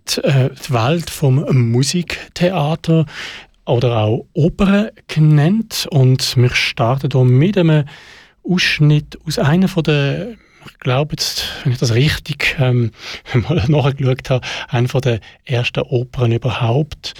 die, 0.09 0.21
äh, 0.23 0.51
die 0.51 0.73
Welt 0.73 1.11
vom 1.11 1.45
Musiktheater 1.71 3.07
oder 3.67 3.99
auch 3.99 4.27
Oper 4.33 4.91
genannt. 5.07 5.87
Und 5.91 6.37
wir 6.37 6.51
starten 6.51 7.11
hier 7.13 7.25
mit 7.25 7.57
einem 7.57 7.85
Ausschnitt 8.43 9.19
aus 9.27 9.39
einer 9.39 9.69
der, 9.69 10.35
ich 10.67 10.79
glaube 10.79 11.13
jetzt, 11.13 11.45
wenn 11.65 11.73
ich 11.73 11.79
das 11.79 11.95
richtig 11.95 12.57
ähm, 12.59 12.91
mal 13.35 13.65
nachgeschaut 13.69 14.31
habe, 14.31 14.47
einer 14.69 14.89
von 14.89 15.01
der 15.01 15.21
ersten 15.45 15.83
Opern 15.83 16.33
überhaupt 16.33 17.15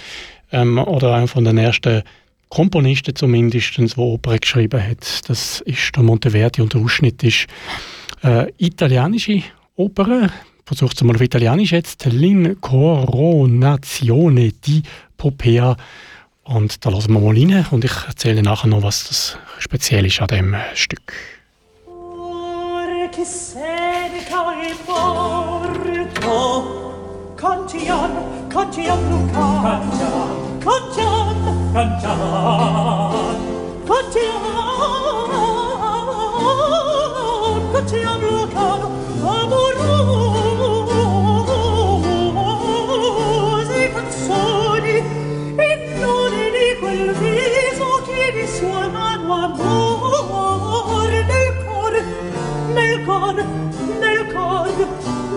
ähm, 0.51 0.77
oder 0.77 1.15
einer 1.15 1.27
von 1.27 1.43
den 1.43 1.57
ersten 1.57 2.03
Komponisten 2.49 3.15
zumindest, 3.15 3.77
der 3.77 3.97
Opern 3.97 4.39
geschrieben 4.39 4.85
hat. 4.85 5.29
Das 5.29 5.61
ist 5.61 5.95
der 5.95 6.03
Monteverdi 6.03 6.61
und 6.61 6.73
der 6.73 6.81
Ausschnitt 6.81 7.23
ist 7.23 7.47
äh, 8.23 8.51
italienische 8.57 9.41
Oper. 9.75 10.29
Versucht 10.65 10.97
es 10.97 11.03
mal 11.03 11.15
auf 11.15 11.21
Italienisch 11.21 11.71
jetzt. 11.71 12.05
L'Incoronazione 12.07 14.51
di 14.65 14.83
Popea. 15.17 15.77
Und 16.43 16.85
da 16.85 16.89
lassen 16.89 17.13
wir 17.13 17.21
mal 17.21 17.37
rein 17.37 17.65
und 17.71 17.85
ich 17.85 17.93
erzähle 18.07 18.43
nachher 18.43 18.67
noch, 18.67 18.83
was 18.83 19.07
das 19.07 19.37
speziell 19.59 20.05
ist 20.05 20.21
an 20.21 20.27
dem 20.27 20.55
Stück. 20.73 21.30
che 23.11 23.25
seneca 23.25 24.57
è 24.61 24.73
morto. 24.87 26.29
Contion, 27.37 28.47
Contion 28.47 29.09
Luca. 29.09 29.79
Contion, 29.81 30.59
Contion 30.63 31.71
Contion 31.73 32.01
Contion 33.85 34.41
Contion 37.73 38.19
Luca 38.21 38.67
Amorose 39.41 40.21
canzoni. 43.91 44.95
E 45.57 45.59
non 45.99 46.31
di 46.31 46.69
quel 46.79 47.13
viso 47.15 47.87
che 48.05 48.21
di 48.31 48.45
sua 48.47 48.87
mano 48.87 49.33
amore 49.33 49.80
cor 53.11 53.35
nel 54.01 54.19
cor 54.33 54.69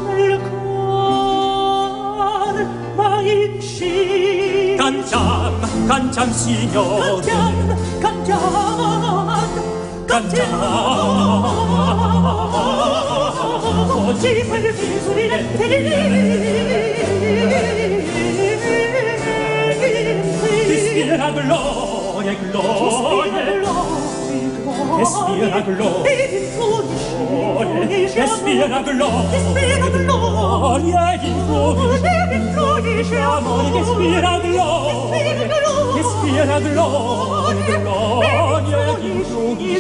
nel 0.06 0.34
cor 0.48 2.56
ma 2.96 3.10
in 3.20 3.52
sci. 3.60 3.94
cantiam 4.80 5.54
cantiam 5.88 6.30
signor 6.40 7.20
cantiam 7.30 7.56
cantiam 8.02 9.50
cantiam. 10.06 10.52
Oggi 14.06 14.32
per 14.48 14.64
viso 14.78 15.12
di 15.16 15.24
letteri 15.32 15.78
ti 20.66 20.76
spira 20.84 21.28
gloria 21.30 22.34
gloria. 22.50 23.93
Es 25.00 25.10
mira 25.28 25.60
gloria, 25.62 26.24
es 28.24 28.42
mira 28.42 28.80
gloria, 29.90 31.18
di 31.20 31.30
gloria, 31.46 33.26
amore, 33.36 33.80
es 33.80 33.88
mira 33.98 34.38
gloria, 34.38 34.66
es 36.00 36.10
mira 36.22 36.58
gloria, 36.60 37.78
gloria, 37.80 38.80
di 39.58 39.72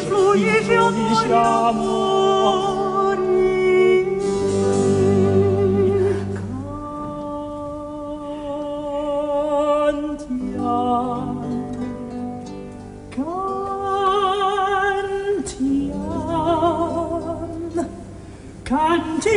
gloria, 0.70 1.42
amore. 1.68 2.83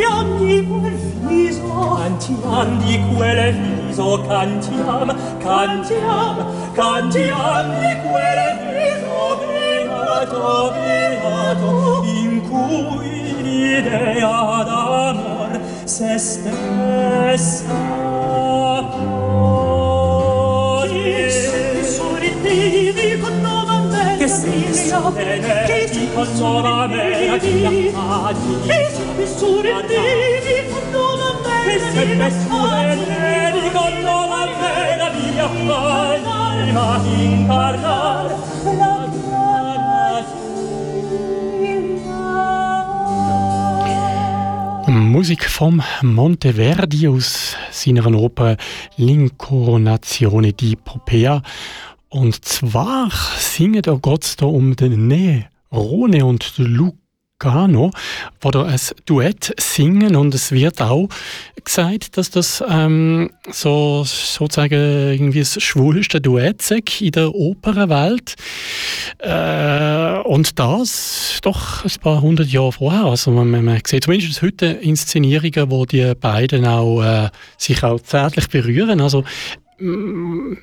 tanti 0.01 0.65
quel 0.67 0.97
viso 1.27 1.97
cantiam 1.97 2.69
di 2.83 2.95
quel 3.15 3.39
viso 3.53 4.21
cantiam 4.27 5.07
cantiam 5.39 6.35
cantiam 6.73 7.65
di 7.81 7.93
quel 8.05 8.39
viso 8.67 9.21
beato 9.39 10.49
beato 10.73 11.71
in 12.05 12.33
cui 12.49 13.15
l'idea 13.41 14.63
d'amor 14.67 15.51
se 15.83 16.17
stessa 16.17 17.65
poi 18.91 20.95
sorridì 21.83 22.86
si 24.87 24.93
sorridevi 24.93 26.09
con 26.13 26.27
nuova 26.37 26.87
meraviglia 26.87 28.33
Che 28.65 28.89
si 28.93 29.37
sorridevi 29.37 30.71
con 30.71 30.91
nuova 30.91 31.25
che 31.65 31.79
sempre 31.91 32.31
sorridevi 32.31 33.71
con 33.71 34.01
nuova 34.01 34.45
meraviglia 34.59 35.45
anima 35.45 37.01
incarnar 37.05 38.35
la 38.63 39.07
Musik 44.89 45.49
vom 45.59 45.81
Monteverdi 46.01 47.05
aus 47.07 47.57
seiner 47.71 48.05
Oper 48.07 48.55
L'Incoronazione 48.95 50.53
di 50.55 50.77
Popea. 50.81 51.41
Und 52.09 52.45
zwar 52.45 53.11
singen 53.37 53.81
da 53.81 53.95
geht's 53.95 54.37
da 54.37 54.45
um 54.45 54.75
den 54.75 55.07
Nerone 55.07 56.25
und 56.25 56.53
Lucano, 56.57 57.91
wo 58.39 58.51
da 58.51 58.63
ein 58.63 58.79
Duett 59.05 59.53
singen 59.59 60.15
und 60.15 60.33
es 60.33 60.53
wird 60.53 60.81
auch 60.81 61.09
gesagt, 61.65 62.15
dass 62.17 62.29
das 62.29 62.63
ähm, 62.67 63.29
so 63.51 64.05
sozusagen 64.05 64.73
irgendwie 64.73 65.39
das 65.39 65.61
schwulste 65.61 66.21
Duett 66.21 66.61
sei 66.61 66.79
in 67.01 67.11
der 67.11 67.35
Opernwelt. 67.35 68.35
Äh, 69.17 70.19
und 70.21 70.57
das 70.57 71.39
doch 71.41 71.83
ein 71.83 71.91
paar 72.01 72.21
hundert 72.21 72.47
Jahre 72.47 72.71
vorher. 72.71 73.03
Also 73.03 73.31
man, 73.31 73.49
man 73.51 73.81
sieht 73.85 74.05
zumindest 74.05 74.41
heute 74.41 74.67
Inszenierungen, 74.67 75.69
wo 75.69 75.85
die 75.85 76.13
beiden 76.15 76.65
auch 76.65 77.01
äh, 77.03 77.29
sich 77.57 77.83
auch 77.83 77.99
zärtlich 77.99 78.47
berühren. 78.47 79.01
Also 79.01 79.25
mm, 79.79 80.53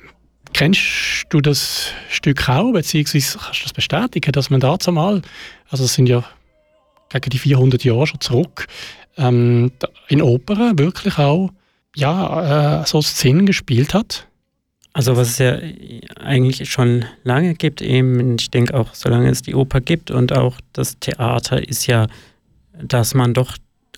Kennst 0.55 1.25
du 1.31 1.41
das 1.41 1.91
Stück 2.09 2.47
auch, 2.47 2.71
beziehungsweise 2.71 3.37
kannst 3.37 3.59
du 3.59 3.63
das 3.63 3.73
bestätigen, 3.73 4.31
dass 4.31 4.49
man 4.49 4.61
da 4.61 4.79
zumal, 4.79 5.21
also 5.69 5.83
es 5.83 5.95
sind 5.95 6.07
ja 6.07 6.23
gegen 7.09 7.29
die 7.29 7.39
400 7.39 7.83
Jahre 7.83 8.07
schon 8.07 8.21
zurück, 8.21 8.65
ähm, 9.17 9.73
in 10.07 10.21
Opern 10.21 10.79
wirklich 10.79 11.17
auch 11.17 11.49
ja, 11.93 12.83
äh, 12.83 12.85
so 12.85 13.01
Szenen 13.01 13.45
gespielt 13.45 13.93
hat? 13.93 14.29
Also 14.93 15.17
was 15.17 15.31
es 15.31 15.39
ja 15.39 15.57
eigentlich 16.23 16.71
schon 16.71 17.03
lange 17.25 17.55
gibt, 17.55 17.81
eben, 17.81 18.37
ich 18.39 18.49
denke 18.49 18.75
auch, 18.75 18.93
solange 18.93 19.29
es 19.31 19.41
die 19.41 19.55
Oper 19.55 19.81
gibt 19.81 20.09
und 20.09 20.31
auch 20.31 20.61
das 20.71 20.97
Theater, 20.99 21.67
ist 21.67 21.85
ja, 21.87 22.07
dass 22.81 23.13
man 23.13 23.33
doch 23.33 23.57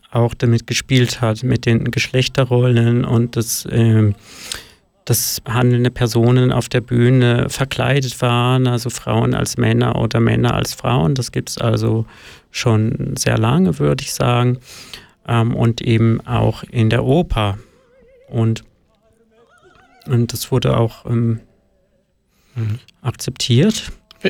auch 0.09 0.33
damit 0.33 0.65
gespielt 0.65 1.21
hat, 1.21 1.43
mit 1.43 1.67
den 1.67 1.91
Geschlechterrollen 1.91 3.05
und 3.05 3.35
das 3.35 3.67
ähm, 3.69 4.15
dass 5.07 5.41
handelnde 5.47 5.89
Personen 5.89 6.51
auf 6.51 6.67
der 6.67 6.81
Bühne 6.81 7.49
verkleidet 7.49 8.21
waren, 8.21 8.67
also 8.67 8.89
Frauen 8.89 9.33
als 9.33 9.55
Männer 9.55 9.95
oder 10.01 10.19
Männer 10.19 10.53
als 10.53 10.73
Frauen. 10.73 11.15
Das 11.15 11.31
gibt 11.31 11.49
es 11.49 11.57
also 11.57 12.05
schon 12.51 13.15
sehr 13.17 13.37
lange, 13.37 13.79
würde 13.79 14.03
ich 14.03 14.13
sagen. 14.13 14.59
Ähm, 15.25 15.55
und 15.55 15.79
eben 15.79 16.19
auch 16.27 16.63
in 16.63 16.89
der 16.89 17.05
Oper. 17.05 17.57
Und, 18.27 18.65
und 20.07 20.33
das 20.33 20.51
wurde 20.51 20.75
auch 20.75 21.05
ähm, 21.05 21.39
mhm. 22.55 22.79
akzeptiert. 23.01 23.89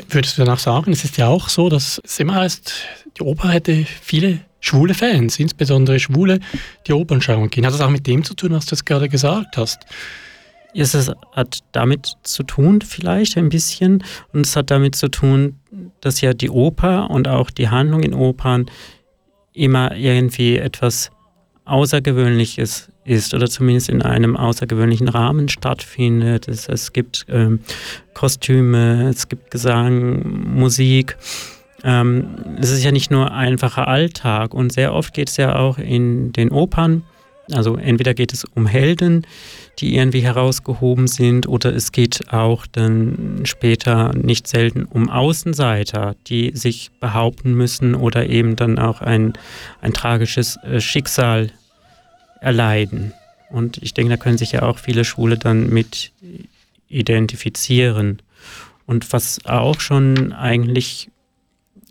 Würdest 0.10 0.38
du 0.38 0.45
danach 0.45 0.60
sagen, 0.60 0.91
es 0.91 1.04
ist 1.04 1.18
ja 1.18 1.28
auch 1.28 1.49
so, 1.49 1.70
dass 1.70 1.99
es 2.04 2.20
immer 2.20 2.36
heißt, 2.36 2.72
die 3.18 3.24
Oper 3.24 3.49
hätte 3.49 3.84
viele 3.99 4.41
schwule 4.60 4.94
Fans, 4.94 5.40
insbesondere 5.40 5.99
Schwule, 5.99 6.40
die 6.86 6.94
Opern 6.94 7.20
schauen 7.20 7.49
gehen. 7.49 7.66
Hat 7.66 7.74
das 7.74 7.82
auch 7.82 7.90
mit 7.90 8.06
dem 8.06 8.24
zu 8.24 8.36
tun, 8.36 8.52
was 8.52 8.68
du 8.68 8.76
jetzt 8.76 8.86
gerade 8.86 9.10
gesagt 9.10 9.58
hast? 9.58 9.80
Es 10.80 11.12
hat 11.34 11.60
damit 11.72 12.14
zu 12.24 12.44
tun, 12.44 12.82
vielleicht 12.82 13.38
ein 13.38 13.49
bisschen, 13.49 14.04
und 14.32 14.45
es 14.45 14.56
hat 14.56 14.70
damit 14.70 14.95
zu 14.95 15.10
tun, 15.10 15.56
dass 16.02 16.22
ja 16.22 16.34
die 16.34 16.49
Oper 16.49 17.10
und 17.10 17.28
auch 17.28 17.49
die 17.49 17.70
Handlung 17.70 18.04
in 18.04 18.14
Opern 18.14 18.68
immer 19.54 19.95
irgendwie 19.95 20.58
etwas 20.58 21.10
Außergewöhnliches 21.66 22.90
ist 23.04 23.34
oder 23.34 23.48
zumindest 23.48 23.90
in 23.90 24.02
einem 24.02 24.38
außergewöhnlichen 24.38 25.08
Rahmen 25.08 25.49
stattfindet. 25.49 26.48
Es, 26.48 26.68
es 26.68 26.94
gibt 26.94 27.26
ähm, 27.30 27.60
Kostüme, 28.14 29.10
es 29.10 29.28
gibt 29.30 29.52
Gesang, 29.52 30.56
Musik. 30.56 31.18
Ähm, 31.84 32.58
es 32.60 32.72
ist 32.72 32.84
ja 32.84 32.91
nicht 32.91 33.12
nur 33.12 33.32
einfacher 33.32 33.88
Alltag 33.88 34.54
und 34.54 34.72
sehr 34.72 34.94
oft 34.94 35.14
geht 35.14 35.30
es 35.30 35.38
ja 35.38 35.56
auch 35.56 35.78
in 35.78 36.34
den 36.34 36.52
Opern, 36.52 37.04
also 37.52 37.78
entweder 37.78 38.14
geht 38.14 38.34
es 38.34 38.44
um 38.44 38.68
Helden, 38.68 39.26
die 39.80 39.95
irgendwie 39.95 40.22
herausgehoben 40.22 41.07
sind, 41.07 41.48
oder 41.48 41.74
es 41.74 41.91
geht 41.91 42.34
auch 42.34 42.65
dann 42.68 43.41
später 43.45 44.14
nicht 44.14 44.48
selten 44.48 44.86
um 44.86 45.10
Außenseiter, 45.10 46.15
die 46.28 46.52
sich 46.56 46.91
behaupten 46.99 47.53
müssen 47.53 47.95
oder 47.95 48.28
eben 48.28 48.56
dann 48.56 48.80
auch 48.80 49.02
ein, 49.02 49.34
ein 49.82 49.94
tragisches 49.94 50.57
äh, 50.64 50.82
Schicksal 50.82 51.52
erleiden. 52.41 53.14
Und 53.49 53.78
ich 53.82 53.94
denke, 53.94 54.10
da 54.10 54.18
können 54.18 54.38
sich 54.38 54.52
ja 54.52 54.64
auch 54.64 54.78
viele 54.78 55.06
Schwule 55.06 55.38
dann 55.38 55.69
mit 55.69 56.11
identifizieren. 56.90 58.22
Und 58.86 59.11
was 59.14 59.45
auch 59.45 59.80
schon 59.80 60.34
eigentlich, 60.34 61.10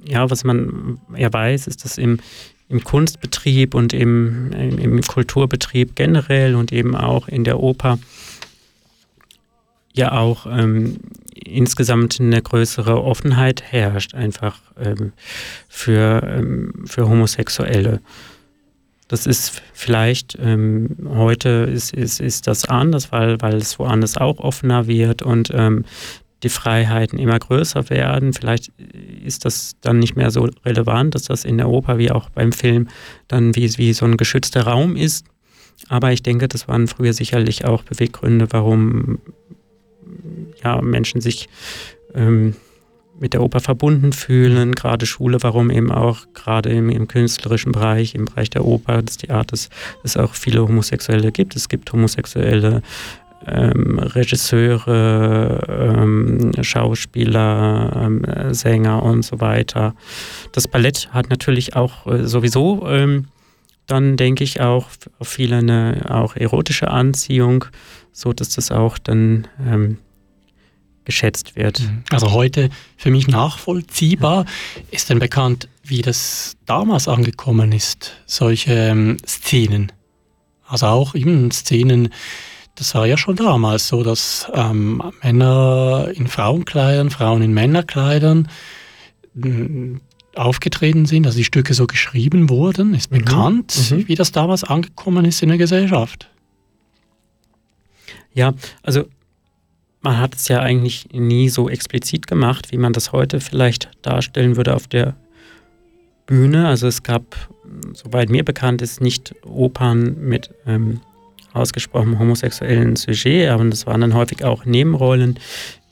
ja, 0.05 0.29
was 0.31 0.45
man 0.45 1.01
ja 1.17 1.33
weiß, 1.33 1.67
ist, 1.67 1.85
dass 1.85 1.99
im, 1.99 2.19
im 2.69 2.83
Kunstbetrieb 2.83 3.75
und 3.75 3.93
im, 3.93 4.53
im, 4.53 5.01
Kulturbetrieb 5.03 5.95
generell 5.95 6.57
und 6.57 6.73
eben 6.73 6.97
auch 6.97 7.29
in 7.29 7.45
der 7.45 7.61
Oper 7.61 7.99
ja 9.93 10.13
auch 10.13 10.47
ähm, 10.47 10.99
insgesamt 11.35 12.21
eine 12.21 12.43
größere 12.43 13.03
Offenheit 13.03 13.63
herrscht, 13.63 14.15
einfach 14.15 14.59
ähm, 14.79 15.13
für, 15.69 16.23
ähm, 16.27 16.85
für 16.87 17.09
Homosexuelle. 17.09 18.01
Das 19.09 19.27
ist 19.27 19.63
vielleicht 19.73 20.37
ähm, 20.41 20.97
heute 21.09 21.71
ist, 21.73 21.95
ist, 21.95 22.21
ist 22.21 22.49
das 22.49 22.65
anders, 22.65 23.13
weil, 23.13 23.41
weil 23.41 23.55
es 23.55 23.79
woanders 23.79 24.17
auch 24.17 24.41
offener 24.41 24.89
wird 24.89 25.23
und 25.23 25.51
ähm, 25.55 25.85
die 26.47 26.51
Freiheiten 26.51 27.19
immer 27.19 27.39
größer 27.39 27.91
werden. 27.91 28.33
Vielleicht 28.33 28.71
ist 29.25 29.45
das 29.45 29.75
dann 29.81 29.99
nicht 29.99 30.15
mehr 30.15 30.31
so 30.31 30.49
relevant, 30.65 31.17
dass 31.17 31.25
das 31.25 31.45
in 31.45 31.59
der 31.59 31.69
Oper 31.69 31.99
wie 31.99 32.13
auch 32.13 32.31
beim 32.31 32.53
Film 32.53 32.87
dann 33.27 33.57
wie, 33.57 33.77
wie 33.79 33.93
so 33.93 34.07
ein 34.07 34.17
geschützter 34.17 34.63
Raum 34.63 34.95
ist. 34.95 35.27
Aber 35.89 36.13
ich 36.13 36.23
denke, 36.23 36.47
das 36.47 36.69
waren 36.69 36.87
früher 36.87 37.13
sicherlich 37.13 37.65
auch 37.65 37.83
Beweggründe, 37.83 38.47
warum 38.51 39.19
ja, 40.63 40.81
Menschen 40.81 41.21
sich 41.21 41.49
ähm, 42.15 42.55
mit 43.19 43.33
der 43.33 43.43
Oper 43.43 43.61
verbunden 43.61 44.13
fühlen, 44.13 44.75
gerade 44.75 45.05
Schule, 45.05 45.39
warum 45.43 45.71
eben 45.71 45.91
auch 45.91 46.27
gerade 46.35 46.71
im, 46.71 46.91
im, 46.91 47.09
künstlerischen 47.09 47.73
Bereich, 47.73 48.15
im 48.15 48.27
Bereich 48.27 48.51
der 48.51 48.65
Oper, 48.65 49.03
des 49.03 49.17
Theaters, 49.17 49.69
es 50.05 50.17
auch 50.17 50.35
viele 50.35 50.63
Homosexuelle 50.63 51.33
gibt. 51.33 51.57
Es 51.57 51.69
gibt 51.69 51.93
homosexuelle 51.93 52.83
ähm, 53.45 53.99
Regisseure, 53.99 55.61
ähm, 55.69 56.53
Schauspieler, 56.63 57.93
ähm, 58.05 58.55
Sänger 58.55 59.03
und 59.03 59.23
so 59.25 59.41
weiter. 59.41 59.95
Das 60.53 60.69
Ballett 60.69 61.09
hat 61.13 61.31
natürlich 61.31 61.77
auch 61.77 62.07
äh, 62.07 62.27
sowieso 62.27 62.87
ähm, 62.89 63.27
dann, 63.87 64.17
denke 64.17 64.43
ich, 64.45 64.61
auch 64.61 64.89
auf 65.19 65.29
viele 65.29 65.59
eine 65.59 66.07
auch 66.09 66.37
erotische 66.37 66.91
Anziehung, 66.91 67.67
so 68.13 68.33
dass 68.33 68.51
das 68.51 68.73
auch 68.73 68.99
dann 68.99 69.47
ähm, 69.65 69.99
geschätzt 71.05 71.57
wird. 71.57 71.81
Mhm. 71.81 72.03
Also 72.11 72.33
heute 72.33 72.69
für 72.97 73.11
mich 73.11 73.29
nachvollziehbar. 73.29 74.45
Ist 74.91 75.09
denn 75.09 75.19
bekannt, 75.19 75.69
wie 75.83 76.03
das 76.03 76.57
damals 76.67 77.09
angekommen 77.09 77.73
ist, 77.73 78.13
solche 78.27 78.73
ähm, 78.73 79.17
Szenen? 79.27 79.93
Also 80.67 80.87
auch 80.87 81.15
eben 81.15 81.51
Szenen, 81.53 82.09
das 82.77 82.95
war 82.95 83.07
ja 83.07 83.17
schon 83.17 83.37
damals 83.37 83.89
so, 83.89 84.03
dass 84.03 84.51
ähm, 84.55 85.03
Männer 85.23 86.09
in 86.15 86.29
Frauenkleidern, 86.29 87.11
Frauen 87.11 87.43
in 87.43 87.53
Männerkleidern 87.53 88.49
mm, 89.35 89.97
aufgetreten 90.35 91.07
sind, 91.07 91.27
also 91.27 91.39
die 91.39 91.45
Stücke 91.45 91.73
so 91.73 91.87
geschrieben 91.87 92.51
wurden. 92.51 92.95
Ist 92.95 93.11
mhm. 93.11 93.19
bekannt, 93.19 93.91
mhm. 93.91 94.09
wie 94.09 94.15
das 94.15 94.31
damals 94.31 94.63
angekommen 94.63 95.25
ist 95.25 95.43
in 95.43 95.49
der 95.49 95.59
Gesellschaft. 95.59 96.31
Ja, 98.35 98.53
also 98.83 99.05
man 100.03 100.19
hat 100.19 100.35
es 100.35 100.49
ja 100.49 100.61
eigentlich 100.61 101.09
nie 101.13 101.49
so 101.49 101.71
explizit 101.71 102.27
gemacht, 102.27 102.71
wie 102.71 102.77
man 102.77 102.93
das 102.93 103.13
heute 103.13 103.41
vielleicht 103.41 103.91
darstellen 104.03 104.57
würde 104.57 104.75
auf 104.75 104.87
der 104.87 105.17
Bühne. 106.27 106.69
Also 106.69 106.87
es 106.87 107.03
gab, 107.03 107.49
soweit 107.95 108.29
mir 108.29 108.45
bekannt 108.45 108.83
ist, 108.83 109.01
nicht 109.01 109.35
Opern 109.45 110.17
mit 110.21 110.51
ähm, 110.67 111.01
ausgesprochen 111.57 112.19
homosexuellen 112.19 112.97
Sujet, 112.97 113.51
aber 113.51 113.65
das 113.65 113.87
waren 113.87 114.01
dann 114.01 114.15
häufig 114.15 114.45
auch 114.45 114.65
Nebenrollen, 114.65 115.39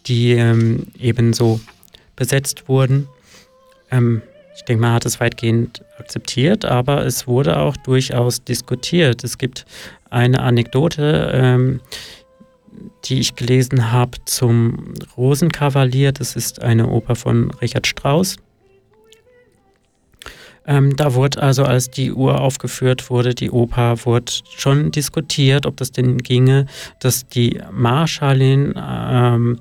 die 0.07 0.33
ähm, 0.33 0.89
eben 0.99 1.33
so 1.33 1.61
besetzt 2.17 2.69
wurden. 2.69 3.09
Ähm, 3.91 4.23
ich 4.57 4.63
denke, 4.63 4.83
man 4.83 4.93
hat 4.93 5.05
es 5.05 5.19
weitgehend 5.19 5.83
akzeptiert, 5.99 6.65
aber 6.65 7.05
es 7.05 7.27
wurde 7.27 7.59
auch 7.59 7.77
durchaus 7.79 8.45
diskutiert. 8.45 9.25
Es 9.25 9.39
gibt 9.39 9.67
eine 10.11 10.41
Anekdote, 10.41 11.31
ähm, 11.35 11.81
die 13.05 13.21
ich 13.21 13.35
gelesen 13.35 13.93
habe 13.93 14.19
zum 14.27 14.95
Rosenkavalier. 15.17 16.13
Das 16.13 16.37
ist 16.37 16.63
eine 16.63 16.89
Oper 16.89 17.17
von 17.17 17.51
Richard 17.61 17.87
Strauss. 17.87 18.37
Ähm, 20.67 20.97
da 20.97 21.15
wurde 21.15 21.43
also, 21.43 21.65
als 21.65 21.91
die 21.91 22.13
Uhr 22.13 22.41
aufgeführt 22.41 23.11
wurde, 23.11 23.35
die 23.35 23.51
Oper, 23.51 24.05
wurde 24.05 24.33
schon 24.57 24.91
diskutiert, 24.91 25.67
ob 25.67 25.77
das 25.77 25.93
denn 25.93 26.19
ginge, 26.19 26.67
dass 27.01 27.29
die 27.29 27.61
Marschallin 27.71 28.75
ähm, 28.77 29.61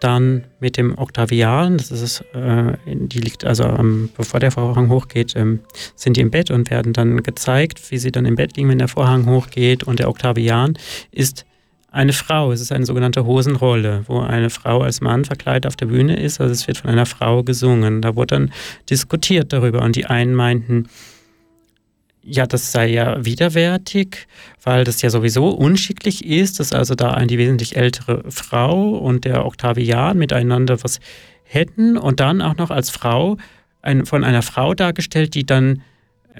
dann 0.00 0.44
mit 0.60 0.76
dem 0.76 0.96
Oktavian, 0.96 1.76
das 1.76 1.90
ist, 1.90 2.20
äh, 2.32 2.72
die 2.86 3.18
liegt 3.18 3.44
also, 3.44 3.64
ähm, 3.64 4.10
bevor 4.16 4.40
der 4.40 4.52
Vorhang 4.52 4.90
hochgeht, 4.90 5.34
ähm, 5.36 5.60
sind 5.96 6.16
die 6.16 6.20
im 6.20 6.30
Bett 6.30 6.50
und 6.50 6.70
werden 6.70 6.92
dann 6.92 7.22
gezeigt, 7.22 7.90
wie 7.90 7.98
sie 7.98 8.12
dann 8.12 8.24
im 8.24 8.36
Bett 8.36 8.56
liegen, 8.56 8.68
wenn 8.68 8.78
der 8.78 8.88
Vorhang 8.88 9.26
hochgeht. 9.26 9.84
Und 9.84 9.98
der 9.98 10.08
Oktavian 10.08 10.78
ist 11.10 11.44
eine 11.90 12.12
Frau. 12.12 12.52
Es 12.52 12.60
ist 12.60 12.72
eine 12.72 12.86
sogenannte 12.86 13.24
Hosenrolle, 13.24 14.04
wo 14.06 14.20
eine 14.20 14.50
Frau 14.50 14.82
als 14.82 15.00
Mann 15.00 15.24
verkleidet 15.24 15.66
auf 15.66 15.76
der 15.76 15.86
Bühne 15.86 16.16
ist. 16.16 16.40
Also 16.40 16.52
es 16.52 16.66
wird 16.66 16.78
von 16.78 16.90
einer 16.90 17.06
Frau 17.06 17.42
gesungen. 17.42 18.02
Da 18.02 18.14
wurde 18.14 18.36
dann 18.36 18.52
diskutiert 18.90 19.52
darüber 19.52 19.82
und 19.82 19.96
die 19.96 20.06
einen 20.06 20.34
meinten, 20.34 20.88
ja, 22.22 22.46
das 22.46 22.72
sei 22.72 22.88
ja 22.88 23.24
widerwärtig, 23.24 24.26
weil 24.62 24.84
das 24.84 25.00
ja 25.00 25.08
sowieso 25.08 25.48
unschicklich 25.48 26.26
ist, 26.26 26.60
dass 26.60 26.74
also 26.74 26.94
da 26.94 27.12
eine 27.12 27.30
wesentlich 27.30 27.76
ältere 27.76 28.22
Frau 28.28 28.90
und 28.98 29.24
der 29.24 29.46
Octavian 29.46 30.18
miteinander 30.18 30.82
was 30.82 31.00
hätten 31.44 31.96
und 31.96 32.20
dann 32.20 32.42
auch 32.42 32.56
noch 32.56 32.70
als 32.70 32.90
Frau 32.90 33.38
ein, 33.80 34.04
von 34.04 34.24
einer 34.24 34.42
Frau 34.42 34.74
dargestellt, 34.74 35.34
die 35.34 35.46
dann 35.46 35.82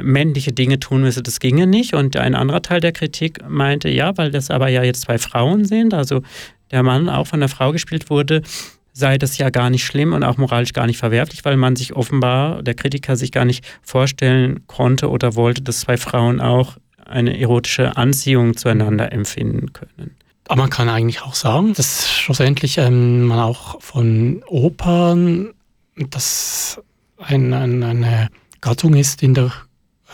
männliche 0.02 0.52
Dinge 0.52 0.78
tun 0.78 1.02
müsse, 1.02 1.22
das 1.22 1.40
ginge 1.40 1.66
nicht. 1.66 1.94
Und 1.94 2.16
ein 2.16 2.34
anderer 2.34 2.62
Teil 2.62 2.80
der 2.80 2.92
Kritik 2.92 3.38
meinte, 3.48 3.88
ja, 3.88 4.16
weil 4.16 4.30
das 4.30 4.50
aber 4.50 4.68
ja 4.68 4.82
jetzt 4.82 5.02
zwei 5.02 5.18
Frauen 5.18 5.64
sind, 5.64 5.94
also 5.94 6.22
der 6.70 6.82
Mann 6.82 7.08
auch 7.08 7.26
von 7.26 7.40
der 7.40 7.48
Frau 7.48 7.72
gespielt 7.72 8.10
wurde, 8.10 8.42
sei 8.92 9.16
das 9.16 9.38
ja 9.38 9.50
gar 9.50 9.70
nicht 9.70 9.84
schlimm 9.84 10.12
und 10.12 10.24
auch 10.24 10.36
moralisch 10.36 10.72
gar 10.72 10.86
nicht 10.86 10.98
verwerflich, 10.98 11.44
weil 11.44 11.56
man 11.56 11.76
sich 11.76 11.94
offenbar, 11.94 12.62
der 12.62 12.74
Kritiker 12.74 13.16
sich 13.16 13.32
gar 13.32 13.44
nicht 13.44 13.64
vorstellen 13.82 14.66
konnte 14.66 15.08
oder 15.08 15.36
wollte, 15.36 15.62
dass 15.62 15.80
zwei 15.80 15.96
Frauen 15.96 16.40
auch 16.40 16.76
eine 17.06 17.38
erotische 17.38 17.96
Anziehung 17.96 18.56
zueinander 18.56 19.12
empfinden 19.12 19.72
können. 19.72 20.16
Aber 20.48 20.62
man 20.62 20.70
kann 20.70 20.88
eigentlich 20.88 21.22
auch 21.22 21.34
sagen, 21.34 21.74
dass 21.74 22.10
schlussendlich 22.10 22.78
ähm, 22.78 23.26
man 23.26 23.38
auch 23.38 23.80
von 23.80 24.42
Opern, 24.48 25.50
das 26.10 26.80
ein, 27.18 27.52
ein, 27.52 27.82
eine 27.82 28.28
Gattung 28.60 28.94
ist 28.94 29.22
in 29.22 29.34
der 29.34 29.52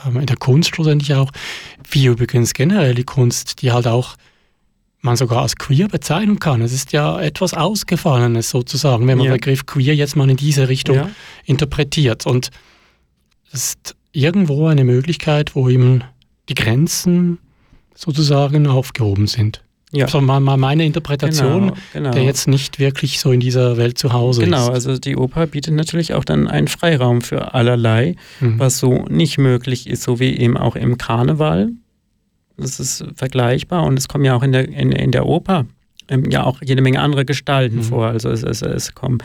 in 0.07 0.27
der 0.27 0.37
Kunst 0.37 0.75
schlussendlich 0.75 1.15
auch, 1.15 1.31
wie 1.91 2.07
übrigens 2.07 2.55
generell 2.55 2.95
die 2.95 3.05
Kunst, 3.05 3.63
die 3.63 3.73
halt 3.73 3.87
auch 3.87 4.17
man 5.01 5.17
sogar 5.17 5.43
als 5.43 5.57
queer 5.57 5.89
bezeichnen 5.89 6.39
kann. 6.39 6.63
Es 6.63 6.73
ist 6.73 6.93
ja 6.93 7.21
etwas 7.21 7.53
Ausgefallenes 7.53 8.49
sozusagen, 8.51 9.07
wenn 9.07 9.19
man 9.19 9.27
ja. 9.27 9.33
den 9.33 9.41
Begriff 9.41 9.67
queer 9.67 9.95
jetzt 9.95 10.17
mal 10.17 10.29
in 10.31 10.37
diese 10.37 10.69
Richtung 10.69 10.97
ja. 10.97 11.11
interpretiert. 11.45 12.27
Und 12.27 12.51
es 13.53 13.65
ist 13.65 13.97
irgendwo 14.13 14.67
eine 14.67 14.85
Möglichkeit, 14.85 15.55
wo 15.55 15.69
eben 15.69 16.05
die 16.49 16.55
Grenzen 16.55 17.39
sozusagen 17.95 18.67
aufgehoben 18.67 19.27
sind. 19.27 19.64
Ja. 19.95 20.09
So 20.09 20.21
mal, 20.21 20.41
mal 20.41 20.57
meine 20.57 20.85
Interpretation, 20.85 21.69
genau, 21.69 21.75
genau. 21.93 22.11
der 22.11 22.25
jetzt 22.25 22.49
nicht 22.49 22.79
wirklich 22.79 23.21
so 23.21 23.31
in 23.31 23.41
dieser 23.41 23.77
Welt 23.77 23.97
zu 23.97 24.13
Hause 24.13 24.43
genau, 24.43 24.57
ist. 24.57 24.65
Genau, 24.65 24.75
also 24.75 24.99
die 24.99 25.17
Oper 25.17 25.47
bietet 25.47 25.75
natürlich 25.75 26.15
auch 26.15 26.25
dann 26.25 26.49
einen 26.49 26.69
Freiraum 26.69 27.21
für 27.23 27.55
allerlei, 27.55 28.17
mhm. 28.41 28.59
was 28.59 28.79
so 28.79 29.05
nicht 29.09 29.39
möglich 29.39 29.89
ist, 29.89 30.03
so 30.03 30.19
wie 30.19 30.37
eben 30.37 30.57
auch 30.57 30.75
im 30.75 30.99
Karneval. 30.99 31.71
Das 32.57 32.81
ist 32.81 33.05
vergleichbar 33.15 33.85
und 33.85 33.99
es 33.99 34.09
kommen 34.09 34.25
ja 34.25 34.35
auch 34.35 34.43
in 34.43 34.53
der, 34.53 34.69
in, 34.69 34.93
in 34.93 35.13
der 35.13 35.27
Oper 35.27 35.67
ja 36.29 36.45
auch 36.45 36.61
jede 36.63 36.83
Menge 36.83 37.01
andere 37.01 37.25
Gestalten 37.25 37.77
mhm. 37.77 37.83
vor. 37.83 38.07
Also 38.07 38.31
es, 38.31 38.43
es, 38.43 38.63
es 38.63 38.95
kommen, 38.95 39.19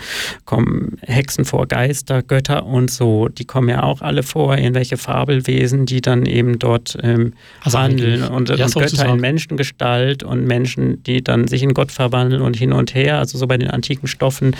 kommen, 0.45 0.97
Hexen 1.01 1.45
vor, 1.45 1.68
Geister, 1.68 2.23
Götter 2.23 2.65
und 2.65 2.89
so. 2.89 3.27
Die 3.27 3.45
kommen 3.45 3.69
ja 3.69 3.84
auch 3.84 4.01
alle 4.01 4.23
vor, 4.23 4.57
irgendwelche 4.57 4.97
Fabelwesen, 4.97 5.85
die 5.85 6.01
dann 6.01 6.26
eben 6.26 6.60
dort 6.60 6.97
ähm, 7.01 7.34
also 7.64 7.80
handeln. 7.80 8.23
Und, 8.23 8.49
ja, 8.49 8.65
und 8.65 8.73
Götter 8.73 9.06
in 9.06 9.19
Menschengestalt 9.19 10.23
und 10.23 10.45
Menschen, 10.45 11.03
die 11.03 11.23
dann 11.23 11.47
sich 11.47 11.64
in 11.64 11.73
Gott 11.73 11.91
verwandeln 11.91 12.41
und 12.41 12.57
hin 12.57 12.73
und 12.73 12.93
her. 12.95 13.19
Also 13.19 13.38
so 13.38 13.47
bei 13.47 13.57
den 13.57 13.69
antiken 13.69 14.07
Stoffen. 14.07 14.56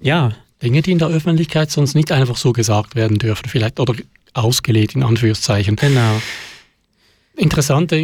Ja. 0.00 0.32
Dinge, 0.62 0.82
die 0.82 0.92
in 0.92 0.98
der 0.98 1.08
Öffentlichkeit 1.08 1.70
sonst 1.70 1.94
nicht 1.94 2.12
einfach 2.12 2.36
so 2.36 2.52
gesagt 2.52 2.94
werden 2.94 3.18
dürfen, 3.18 3.48
vielleicht 3.48 3.80
oder 3.80 3.94
ausgelegt 4.34 4.94
in 4.94 5.02
Anführungszeichen. 5.02 5.76
Genau 5.76 6.20
interessante 7.40 7.96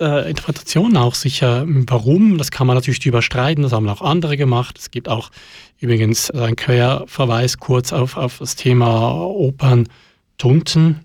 äh, 0.00 0.30
Interpretation 0.30 0.96
auch 0.96 1.14
sicher. 1.14 1.64
Warum? 1.66 2.38
Das 2.38 2.50
kann 2.50 2.66
man 2.66 2.76
natürlich 2.76 3.04
überstreiten. 3.06 3.62
Das 3.62 3.72
haben 3.72 3.88
auch 3.88 4.02
andere 4.02 4.36
gemacht. 4.36 4.78
Es 4.78 4.90
gibt 4.90 5.08
auch 5.08 5.30
übrigens 5.78 6.30
ein 6.30 6.56
Querverweis 6.56 7.58
kurz 7.58 7.92
auf, 7.92 8.16
auf 8.16 8.38
das 8.38 8.54
Thema 8.54 9.12
Opern 9.12 9.88
Tunten. 10.38 11.00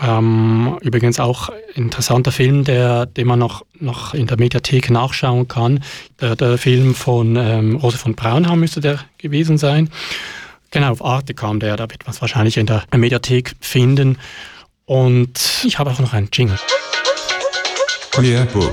Ähm, 0.00 0.78
übrigens 0.80 1.18
auch 1.18 1.50
interessanter 1.74 2.32
Film, 2.32 2.64
der, 2.64 3.06
den 3.06 3.26
man 3.26 3.38
noch, 3.38 3.64
noch 3.78 4.14
in 4.14 4.26
der 4.26 4.38
Mediathek 4.38 4.90
nachschauen 4.90 5.48
kann. 5.48 5.82
Der, 6.20 6.36
der 6.36 6.56
Film 6.56 6.94
von 6.94 7.36
ähm, 7.36 7.76
Rose 7.76 7.98
von 7.98 8.14
Braunheim 8.14 8.60
müsste 8.60 8.80
der 8.80 9.00
gewesen 9.18 9.58
sein. 9.58 9.90
Genau, 10.70 10.92
auf 10.92 11.04
Arte 11.04 11.34
kam 11.34 11.60
der, 11.60 11.76
da 11.76 11.90
wird 11.90 12.06
man 12.06 12.14
es 12.14 12.20
wahrscheinlich 12.20 12.56
in 12.58 12.66
der 12.66 12.84
Mediathek 12.94 13.54
finden. 13.60 14.18
Und 14.84 15.64
ich 15.66 15.78
habe 15.78 15.90
auch 15.90 15.98
noch 15.98 16.12
einen 16.12 16.28
Jingle. 16.32 16.58
Queer 18.18 18.46
Book. 18.46 18.72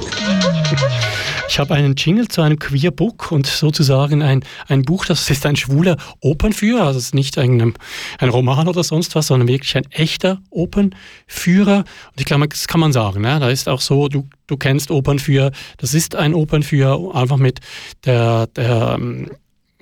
Ich 1.48 1.60
habe 1.60 1.76
einen 1.76 1.94
Jingle 1.96 2.28
zu 2.28 2.42
einem 2.42 2.58
Queer 2.58 2.90
Book 2.90 3.32
und 3.32 3.46
sozusagen 3.46 4.24
ein, 4.24 4.44
ein 4.68 4.82
Buch, 4.82 5.06
das 5.06 5.30
ist 5.30 5.46
ein 5.46 5.56
schwuler 5.56 5.98
Opernführer, 6.20 6.88
also 6.88 6.98
es 6.98 7.06
ist 7.06 7.14
nicht 7.14 7.38
ein, 7.38 7.76
ein 8.18 8.30
Roman 8.30 8.68
oder 8.68 8.84
sonst 8.84 9.14
was, 9.14 9.28
sondern 9.28 9.48
wirklich 9.48 9.78
ein 9.78 9.86
echter 9.92 10.40
Opernführer. 10.50 11.78
Und 11.78 12.20
ich 12.20 12.26
glaube, 12.26 12.48
das 12.48 12.68
kann 12.68 12.80
man 12.80 12.92
sagen. 12.92 13.22
Ne? 13.22 13.40
Da 13.40 13.52
ist 13.52 13.70
auch 13.70 13.82
so, 13.82 14.08
du, 14.08 14.28
du 14.48 14.58
kennst 14.58 14.90
Opernführer, 14.90 15.52
das 15.78 15.94
ist 15.94 16.16
ein 16.16 16.34
Opernführer, 16.34 17.14
einfach 17.14 17.38
mit 17.38 17.60
der, 18.04 18.48
der, 18.48 18.96
ähm, 18.98 19.30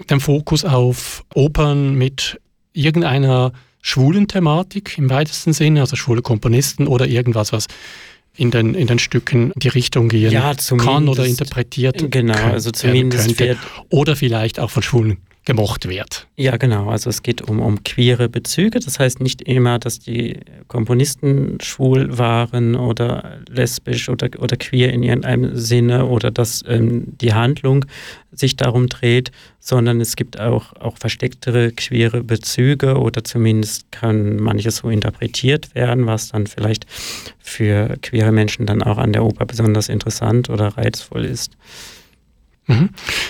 dem 0.10 0.20
Fokus 0.20 0.66
auf 0.66 1.24
Opern 1.36 1.96
mit 1.96 2.38
irgendeiner 2.74 3.54
schwulen 3.82 4.28
Thematik 4.28 4.98
im 4.98 5.10
weitesten 5.10 5.54
Sinne, 5.54 5.80
also 5.80 5.96
schwule 5.96 6.22
Komponisten 6.22 6.86
oder 6.86 7.08
irgendwas, 7.08 7.54
was 7.54 7.68
in 8.36 8.52
den, 8.52 8.74
in 8.74 8.88
den 8.88 9.00
Stücken 9.00 9.52
die 9.56 9.68
Richtung 9.68 10.10
gehen 10.10 10.32
ja, 10.32 10.54
kann 10.78 11.08
oder 11.08 11.26
interpretiert 11.26 12.12
Genau, 12.12 12.34
also 12.34 12.72
zumindest 12.72 13.38
könnte. 13.38 13.58
Oder 13.90 14.16
vielleicht 14.16 14.60
auch 14.60 14.72
von 14.72 14.84
schwulen 14.84 15.18
gemocht 15.46 15.90
wird. 15.90 16.28
Ja, 16.38 16.56
genau. 16.58 16.90
Also 16.90 17.10
es 17.10 17.22
geht 17.22 17.42
um, 17.42 17.60
um 17.60 17.84
queere 17.84 18.30
Bezüge. 18.30 18.80
Das 18.80 19.00
heißt 19.00 19.20
nicht 19.20 19.42
immer, 19.42 19.78
dass 19.78 20.00
die 20.00 20.40
Komponisten 20.68 21.58
schwul 21.62 22.18
waren 22.18 22.76
oder 22.76 23.40
lesbisch 23.50 24.08
oder, 24.10 24.30
oder 24.40 24.56
queer 24.56 24.94
in 24.94 25.04
irgendeinem 25.04 25.56
Sinne 25.58 26.06
oder 26.06 26.32
dass 26.32 26.64
ähm, 26.68 27.18
die 27.20 27.34
Handlung 27.34 27.86
sich 28.32 28.56
darum 28.56 28.88
dreht, 28.88 29.32
sondern 29.60 30.02
es 30.02 30.16
gibt 30.16 30.40
auch, 30.40 30.74
auch 30.80 30.98
verstecktere 30.98 31.72
queere 31.72 32.24
Bezüge 32.24 32.98
oder 32.98 33.24
zumindest 33.24 33.92
kann 33.92 34.38
manches 34.38 34.78
so 34.78 34.90
interpretiert 34.90 35.76
werden, 35.76 36.06
was 36.06 36.30
dann 36.30 36.48
vielleicht 36.48 36.86
für 37.40 37.98
queere 38.02 38.32
Menschen 38.32 38.66
dann 38.66 38.82
auch 38.82 38.98
an 38.98 39.14
der 39.14 39.24
Oper 39.24 39.46
besonders 39.46 39.90
interessant 39.90 40.50
oder 40.50 40.70
reizvoll 40.70 41.26
ist. 41.26 41.52
Mhm. 42.68 42.90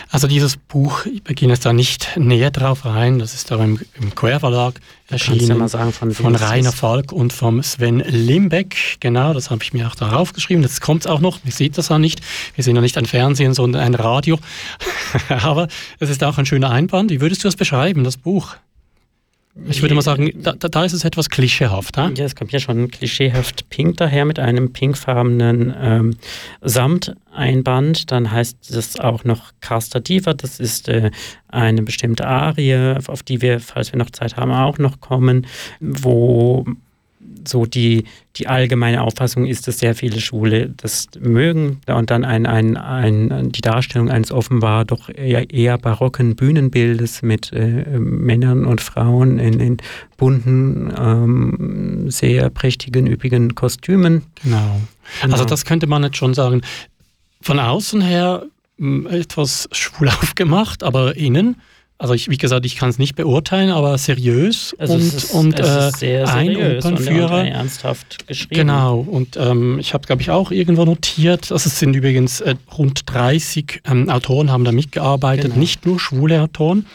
Also 0.10 0.28
dieses 0.28 0.58
Buch, 0.58 1.06
ich 1.08 1.24
beginne 1.24 1.54
jetzt 1.54 1.66
da 1.66 1.74
nicht 1.74 2.18
näher 2.18 2.52
drauf 2.52 2.86
rein, 2.86 3.18
das 3.18 3.34
ist 3.34 3.50
da 3.50 3.64
im, 3.64 3.80
im 4.00 4.14
Quer 4.14 4.40
Verlag 4.40 4.80
erschienen, 5.10 5.60
ja 5.60 5.68
sagen, 5.68 5.92
von, 5.92 6.12
von 6.12 6.36
Rainer 6.36 6.72
Falk 6.72 7.12
und 7.12 7.34
vom 7.34 7.64
Sven 7.64 8.00
Limbeck, 8.00 8.98
genau, 9.00 9.34
das 9.34 9.50
habe 9.50 9.64
ich 9.64 9.74
mir 9.74 9.88
auch 9.88 9.96
darauf 9.96 10.34
geschrieben, 10.34 10.62
jetzt 10.62 10.82
kommt 10.82 11.02
es 11.02 11.08
auch 11.08 11.20
noch, 11.20 11.40
ihr 11.46 11.52
seht 11.52 11.80
das 11.80 11.90
auch 11.90 11.98
nicht, 11.98 12.22
wir 12.54 12.64
sind 12.64 12.76
ja 12.76 12.82
nicht 12.82 12.98
ein 12.98 13.06
Fernsehen, 13.06 13.56
sondern 13.56 13.82
ein 13.82 13.96
Radio, 13.96 14.38
aber 15.30 15.68
es 16.00 16.12
ist 16.12 16.24
auch 16.24 16.38
ein 16.38 16.46
schöner 16.46 16.70
Einband, 16.70 17.10
wie 17.10 17.20
würdest 17.20 17.44
du 17.44 17.48
das 17.48 17.56
beschreiben, 17.56 18.04
das 18.04 18.18
Buch? 18.18 18.56
Ich 19.68 19.84
würde 19.84 19.94
mal 19.94 20.02
sagen, 20.02 20.32
da, 20.36 20.54
da 20.54 20.84
ist 20.84 20.94
es 20.94 21.04
etwas 21.06 21.30
klischeehaft. 21.30 21.96
He? 21.98 22.14
Ja, 22.16 22.26
es 22.26 22.36
kommt 22.36 22.52
ja 22.52 22.60
schon 22.60 22.90
klischeehaft 22.90 23.70
pink 23.70 23.98
daher 23.98 24.26
mit 24.26 24.40
einem 24.40 24.74
pinkfarbenen 24.74 25.74
ähm, 25.80 26.18
Samteinband. 26.62 28.12
Dann 28.12 28.32
heißt 28.32 28.72
es 28.72 29.00
auch 29.00 29.24
noch 29.26 29.52
Casta 29.62 30.00
Diva. 30.00 30.34
Das 30.34 30.60
ist 30.60 30.90
äh, 30.90 31.12
eine 31.50 31.84
bestimmte 31.84 32.26
Arie, 32.26 32.98
auf 33.06 33.22
die 33.22 33.44
wir, 33.44 33.60
falls 33.60 33.92
wir 33.92 34.00
noch 34.00 34.10
Zeit 34.10 34.38
haben, 34.38 34.52
auch 34.52 34.80
noch 34.80 35.00
kommen, 35.02 35.46
wo 35.80 36.66
so 37.48 37.66
die, 37.66 38.06
die 38.36 38.48
allgemeine 38.48 39.02
Auffassung 39.02 39.46
ist, 39.46 39.68
dass 39.68 39.80
sehr 39.80 39.96
viele 39.96 40.20
Schwule 40.20 40.74
das 40.78 41.08
mögen 41.20 41.82
und 41.88 42.10
dann 42.10 42.26
ein, 42.26 42.46
ein, 42.46 42.78
ein, 42.78 43.52
die 43.52 43.62
Darstellung 43.62 44.10
eines 44.10 44.32
offenbar 44.32 44.86
doch 44.86 45.10
eher, 45.10 45.50
eher 45.52 45.78
barocken 45.78 46.36
Bühnenbildes 46.36 47.22
mit 47.22 47.52
äh, 47.54 48.00
Männern 48.00 48.66
und 48.66 48.82
Frauen 48.82 49.40
in, 49.40 49.60
in 49.60 49.78
bunten, 50.18 50.94
ähm, 50.98 52.10
sehr 52.10 52.50
prächtigen, 52.50 53.08
üppigen 53.08 53.56
Kostümen. 53.56 54.24
Genau. 54.44 54.82
genau. 55.22 55.34
Also 55.34 55.46
das 55.46 55.66
könnte 55.66 55.88
man 55.88 56.04
jetzt 56.04 56.18
schon 56.18 56.34
sagen. 56.34 56.62
Von 57.42 57.60
außen 57.60 58.02
her 58.02 58.46
etwas 59.10 59.68
schwul 59.72 60.10
aufgemacht, 60.22 60.84
aber 60.84 61.16
innen 61.16 61.58
also 62.04 62.16
ich, 62.16 62.30
wie 62.30 62.38
gesagt, 62.38 62.66
ich 62.66 62.76
kann 62.76 62.90
es 62.90 63.00
nicht 63.00 63.16
beurteilen, 63.16 63.70
aber 63.70 63.98
seriös 63.98 64.76
also 64.78 64.96
und, 64.96 65.02
ist, 65.02 65.34
und 65.34 65.58
äh, 65.58 66.24
ein 66.26 66.78
Opernführer. 66.78 67.40
Und, 67.40 67.48
ernsthaft 67.48 68.28
geschrieben. 68.28 68.60
Genau, 68.60 69.00
und 69.00 69.38
ähm, 69.38 69.80
ich 69.80 69.94
habe, 69.94 70.06
glaube 70.06 70.22
ich, 70.22 70.30
auch 70.30 70.52
irgendwo 70.52 70.84
notiert, 70.84 71.50
also 71.50 71.70
es 71.70 71.80
sind 71.80 71.96
übrigens 71.96 72.42
äh, 72.42 72.56
rund 72.78 73.04
30 73.06 73.84
ähm, 73.86 74.10
Autoren 74.10 74.52
haben 74.52 74.66
da 74.66 74.74
mitgearbeitet, 74.74 75.52
genau. 75.52 75.60
nicht 75.60 75.86
nur 75.86 75.98
schwule 75.98 76.42
Autoren. 76.42 76.88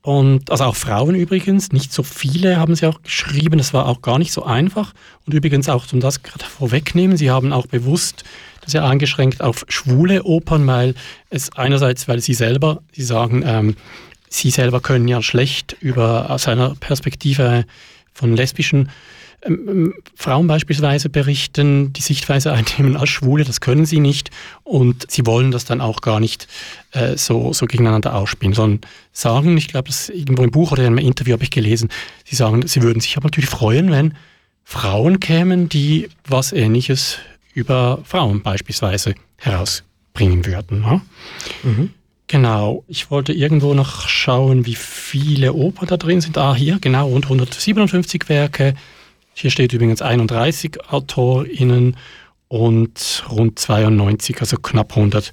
Und 0.00 0.50
also 0.50 0.64
auch 0.64 0.76
Frauen 0.76 1.14
übrigens, 1.14 1.70
nicht 1.72 1.92
so 1.92 2.02
viele 2.02 2.56
haben 2.56 2.74
sie 2.74 2.86
auch 2.86 3.02
geschrieben, 3.02 3.58
das 3.58 3.74
war 3.74 3.86
auch 3.86 4.00
gar 4.00 4.18
nicht 4.18 4.32
so 4.32 4.44
einfach. 4.44 4.94
Und 5.26 5.34
übrigens 5.34 5.68
auch, 5.68 5.84
um 5.92 6.00
das 6.00 6.22
gerade 6.22 6.46
vorwegnehmen, 6.46 7.18
sie 7.18 7.30
haben 7.30 7.52
auch 7.52 7.66
bewusst 7.66 8.24
das 8.62 8.72
ja 8.72 8.88
eingeschränkt 8.88 9.42
auf 9.42 9.66
schwule 9.68 10.22
Opern, 10.22 10.66
weil 10.66 10.94
es 11.28 11.52
einerseits, 11.52 12.08
weil 12.08 12.20
sie 12.20 12.32
selber, 12.32 12.80
sie 12.92 13.02
sagen, 13.02 13.42
ähm, 13.44 13.76
Sie 14.32 14.48
selber 14.48 14.80
können 14.80 15.08
ja 15.08 15.20
schlecht 15.20 15.76
über 15.80 16.30
aus 16.30 16.48
einer 16.48 16.74
Perspektive 16.76 17.66
von 18.14 18.34
lesbischen 18.34 18.88
ähm, 19.42 19.68
ähm, 19.68 19.94
Frauen 20.14 20.46
beispielsweise 20.46 21.10
berichten, 21.10 21.92
die 21.92 22.00
Sichtweise 22.00 22.50
einnehmen 22.54 22.96
als 22.96 23.10
Schwule, 23.10 23.44
das 23.44 23.60
können 23.60 23.84
sie 23.84 24.00
nicht 24.00 24.30
und 24.64 25.10
sie 25.10 25.26
wollen 25.26 25.50
das 25.50 25.66
dann 25.66 25.82
auch 25.82 26.00
gar 26.00 26.18
nicht 26.18 26.48
äh, 26.92 27.18
so, 27.18 27.52
so 27.52 27.66
gegeneinander 27.66 28.14
ausspielen, 28.14 28.54
sondern 28.54 28.80
sagen, 29.12 29.58
ich 29.58 29.68
glaube, 29.68 29.88
das 29.88 30.08
irgendwo 30.08 30.44
im 30.44 30.50
Buch 30.50 30.72
oder 30.72 30.82
in 30.82 30.98
einem 30.98 31.06
Interview 31.06 31.34
habe 31.34 31.44
ich 31.44 31.50
gelesen, 31.50 31.90
sie 32.24 32.36
sagen, 32.36 32.66
sie 32.66 32.80
würden 32.80 33.00
sich 33.00 33.18
aber 33.18 33.26
natürlich 33.26 33.50
freuen, 33.50 33.90
wenn 33.90 34.14
Frauen 34.64 35.20
kämen, 35.20 35.68
die 35.68 36.08
was 36.26 36.52
Ähnliches 36.52 37.18
über 37.52 38.00
Frauen 38.04 38.40
beispielsweise 38.40 39.14
herausbringen 39.36 40.46
würden. 40.46 40.80
Ne? 40.80 41.02
Mhm. 41.64 41.90
Genau, 42.28 42.84
ich 42.88 43.10
wollte 43.10 43.32
irgendwo 43.32 43.74
noch 43.74 44.08
schauen, 44.08 44.64
wie 44.64 44.74
viele 44.74 45.52
Opern 45.52 45.88
da 45.88 45.96
drin 45.96 46.20
sind. 46.20 46.38
Ah, 46.38 46.54
hier, 46.54 46.78
genau, 46.80 47.08
rund 47.08 47.24
157 47.26 48.28
Werke. 48.28 48.74
Hier 49.34 49.50
steht 49.50 49.72
übrigens 49.72 50.02
31 50.02 50.78
AutorInnen 50.90 51.96
und 52.48 53.24
rund 53.30 53.58
92, 53.58 54.40
also 54.40 54.56
knapp 54.56 54.96
100 54.96 55.32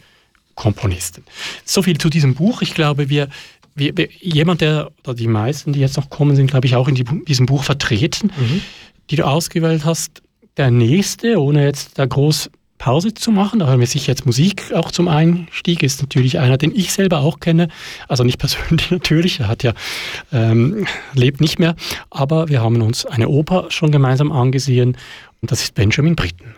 Komponisten. 0.55 1.23
So 1.63 1.81
viel 1.81 1.97
zu 1.97 2.09
diesem 2.09 2.35
Buch. 2.35 2.61
Ich 2.61 2.73
glaube, 2.73 3.09
wir, 3.09 3.29
wir, 3.75 3.93
jemand, 4.19 4.61
der, 4.61 4.91
oder 5.03 5.13
die 5.13 5.27
meisten, 5.27 5.73
die 5.73 5.79
jetzt 5.79 5.97
noch 5.97 6.09
kommen, 6.09 6.35
sind, 6.35 6.47
glaube 6.47 6.67
ich, 6.67 6.75
auch 6.75 6.87
in 6.87 6.95
die, 6.95 7.05
diesem 7.25 7.45
Buch 7.45 7.63
vertreten, 7.63 8.31
mhm. 8.37 8.61
die 9.09 9.15
du 9.15 9.25
ausgewählt 9.25 9.85
hast. 9.85 10.21
Der 10.57 10.71
nächste, 10.71 11.39
ohne 11.39 11.63
jetzt 11.63 11.97
da 11.97 12.05
groß 12.05 12.49
Pause 12.79 13.13
zu 13.13 13.31
machen. 13.31 13.63
Hören 13.63 13.79
wir 13.79 13.85
sicher 13.85 14.07
jetzt 14.07 14.25
Musik 14.25 14.73
auch 14.73 14.89
zum 14.89 15.07
Einstieg. 15.07 15.83
Ist 15.83 16.01
natürlich 16.01 16.39
einer, 16.39 16.57
den 16.57 16.75
ich 16.75 16.91
selber 16.91 17.19
auch 17.19 17.39
kenne. 17.39 17.67
Also 18.07 18.23
nicht 18.23 18.39
persönlich 18.39 18.89
natürlich, 18.89 19.41
er 19.41 19.47
hat 19.47 19.61
ja 19.61 19.73
ähm, 20.31 20.87
lebt 21.13 21.41
nicht 21.41 21.59
mehr. 21.59 21.75
Aber 22.09 22.49
wir 22.49 22.61
haben 22.61 22.81
uns 22.81 23.05
eine 23.05 23.27
Oper 23.29 23.67
schon 23.69 23.91
gemeinsam 23.91 24.31
angesehen 24.31 24.97
und 25.41 25.51
das 25.51 25.61
ist 25.61 25.75
Benjamin 25.75 26.15
Britten. 26.15 26.55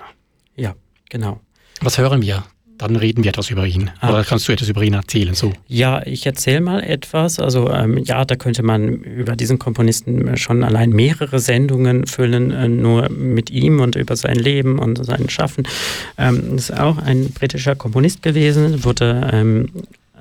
Ja, 0.56 0.76
genau. 1.10 1.42
Was 1.82 1.98
hören 1.98 2.22
wir? 2.22 2.44
Dann 2.82 2.96
reden 2.96 3.24
wir 3.24 3.30
etwas 3.30 3.52
über 3.52 3.68
ihn. 3.68 3.92
Ah. 4.00 4.10
Oder 4.10 4.24
kannst 4.24 4.48
du 4.48 4.52
etwas 4.52 4.68
über 4.68 4.82
ihn 4.82 4.94
erzählen? 4.94 5.36
So. 5.36 5.54
Ja, 5.68 6.02
ich 6.06 6.26
erzähle 6.26 6.62
mal 6.62 6.84
etwas. 6.84 7.40
Also 7.40 7.70
ähm, 7.70 8.00
ja, 8.00 8.26
da 8.26 8.36
könnte 8.36 8.64
man 8.64 8.90
über 8.90 9.36
diesen 9.36 9.60
Komponisten 9.60 10.36
schon 10.38 10.64
allein 10.64 10.90
mehrere 10.90 11.40
Sendungen 11.40 12.08
füllen, 12.08 12.50
äh, 12.52 12.68
nur 12.68 13.10
mit 13.10 13.52
ihm 13.52 13.82
und 13.82 13.96
über 13.96 14.16
sein 14.16 14.36
Leben 14.36 14.80
und 14.80 15.06
sein 15.06 15.30
Schaffen. 15.30 15.68
Ähm, 16.18 16.56
ist 16.56 16.78
auch 16.78 16.98
ein 16.98 17.30
britischer 17.32 17.76
Komponist 17.76 18.24
gewesen, 18.24 18.84
wurde 18.84 19.30
ähm, 19.32 19.70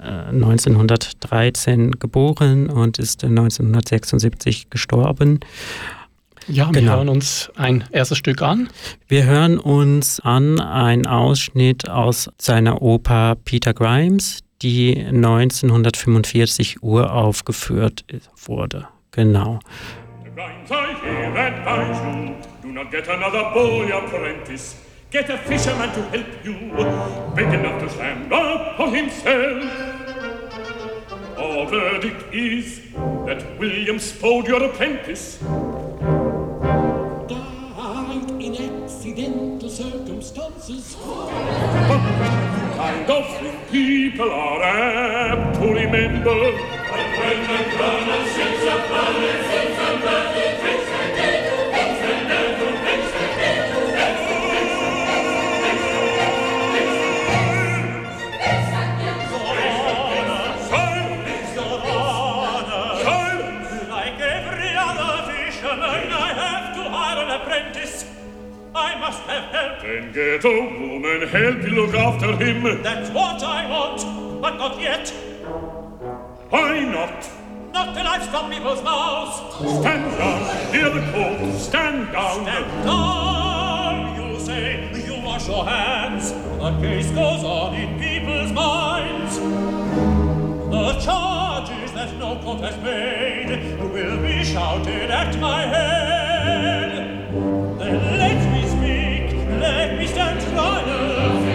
1913 0.03 1.89
äh, 1.89 1.91
geboren 1.99 2.69
und 2.69 2.99
ist 2.99 3.24
1976 3.24 4.69
gestorben. 4.69 5.41
Ja, 6.48 6.66
wir 6.72 6.80
genau. 6.80 6.96
hören 6.96 7.08
uns 7.08 7.50
ein 7.56 7.84
erstes 7.90 8.18
Stück 8.18 8.42
an. 8.42 8.68
Wir 9.08 9.24
hören 9.24 9.58
uns 9.58 10.20
an 10.20 10.60
einen 10.60 11.06
Ausschnitt 11.06 11.88
aus 11.88 12.30
seiner 12.38 12.82
Oper 12.82 13.36
Peter 13.44 13.74
Grimes, 13.74 14.40
die 14.62 14.96
1945 14.96 16.82
uraufgeführt 16.82 18.04
wurde. 18.44 18.88
Genau. 19.10 19.60
Get 25.10 25.28
a 25.28 25.36
fisherman 25.38 25.92
to 25.92 26.02
help 26.02 26.44
you, 26.44 26.54
big 27.34 27.48
enough 27.52 27.80
to 27.80 27.88
stand 27.88 28.32
up 28.32 28.76
for 28.76 28.94
himself. 28.94 29.64
Our 31.36 31.66
verdict 31.66 32.32
is 32.32 32.80
that 33.26 33.58
William 33.58 33.98
Spode, 33.98 34.46
your 34.46 34.62
apprentice, 34.62 35.40
And 42.80 43.10
often 43.10 43.59
people 43.72 44.30
are 44.30 44.62
apt 44.62 45.56
to 45.56 45.66
remember. 45.66 46.30
Like 46.30 47.12
when 47.18 47.40
the 47.42 47.59
colonel 47.74 48.24
sings 48.34 48.62
a 48.62 48.76
bird, 48.86 49.18
sings 49.51 49.80
a 49.82 49.92
bird, 49.98 50.49
Then 69.90 70.12
get 70.12 70.44
a 70.44 70.48
woman, 70.48 71.26
help 71.26 71.62
you 71.62 71.70
look 71.70 71.94
after 71.96 72.36
him. 72.36 72.80
That's 72.80 73.10
what 73.10 73.42
I 73.42 73.68
want, 73.68 74.40
but 74.40 74.56
not 74.56 74.80
yet. 74.80 75.08
Why 76.48 76.78
not? 76.78 77.28
Not 77.72 77.96
till 77.96 78.06
I've 78.06 78.22
stopped 78.22 78.52
people's 78.52 78.84
mouths. 78.84 79.56
Stand 79.80 80.16
down, 80.16 80.72
hear 80.72 80.90
the 80.90 81.02
court. 81.10 81.60
Stand 81.60 82.12
down. 82.12 82.44
Stand 82.44 82.84
down, 82.84 84.32
you 84.32 84.38
say. 84.38 84.92
You 85.04 85.24
wash 85.24 85.48
your 85.48 85.64
hands. 85.64 86.30
The 86.34 86.70
case 86.80 87.10
goes 87.10 87.42
on 87.42 87.74
in 87.74 87.98
people's 87.98 88.52
minds. 88.52 89.38
The 90.70 91.00
charges 91.00 91.90
that 91.94 92.16
no 92.16 92.38
court 92.44 92.60
has 92.60 92.76
made 92.84 93.80
will 93.92 94.22
be 94.22 94.44
shouted 94.44 95.10
at 95.10 95.36
my 95.40 95.62
head. 95.62 96.30
Then 97.80 98.30
mich 99.97 100.12
denn 100.12 100.38
treue 100.38 101.49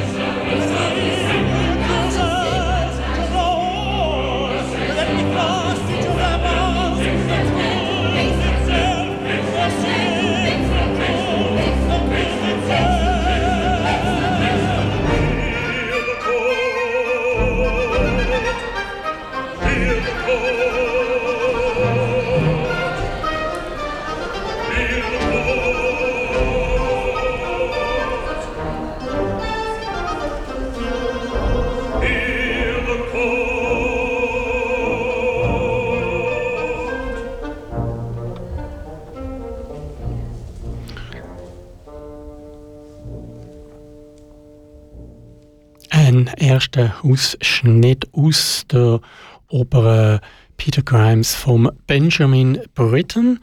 Ein 46.55 46.59
erster 46.59 46.95
Ausschnitt 47.03 48.07
aus 48.13 48.63
der 48.71 49.01
Oper 49.49 50.21
Peter 50.55 50.81
Grimes 50.81 51.35
vom 51.35 51.69
Benjamin 51.85 52.61
Britten. 52.73 53.41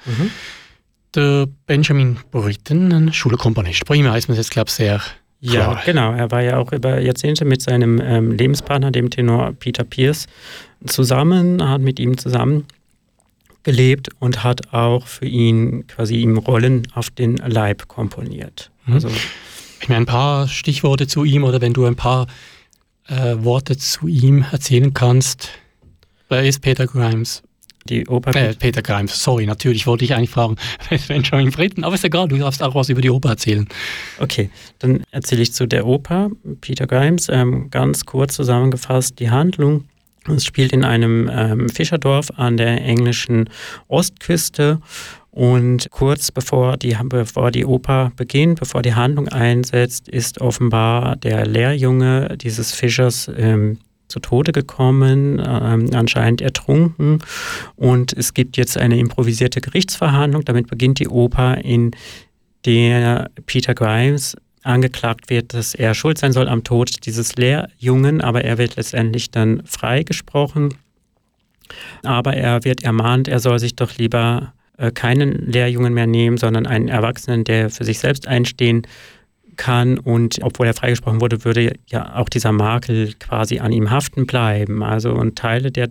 Der 1.14 1.46
Benjamin 1.66 2.16
Britten, 2.30 2.90
ein 2.90 3.12
Schulkomponist. 3.12 3.84
Bei 3.84 3.96
ihm 3.96 4.06
weiß 4.06 4.28
man 4.28 4.32
es 4.32 4.46
jetzt, 4.46 4.50
glaube 4.50 4.68
ich, 4.68 4.74
sehr 4.76 5.02
Ja, 5.40 5.78
genau. 5.84 6.14
Er 6.14 6.30
war 6.30 6.40
ja 6.40 6.56
auch 6.56 6.72
über 6.72 7.00
Jahrzehnte 7.00 7.44
mit 7.44 7.60
seinem 7.60 8.00
ähm, 8.02 8.32
Lebenspartner, 8.32 8.90
dem 8.90 9.10
Tenor 9.10 9.52
Peter 9.60 9.84
Pierce, 9.84 10.26
zusammen, 10.86 11.62
hat 11.62 11.82
mit 11.82 12.00
ihm 12.00 12.16
zusammen 12.16 12.64
gelebt 13.62 14.08
und 14.20 14.42
hat 14.42 14.72
auch 14.72 15.06
für 15.06 15.26
ihn 15.26 15.86
quasi 15.86 16.16
ihm 16.16 16.38
Rollen 16.38 16.88
auf 16.94 17.10
den 17.10 17.36
Leib 17.36 17.88
komponiert. 17.88 18.70
Mhm. 18.86 18.94
Also 18.94 19.10
Ich 19.82 19.88
meine, 19.88 20.02
ein 20.02 20.06
paar 20.06 20.48
Stichworte 20.48 21.06
zu 21.08 21.24
ihm 21.24 21.44
oder 21.44 21.60
wenn 21.60 21.74
du 21.74 21.84
ein 21.84 21.96
paar 21.96 22.26
äh, 23.08 23.36
Worte 23.38 23.76
zu 23.76 24.06
ihm 24.06 24.44
erzählen 24.50 24.92
kannst. 24.94 25.50
Wer 26.28 26.44
ist 26.44 26.60
Peter 26.60 26.86
Grimes? 26.86 27.42
die 27.84 28.06
Oper 28.06 28.34
Äh, 28.34 28.54
Peter 28.54 28.82
Grimes, 28.82 29.22
sorry, 29.22 29.46
natürlich 29.46 29.86
wollte 29.86 30.04
ich 30.04 30.14
eigentlich 30.14 30.30
fragen, 30.30 30.56
Benjamin 31.08 31.50
Britten, 31.50 31.84
aber 31.84 31.94
ist 31.94 32.04
egal, 32.04 32.28
du 32.28 32.38
darfst 32.38 32.62
auch 32.62 32.74
was 32.74 32.88
über 32.88 33.00
die 33.00 33.10
Oper 33.10 33.30
erzählen. 33.30 33.68
Okay, 34.18 34.50
dann 34.78 35.02
erzähle 35.10 35.42
ich 35.42 35.52
zu 35.52 35.66
der 35.66 35.86
Oper 35.86 36.30
Peter 36.60 36.86
Grimes 36.86 37.28
ähm, 37.28 37.70
ganz 37.70 38.06
kurz 38.06 38.34
zusammengefasst 38.34 39.18
die 39.18 39.30
Handlung. 39.30 39.84
Es 40.28 40.44
spielt 40.44 40.72
in 40.72 40.84
einem 40.84 41.28
ähm, 41.32 41.68
Fischerdorf 41.68 42.28
an 42.36 42.56
der 42.56 42.80
englischen 42.82 43.50
Ostküste 43.88 44.80
und 45.32 45.88
kurz 45.90 46.30
bevor 46.30 46.76
die, 46.76 46.94
bevor 47.04 47.50
die 47.50 47.64
Oper 47.64 48.12
beginnt, 48.16 48.60
bevor 48.60 48.82
die 48.82 48.94
Handlung 48.94 49.28
einsetzt, 49.28 50.06
ist 50.06 50.42
offenbar 50.42 51.16
der 51.16 51.46
Lehrjunge 51.46 52.36
dieses 52.36 52.72
Fischers 52.72 53.30
ähm, 53.34 53.78
zu 54.08 54.20
Tode 54.20 54.52
gekommen, 54.52 55.42
ähm, 55.44 55.88
anscheinend 55.94 56.42
ertrunken. 56.42 57.20
Und 57.76 58.12
es 58.12 58.34
gibt 58.34 58.58
jetzt 58.58 58.76
eine 58.76 58.98
improvisierte 58.98 59.62
Gerichtsverhandlung. 59.62 60.44
Damit 60.44 60.66
beginnt 60.66 60.98
die 60.98 61.08
Oper, 61.08 61.56
in 61.64 61.92
der 62.66 63.30
Peter 63.46 63.74
Grimes 63.74 64.36
angeklagt 64.62 65.30
wird, 65.30 65.54
dass 65.54 65.74
er 65.74 65.94
schuld 65.94 66.18
sein 66.18 66.32
soll 66.32 66.46
am 66.46 66.62
Tod 66.62 67.06
dieses 67.06 67.36
Lehrjungen, 67.36 68.20
aber 68.20 68.44
er 68.44 68.58
wird 68.58 68.76
letztendlich 68.76 69.30
dann 69.30 69.62
freigesprochen. 69.64 70.74
Aber 72.02 72.34
er 72.34 72.64
wird 72.64 72.82
ermahnt, 72.82 73.28
er 73.28 73.40
soll 73.40 73.58
sich 73.58 73.74
doch 73.74 73.96
lieber 73.96 74.52
keinen 74.94 75.50
Lehrjungen 75.50 75.94
mehr 75.94 76.06
nehmen, 76.06 76.38
sondern 76.38 76.66
einen 76.66 76.88
Erwachsenen, 76.88 77.44
der 77.44 77.70
für 77.70 77.84
sich 77.84 77.98
selbst 77.98 78.26
einstehen 78.26 78.86
kann. 79.56 79.98
Und 79.98 80.38
obwohl 80.42 80.66
er 80.66 80.74
freigesprochen 80.74 81.20
wurde, 81.20 81.44
würde 81.44 81.74
ja 81.86 82.16
auch 82.16 82.28
dieser 82.28 82.52
Makel 82.52 83.14
quasi 83.18 83.58
an 83.58 83.72
ihm 83.72 83.90
haften 83.90 84.26
bleiben. 84.26 84.82
Also 84.82 85.12
und 85.12 85.36
Teile 85.36 85.70
der 85.70 85.90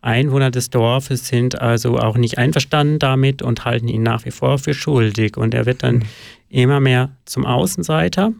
Einwohner 0.00 0.50
des 0.50 0.70
Dorfes 0.70 1.28
sind 1.28 1.60
also 1.60 1.98
auch 1.98 2.16
nicht 2.16 2.38
einverstanden 2.38 2.98
damit 2.98 3.42
und 3.42 3.64
halten 3.64 3.88
ihn 3.88 4.02
nach 4.02 4.24
wie 4.24 4.30
vor 4.30 4.58
für 4.58 4.74
schuldig. 4.74 5.36
Und 5.36 5.54
er 5.54 5.66
wird 5.66 5.82
dann 5.82 6.04
immer 6.48 6.80
mehr 6.80 7.10
zum 7.24 7.46
Außenseiter. 7.46 8.32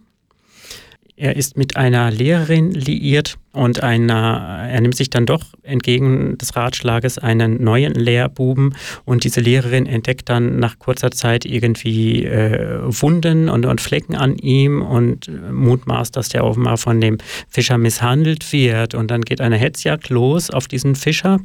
Er 1.16 1.36
ist 1.36 1.56
mit 1.56 1.76
einer 1.76 2.10
Lehrerin 2.10 2.70
liiert 2.70 3.38
und 3.52 3.82
einer, 3.82 4.68
er 4.70 4.80
nimmt 4.80 4.94
sich 4.94 5.08
dann 5.08 5.24
doch 5.24 5.42
entgegen 5.62 6.36
des 6.36 6.54
Ratschlages 6.54 7.18
einen 7.18 7.62
neuen 7.62 7.94
Lehrbuben. 7.94 8.74
Und 9.04 9.24
diese 9.24 9.40
Lehrerin 9.40 9.86
entdeckt 9.86 10.28
dann 10.28 10.58
nach 10.58 10.78
kurzer 10.78 11.10
Zeit 11.10 11.44
irgendwie 11.44 12.24
äh, 12.24 12.78
Wunden 12.82 13.48
und, 13.48 13.64
und 13.64 13.80
Flecken 13.80 14.14
an 14.14 14.36
ihm 14.36 14.82
und 14.82 15.30
mutmaßt, 15.50 16.14
dass 16.14 16.28
der 16.28 16.44
offenbar 16.44 16.76
von 16.76 17.00
dem 17.00 17.18
Fischer 17.48 17.78
misshandelt 17.78 18.52
wird. 18.52 18.94
Und 18.94 19.10
dann 19.10 19.22
geht 19.22 19.40
eine 19.40 19.56
Hetzjagd 19.56 20.10
los 20.10 20.50
auf 20.50 20.68
diesen 20.68 20.94
Fischer. 20.94 21.40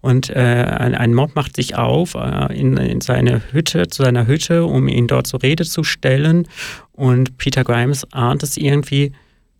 Und 0.00 0.30
äh, 0.30 0.38
ein, 0.38 0.94
ein 0.94 1.14
Mob 1.14 1.34
macht 1.34 1.56
sich 1.56 1.74
auf 1.76 2.14
äh, 2.14 2.58
in, 2.58 2.76
in 2.76 3.00
seine 3.00 3.42
Hütte, 3.50 3.88
zu 3.88 4.04
seiner 4.04 4.28
Hütte, 4.28 4.64
um 4.64 4.86
ihn 4.86 5.08
dort 5.08 5.26
zur 5.26 5.42
Rede 5.42 5.64
zu 5.64 5.82
stellen. 5.82 6.46
Und 6.92 7.38
Peter 7.38 7.64
Grimes 7.64 8.06
ahnt 8.12 8.44
es 8.44 8.56
irgendwie 8.56 9.12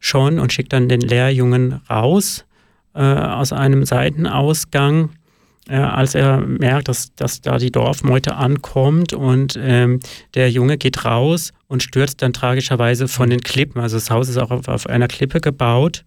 schon 0.05 0.39
und 0.39 0.53
schickt 0.53 0.73
dann 0.73 0.89
den 0.89 1.01
Lehrjungen 1.01 1.81
raus 1.89 2.45
äh, 2.95 3.03
aus 3.03 3.53
einem 3.53 3.87
Seitenausgang, 3.87 5.11
äh, 5.67 5.77
als 5.77 6.15
er 6.15 6.41
merkt, 6.41 6.89
dass, 6.89 7.15
dass 7.15 7.41
da 7.41 7.57
die 7.57 7.73
Dorfmeute 7.73 8.37
ankommt 8.37 9.15
und 9.15 9.59
ähm, 9.61 10.01
der 10.35 10.51
Junge 10.51 10.77
geht 10.77 11.07
raus 11.07 11.53
und 11.69 11.83
stürzt 11.83 12.21
dann 12.21 12.35
tragischerweise 12.35 13.09
von 13.09 13.31
den 13.31 13.41
Klippen. 13.41 13.81
Also 13.81 13.97
das 13.97 14.11
Haus 14.11 14.29
ist 14.29 14.37
auch 14.37 14.51
auf, 14.51 14.69
auf 14.69 14.87
einer 14.87 15.09
Klippe 15.09 15.41
gebaut. 15.41 16.05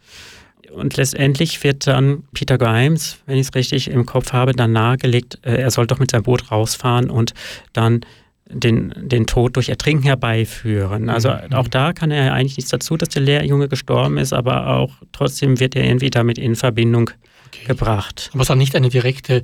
Und 0.72 0.95
letztendlich 0.98 1.64
wird 1.64 1.88
dann 1.88 2.24
Peter 2.34 2.60
Grimes, 2.60 3.18
wenn 3.26 3.38
ich 3.38 3.48
es 3.48 3.56
richtig 3.56 3.90
im 3.90 4.06
Kopf 4.06 4.32
habe, 4.32 4.52
dann 4.52 4.74
nahegelegt, 4.74 5.40
äh, 5.41 5.56
er 5.56 5.72
soll 5.72 5.88
doch 5.88 5.98
mit 5.98 6.11
seinem 6.11 6.24
Boot 6.24 6.52
rausfahren 6.52 7.10
und 7.10 7.34
dann 7.74 8.02
den, 8.49 8.94
den 8.95 9.26
Tod 9.28 9.56
durch 9.56 9.69
Ertrinken 9.69 10.03
herbeiführen. 10.03 11.10
Also 11.10 11.30
Mhm. 11.30 11.53
auch 11.53 11.68
da 11.68 11.94
kann 11.94 12.11
er 12.11 12.34
eigentlich 12.34 12.57
nichts 12.57 12.72
dazu, 12.72 12.98
dass 12.98 13.10
der 13.10 13.22
Lehrjunge 13.22 13.68
gestorben 13.68 14.18
ist, 14.18 14.34
aber 14.34 14.68
auch 14.68 14.94
trotzdem 15.11 15.60
wird 15.60 15.76
er 15.76 15.84
irgendwie 15.86 16.10
damit 16.10 16.38
in 16.38 16.56
Verbindung 16.56 17.10
gebracht. 17.65 18.30
Aber 18.34 18.44
es 18.44 18.49
hat 18.49 18.57
nicht 18.57 18.76
eine 18.76 18.90
direkte 18.90 19.44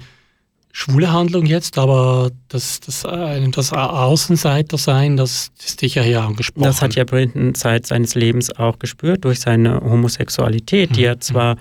schwule 0.72 1.12
Handlung 1.12 1.46
jetzt, 1.46 1.78
aber 1.78 2.32
das, 2.48 2.80
das, 2.80 3.04
äh, 3.04 3.48
das 3.50 3.72
Außenseiter 3.74 4.78
sein, 4.78 5.18
das 5.18 5.52
ist 5.64 5.82
dich 5.82 5.96
ja 5.96 6.02
hier 6.02 6.22
angesprochen. 6.24 6.64
Das 6.66 6.82
hat 6.82 6.96
ja 6.96 7.04
Brinton 7.04 7.54
Zeit 7.54 7.86
seines 7.86 8.16
Lebens 8.16 8.52
auch 8.58 8.80
gespürt 8.80 9.24
durch 9.24 9.40
seine 9.40 9.82
Homosexualität, 9.82 10.96
die 10.96 11.04
er 11.06 11.20
zwar 11.20 11.58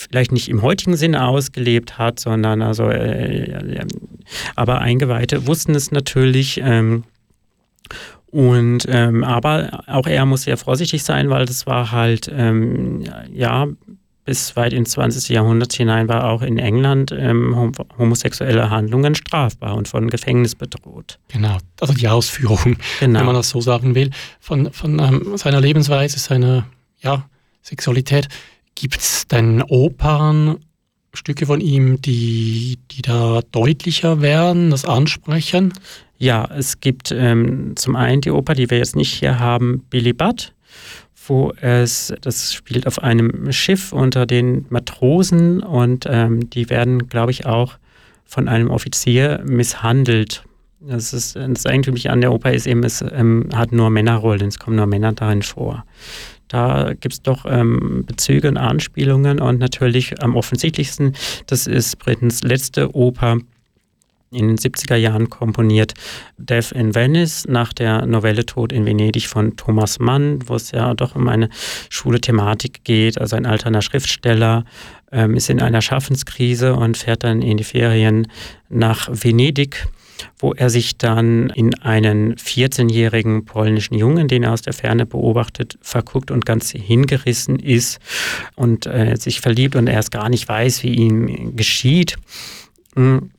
vielleicht 0.00 0.32
nicht 0.32 0.48
im 0.48 0.62
heutigen 0.62 0.96
Sinne 0.96 1.26
ausgelebt 1.26 1.98
hat, 1.98 2.18
sondern 2.20 2.62
also, 2.62 2.88
äh, 2.88 3.50
äh, 3.50 3.86
aber 4.56 4.80
Eingeweihte 4.80 5.46
wussten 5.46 5.74
es 5.74 5.90
natürlich. 5.90 6.60
Ähm, 6.62 7.04
und 8.26 8.86
ähm, 8.88 9.24
aber 9.24 9.82
auch 9.88 10.06
er 10.06 10.24
muss 10.24 10.42
sehr 10.42 10.56
vorsichtig 10.56 11.02
sein, 11.02 11.30
weil 11.30 11.46
das 11.46 11.66
war 11.66 11.90
halt 11.90 12.30
ähm, 12.32 13.02
ja 13.32 13.66
bis 14.24 14.54
weit 14.54 14.72
ins 14.72 14.90
20. 14.90 15.30
Jahrhundert 15.30 15.72
hinein 15.72 16.08
war 16.08 16.24
auch 16.24 16.42
in 16.42 16.58
England 16.58 17.10
ähm, 17.10 17.56
hom 17.56 17.72
homosexuelle 17.98 18.70
Handlungen 18.70 19.16
strafbar 19.16 19.74
und 19.74 19.88
von 19.88 20.08
Gefängnis 20.08 20.54
bedroht. 20.54 21.18
Genau, 21.28 21.58
also 21.80 21.92
die 21.92 22.06
Ausführung, 22.06 22.76
Genau. 23.00 23.18
wenn 23.18 23.26
man 23.26 23.34
das 23.34 23.50
so 23.50 23.60
sagen 23.60 23.94
will, 23.96 24.10
von, 24.38 24.72
von 24.72 24.98
ähm, 25.00 25.36
seiner 25.36 25.60
Lebensweise, 25.60 26.18
seiner 26.20 26.66
ja, 27.00 27.24
Sexualität. 27.62 28.28
Gibt 28.74 28.98
es 28.98 29.26
denn 29.26 29.62
Opern, 29.62 30.58
Stücke 31.12 31.46
von 31.46 31.60
ihm, 31.60 32.00
die, 32.00 32.78
die 32.90 33.02
da 33.02 33.40
deutlicher 33.52 34.20
werden, 34.22 34.70
das 34.70 34.84
ansprechen? 34.84 35.72
Ja, 36.18 36.48
es 36.56 36.80
gibt 36.80 37.12
ähm, 37.12 37.72
zum 37.76 37.96
einen 37.96 38.20
die 38.20 38.30
Oper, 38.30 38.54
die 38.54 38.70
wir 38.70 38.78
jetzt 38.78 38.94
nicht 38.94 39.12
hier 39.12 39.38
haben, 39.38 39.84
Billy 39.90 40.12
Budd, 40.12 40.52
wo 41.26 41.52
es, 41.60 42.12
das 42.20 42.52
spielt 42.52 42.86
auf 42.86 43.02
einem 43.02 43.50
Schiff 43.52 43.92
unter 43.92 44.26
den 44.26 44.66
Matrosen 44.68 45.60
und 45.62 46.06
ähm, 46.08 46.50
die 46.50 46.68
werden, 46.70 47.08
glaube 47.08 47.32
ich, 47.32 47.46
auch 47.46 47.78
von 48.24 48.48
einem 48.48 48.70
Offizier 48.70 49.42
misshandelt. 49.44 50.44
Das 50.80 51.12
ist 51.12 51.36
das 51.36 51.66
Eigentümliche 51.66 52.10
an 52.10 52.20
der 52.20 52.32
Oper 52.32 52.52
ist 52.52 52.66
eben, 52.66 52.84
es 52.84 53.02
ähm, 53.02 53.48
hat 53.54 53.72
nur 53.72 53.90
Männerrollen, 53.90 54.48
es 54.48 54.58
kommen 54.58 54.76
nur 54.76 54.86
Männer 54.86 55.12
darin 55.12 55.42
vor. 55.42 55.84
Da 56.50 56.94
gibt 56.94 57.14
es 57.14 57.22
doch 57.22 57.46
ähm, 57.46 58.04
Bezüge 58.06 58.48
und 58.48 58.56
Anspielungen 58.56 59.40
und 59.40 59.58
natürlich 59.58 60.20
am 60.20 60.34
offensichtlichsten, 60.34 61.14
das 61.46 61.68
ist 61.68 61.98
Brittens 62.00 62.42
letzte 62.42 62.94
Oper, 62.94 63.38
in 64.32 64.48
den 64.48 64.56
70er 64.58 64.96
Jahren 64.96 65.28
komponiert, 65.28 65.94
Death 66.38 66.72
in 66.72 66.94
Venice, 66.94 67.46
nach 67.48 67.72
der 67.72 68.06
Novelle 68.06 68.46
Tod 68.46 68.72
in 68.72 68.86
Venedig 68.86 69.26
von 69.26 69.56
Thomas 69.56 69.98
Mann, 69.98 70.38
wo 70.46 70.54
es 70.54 70.70
ja 70.70 70.94
doch 70.94 71.16
um 71.16 71.28
eine 71.28 71.48
schwule 71.88 72.20
Thematik 72.20 72.84
geht. 72.84 73.20
Also 73.20 73.36
ein 73.36 73.46
alterner 73.46 73.82
Schriftsteller 73.82 74.64
ähm, 75.10 75.34
ist 75.34 75.50
in 75.50 75.60
einer 75.60 75.82
Schaffenskrise 75.82 76.74
und 76.74 76.96
fährt 76.96 77.24
dann 77.24 77.42
in 77.42 77.56
die 77.56 77.64
Ferien 77.64 78.28
nach 78.68 79.08
Venedig 79.10 79.88
wo 80.38 80.52
er 80.52 80.70
sich 80.70 80.98
dann 80.98 81.50
in 81.50 81.74
einen 81.80 82.34
14-jährigen 82.34 83.44
polnischen 83.44 83.94
Jungen, 83.94 84.28
den 84.28 84.42
er 84.42 84.52
aus 84.52 84.62
der 84.62 84.72
Ferne 84.72 85.06
beobachtet, 85.06 85.78
verguckt 85.82 86.30
und 86.30 86.46
ganz 86.46 86.70
hingerissen 86.70 87.58
ist 87.58 88.00
und 88.56 88.86
äh, 88.86 89.16
sich 89.16 89.40
verliebt 89.40 89.76
und 89.76 89.86
er 89.86 89.94
erst 89.94 90.10
gar 90.10 90.28
nicht 90.28 90.48
weiß, 90.48 90.82
wie 90.82 90.94
ihm 90.94 91.56
geschieht. 91.56 92.16
Hm. 92.94 93.30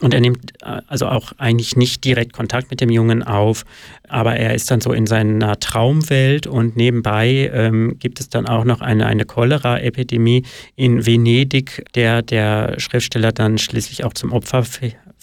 Und 0.00 0.14
er 0.14 0.20
nimmt 0.20 0.52
äh, 0.62 0.80
also 0.86 1.06
auch 1.06 1.32
eigentlich 1.38 1.76
nicht 1.76 2.04
direkt 2.04 2.32
Kontakt 2.32 2.70
mit 2.70 2.80
dem 2.80 2.90
Jungen 2.90 3.22
auf, 3.22 3.64
aber 4.08 4.36
er 4.36 4.54
ist 4.54 4.70
dann 4.70 4.80
so 4.80 4.92
in 4.92 5.06
seiner 5.06 5.60
Traumwelt 5.60 6.46
und 6.46 6.76
nebenbei 6.76 7.50
ähm, 7.52 7.98
gibt 7.98 8.20
es 8.20 8.28
dann 8.28 8.46
auch 8.46 8.64
noch 8.64 8.80
eine, 8.80 9.06
eine 9.06 9.24
Cholera-Epidemie 9.24 10.44
in 10.76 11.04
Venedig, 11.04 11.84
der 11.94 12.22
der 12.22 12.78
Schriftsteller 12.78 13.32
dann 13.32 13.58
schließlich 13.58 14.04
auch 14.04 14.14
zum 14.14 14.32
Opfer 14.32 14.64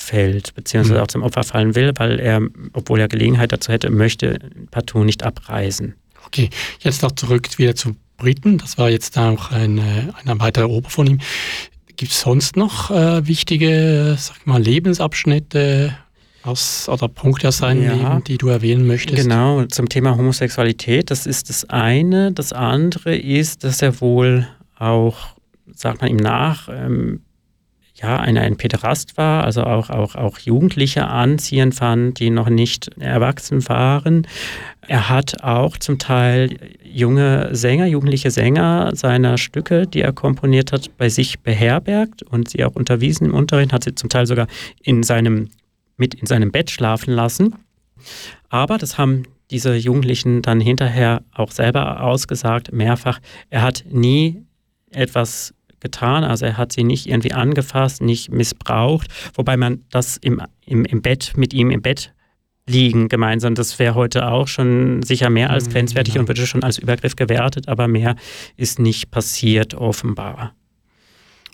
fällt, 0.09 0.55
beziehungsweise 0.55 0.95
mhm. 0.97 1.03
auch 1.03 1.07
zum 1.07 1.21
Opfer 1.21 1.43
fallen 1.43 1.75
will, 1.75 1.93
weil 1.97 2.19
er, 2.19 2.41
obwohl 2.73 2.99
er 2.99 3.07
Gelegenheit 3.07 3.51
dazu 3.51 3.71
hätte, 3.71 3.89
möchte 3.89 4.39
partout 4.71 5.03
nicht 5.03 5.23
abreisen. 5.23 5.95
Okay, 6.25 6.49
jetzt 6.81 7.01
noch 7.03 7.11
zurück 7.11 7.47
wieder 7.57 7.75
zu 7.75 7.95
Briten. 8.17 8.57
Das 8.57 8.77
war 8.77 8.89
jetzt 8.89 9.17
auch 9.17 9.51
eine, 9.51 10.13
eine 10.23 10.39
weitere 10.39 10.65
Oper 10.65 10.89
von 10.89 11.07
ihm. 11.07 11.19
Gibt 11.95 12.11
es 12.11 12.21
sonst 12.21 12.55
noch 12.55 12.91
äh, 12.91 13.27
wichtige 13.27 14.15
sag 14.17 14.45
mal, 14.45 14.61
Lebensabschnitte 14.61 15.95
aus, 16.43 16.89
oder 16.89 17.07
Punkte 17.07 17.49
aus 17.49 17.57
seinem 17.57 17.83
ja, 17.83 17.93
Leben, 17.93 18.23
die 18.23 18.37
du 18.37 18.47
erwähnen 18.47 18.87
möchtest? 18.87 19.23
Genau, 19.23 19.63
zum 19.65 19.89
Thema 19.89 20.17
Homosexualität, 20.17 21.11
das 21.11 21.25
ist 21.25 21.49
das 21.49 21.69
eine. 21.69 22.31
Das 22.31 22.53
andere 22.53 23.15
ist, 23.15 23.63
dass 23.63 23.81
er 23.81 23.99
wohl 24.01 24.47
auch, 24.77 25.35
sagt 25.73 26.01
man 26.01 26.09
ihm 26.09 26.17
nach, 26.17 26.69
ähm, 26.71 27.21
ja, 28.01 28.17
ein, 28.17 28.37
ein 28.37 28.55
Päderast 28.55 29.17
war, 29.17 29.43
also 29.43 29.63
auch, 29.63 29.89
auch, 29.89 30.15
auch 30.15 30.39
Jugendliche 30.39 31.07
anziehen 31.07 31.71
fand, 31.71 32.19
die 32.19 32.29
noch 32.29 32.49
nicht 32.49 32.89
erwachsen 32.99 33.67
waren. 33.67 34.27
Er 34.87 35.09
hat 35.09 35.43
auch 35.43 35.77
zum 35.77 35.99
Teil 35.99 36.57
junge 36.83 37.53
Sänger, 37.53 37.85
jugendliche 37.87 38.31
Sänger 38.31 38.91
seiner 38.95 39.37
Stücke, 39.37 39.85
die 39.85 40.01
er 40.01 40.13
komponiert 40.13 40.71
hat, 40.71 40.97
bei 40.97 41.09
sich 41.09 41.39
beherbergt 41.39 42.23
und 42.23 42.49
sie 42.49 42.63
auch 42.63 42.75
unterwiesen 42.75 43.27
im 43.27 43.33
Unterricht, 43.33 43.73
hat 43.73 43.83
sie 43.83 43.95
zum 43.95 44.09
Teil 44.09 44.25
sogar 44.25 44.47
in 44.81 45.03
seinem, 45.03 45.49
mit 45.97 46.13
in 46.13 46.25
seinem 46.25 46.51
Bett 46.51 46.71
schlafen 46.71 47.13
lassen. 47.13 47.55
Aber 48.49 48.77
das 48.77 48.97
haben 48.97 49.23
diese 49.51 49.75
Jugendlichen 49.75 50.41
dann 50.41 50.61
hinterher 50.61 51.23
auch 51.33 51.51
selber 51.51 52.03
ausgesagt, 52.03 52.71
mehrfach, 52.71 53.19
er 53.49 53.63
hat 53.63 53.83
nie 53.89 54.43
etwas 54.91 55.53
getan. 55.79 56.23
Also 56.23 56.45
er 56.45 56.57
hat 56.57 56.71
sie 56.71 56.83
nicht 56.83 57.07
irgendwie 57.07 57.33
angefasst, 57.33 58.01
nicht 58.01 58.31
missbraucht, 58.31 59.07
wobei 59.33 59.57
man 59.57 59.83
das 59.89 60.17
im, 60.17 60.41
im, 60.65 60.85
im 60.85 61.01
Bett 61.01 61.33
mit 61.35 61.53
ihm 61.53 61.71
im 61.71 61.81
Bett 61.81 62.13
liegen 62.67 63.09
gemeinsam. 63.09 63.55
Das 63.55 63.79
wäre 63.79 63.95
heute 63.95 64.27
auch 64.27 64.47
schon 64.47 65.01
sicher 65.01 65.29
mehr 65.29 65.49
als 65.49 65.67
mhm, 65.67 65.73
grenzwertig 65.73 66.15
ja. 66.15 66.21
und 66.21 66.27
würde 66.27 66.45
schon 66.45 66.63
als 66.63 66.77
Übergriff 66.77 67.15
gewertet, 67.15 67.67
aber 67.67 67.87
mehr 67.87 68.15
ist 68.57 68.79
nicht 68.79 69.11
passiert 69.11 69.73
offenbar. 69.73 70.53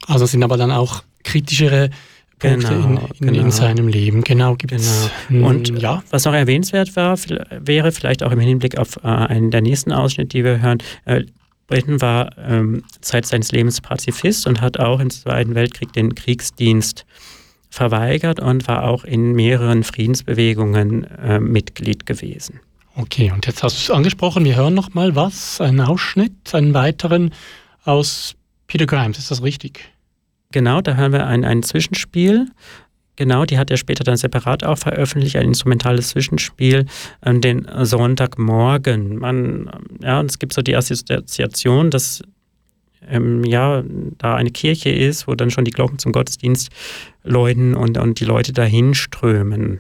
Also 0.07 0.26
sind 0.26 0.43
aber 0.43 0.57
dann 0.57 0.72
auch 0.72 1.03
kritischere 1.23 1.89
Punkte 2.38 2.68
genau, 2.68 2.85
in, 2.85 2.97
in, 2.97 3.34
genau. 3.34 3.45
in, 3.45 3.52
seinem 3.52 3.88
Leben. 3.88 4.22
Genau, 4.23 4.56
gibt's. 4.56 5.10
Genau. 5.30 5.47
Und 5.47 5.81
ja. 5.81 6.03
was 6.10 6.26
noch 6.26 6.34
erwähnenswert 6.34 6.95
war, 6.95 7.18
wäre 7.60 7.91
vielleicht 7.91 8.23
auch 8.23 8.31
im 8.31 8.39
Hinblick 8.39 8.77
auf 8.77 8.97
äh, 8.97 9.07
einen 9.07 9.52
der 9.52 9.61
nächsten 9.61 9.93
Ausschnitte, 9.93 10.38
die 10.38 10.43
wir 10.43 10.61
hören, 10.61 10.80
äh, 11.06 11.23
Britten 11.68 12.02
war 12.02 12.38
ähm, 12.38 12.84
Zeit 13.02 13.26
seines 13.26 13.52
Lebens 13.52 13.82
Pazifist 13.82 14.46
und 14.48 14.62
hat 14.62 14.80
auch 14.80 15.00
im 15.00 15.10
Zweiten 15.10 15.56
Weltkrieg 15.56 15.94
den 15.94 16.14
Kriegsdienst 16.14 17.06
verweigert 17.70 18.40
und 18.40 18.68
war 18.68 18.84
auch 18.84 19.04
in 19.04 19.34
mehreren 19.34 19.84
Friedensbewegungen 19.84 21.04
äh, 21.04 21.40
Mitglied 21.40 22.06
gewesen. 22.06 22.60
Okay, 22.96 23.32
und 23.32 23.46
jetzt 23.46 23.64
hast 23.64 23.76
du 23.76 23.92
es 23.92 23.98
angesprochen, 23.98 24.46
wir 24.46 24.56
hören 24.56 24.74
noch 24.74 24.94
mal 24.94 25.16
was, 25.16 25.60
einen 25.60 25.82
Ausschnitt, 25.82 26.54
einen 26.54 26.74
weiteren 26.74 27.34
aus 27.84 28.36
Peter 28.68 28.86
Grimes, 28.86 29.18
ist 29.18 29.32
das 29.32 29.44
richtig? 29.44 29.92
Genau, 30.52 30.80
da 30.80 30.96
hören 30.96 31.12
wir 31.12 31.28
ein, 31.28 31.44
ein 31.44 31.64
Zwischenspiel 31.64 32.48
Genau, 33.16 33.46
die 33.46 33.58
hat 33.58 33.72
er 33.72 33.78
später 33.78 34.04
dann 34.04 34.18
separat 34.18 34.64
auch 34.64 34.78
veröffentlicht, 34.78 35.38
ein 35.38 35.48
instrumentales 35.48 36.10
Zwischenspiel, 36.10 36.86
ähm, 37.26 37.42
den 37.42 37.68
Sonntagmorgen. 37.82 39.18
Man, 39.18 39.70
ja, 40.02 40.20
und 40.20 40.30
es 40.30 40.40
gibt 40.40 40.54
so 40.54 40.62
die 40.62 40.76
Assoziation, 40.76 41.92
dass 41.92 42.22
ähm, 43.08 43.44
ja, 43.44 43.84
da 44.18 44.36
eine 44.36 44.52
Kirche 44.52 44.90
ist, 44.90 45.28
wo 45.28 45.36
dann 45.36 45.52
schon 45.52 45.66
die 45.66 45.72
Glocken 45.72 46.00
zum 46.00 46.12
Gottesdienst 46.12 46.70
läuten 47.24 47.76
und, 47.76 47.98
und 47.98 48.20
die 48.20 48.26
Leute 48.26 48.54
dahin 48.54 48.94
strömen. 48.94 49.80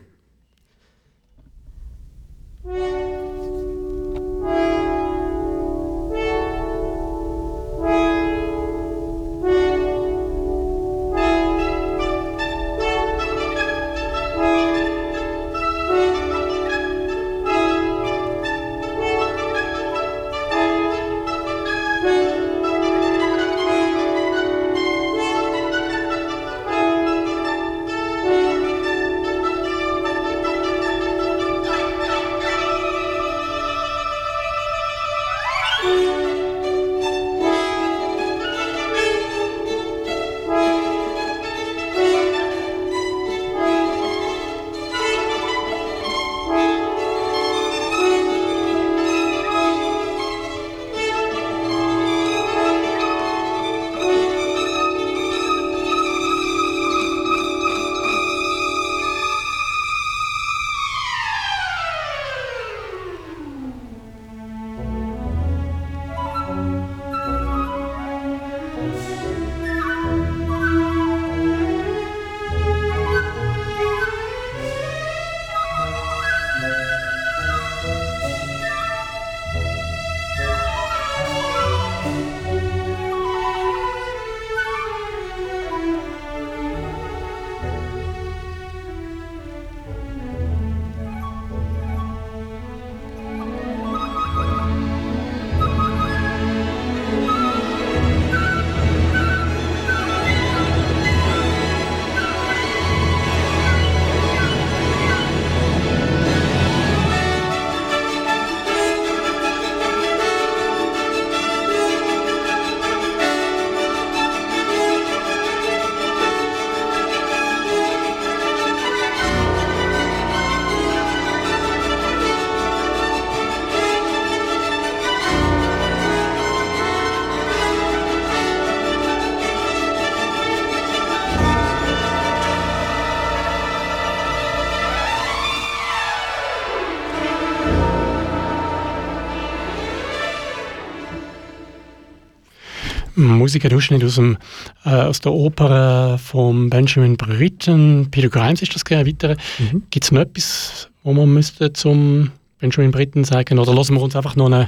Musik, 143.29 143.65
ein 143.65 143.73
Ausschnitt 143.73 144.03
aus, 144.03 144.15
dem, 144.15 144.37
äh, 144.85 144.89
aus 144.89 145.19
der 145.19 145.31
Oper 145.31 146.17
von 146.17 146.69
Benjamin 146.69 147.17
Britten. 147.17 148.09
Peter 148.11 148.29
Grimes 148.29 148.61
ist 148.61 148.75
das 148.75 148.85
gerne 148.85 149.07
weiter. 149.07 149.37
Mhm. 149.59 149.83
Gibt 149.89 150.05
es 150.05 150.11
noch 150.11 150.21
etwas, 150.21 150.89
wo 151.03 151.13
man 151.13 151.33
müsste 151.33 151.73
zum 151.73 152.31
Benjamin 152.59 152.91
Britten 152.91 153.23
sagen? 153.23 153.59
Oder 153.59 153.73
lassen 153.73 153.95
wir 153.95 154.01
uns 154.01 154.15
einfach 154.15 154.35
noch 154.35 154.45
einen, 154.45 154.67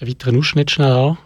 einen 0.00 0.10
weiteren 0.10 0.38
Ausschnitt 0.38 0.70
schnell 0.70 0.92
an? 0.92 1.18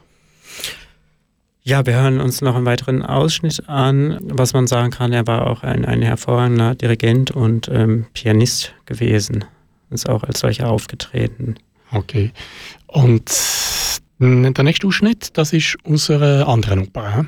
Ja, 1.62 1.84
wir 1.84 1.94
hören 1.94 2.20
uns 2.20 2.42
noch 2.42 2.54
einen 2.54 2.64
weiteren 2.64 3.02
Ausschnitt 3.02 3.68
an. 3.68 4.18
Was 4.20 4.52
man 4.52 4.68
sagen 4.68 4.92
kann, 4.92 5.12
er 5.12 5.26
war 5.26 5.48
auch 5.48 5.64
ein, 5.64 5.84
ein 5.84 6.00
hervorragender 6.00 6.76
Dirigent 6.76 7.32
und 7.32 7.68
ähm, 7.68 8.06
Pianist 8.14 8.72
gewesen. 8.84 9.44
Ist 9.90 10.08
auch 10.08 10.22
als 10.22 10.38
solcher 10.38 10.68
aufgetreten. 10.68 11.56
Okay. 11.90 12.30
Und 12.86 13.28
der 14.18 14.64
nächste 14.64 14.86
Ausschnitt, 14.86 15.36
das 15.36 15.52
ist 15.52 15.76
aus 15.84 16.10
einer 16.10 16.48
anderen 16.48 16.80
Oper. 16.80 17.26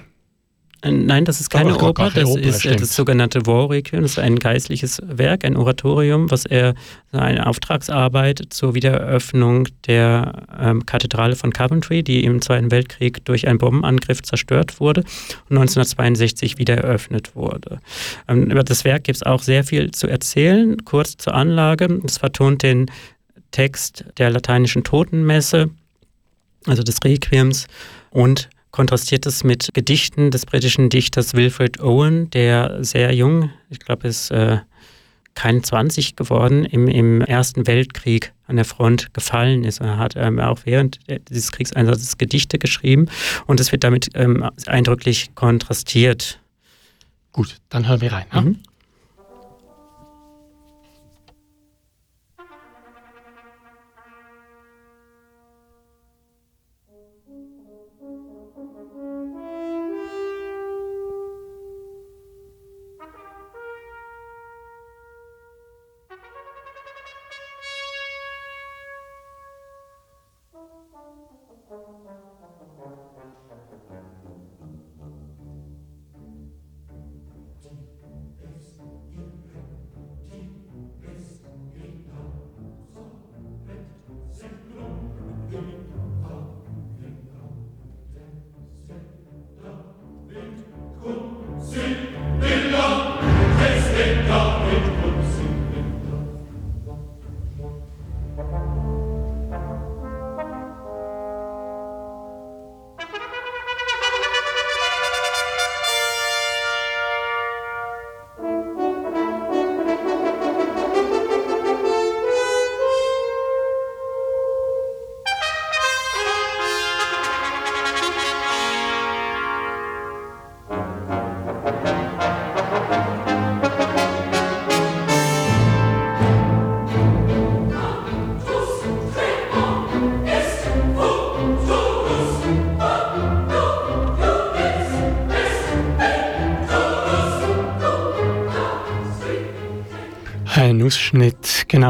Äh, 0.82 0.92
nein, 0.92 1.24
das 1.24 1.40
ist 1.40 1.50
keine 1.50 1.76
Oper, 1.76 2.10
keine 2.10 2.24
das 2.24 2.30
Oper, 2.30 2.40
ist 2.40 2.56
äh, 2.56 2.60
stimmt. 2.60 2.82
das 2.82 2.94
sogenannte 2.94 3.46
War 3.46 3.70
Requiem, 3.70 4.02
das 4.02 4.12
ist 4.12 4.18
ein 4.18 4.38
geistliches 4.38 5.02
Werk, 5.04 5.44
ein 5.44 5.56
Oratorium, 5.56 6.30
was 6.30 6.44
er, 6.44 6.74
eine 7.10 7.46
Auftragsarbeit 7.46 8.42
zur 8.50 8.74
Wiedereröffnung 8.74 9.66
der 9.86 10.46
ähm, 10.58 10.86
Kathedrale 10.86 11.34
von 11.34 11.52
Coventry, 11.52 12.02
die 12.02 12.22
im 12.24 12.40
Zweiten 12.40 12.70
Weltkrieg 12.70 13.24
durch 13.24 13.48
einen 13.48 13.58
Bombenangriff 13.58 14.22
zerstört 14.22 14.78
wurde 14.78 15.00
und 15.48 15.56
1962 15.56 16.58
wieder 16.58 16.76
eröffnet 16.76 17.34
wurde. 17.34 17.80
Ähm, 18.28 18.50
über 18.50 18.62
das 18.62 18.84
Werk 18.84 19.04
gibt 19.04 19.16
es 19.16 19.22
auch 19.24 19.42
sehr 19.42 19.64
viel 19.64 19.90
zu 19.90 20.06
erzählen. 20.06 20.84
Kurz 20.84 21.16
zur 21.16 21.34
Anlage, 21.34 22.00
es 22.04 22.18
vertont 22.18 22.62
den 22.62 22.86
Text 23.50 24.04
der 24.18 24.30
lateinischen 24.30 24.84
Totenmesse, 24.84 25.70
also 26.68 26.82
des 26.82 26.98
Requiems 27.04 27.66
und 28.10 28.48
kontrastiert 28.70 29.26
es 29.26 29.44
mit 29.44 29.70
Gedichten 29.74 30.30
des 30.30 30.46
britischen 30.46 30.88
Dichters 30.88 31.34
Wilfred 31.34 31.80
Owen, 31.80 32.30
der 32.30 32.84
sehr 32.84 33.14
jung, 33.14 33.50
ich 33.70 33.80
glaube, 33.80 34.08
ist 34.08 34.30
äh, 34.30 34.58
kein 35.34 35.62
20 35.62 36.16
geworden, 36.16 36.64
im, 36.64 36.88
im 36.88 37.20
Ersten 37.20 37.66
Weltkrieg 37.66 38.32
an 38.46 38.56
der 38.56 38.64
Front 38.64 39.14
gefallen 39.14 39.62
ist. 39.62 39.80
Er 39.80 39.96
hat 39.96 40.14
ähm, 40.16 40.40
auch 40.40 40.60
während 40.64 40.98
dieses 41.30 41.52
Kriegseinsatzes 41.52 42.18
Gedichte 42.18 42.58
geschrieben 42.58 43.06
und 43.46 43.60
es 43.60 43.70
wird 43.70 43.84
damit 43.84 44.10
ähm, 44.14 44.48
eindrücklich 44.66 45.30
kontrastiert. 45.36 46.40
Gut, 47.32 47.56
dann 47.68 47.86
hören 47.86 48.00
wir 48.00 48.12
rein. 48.12 48.26
Ne? 48.32 48.40
Mhm. 48.40 48.58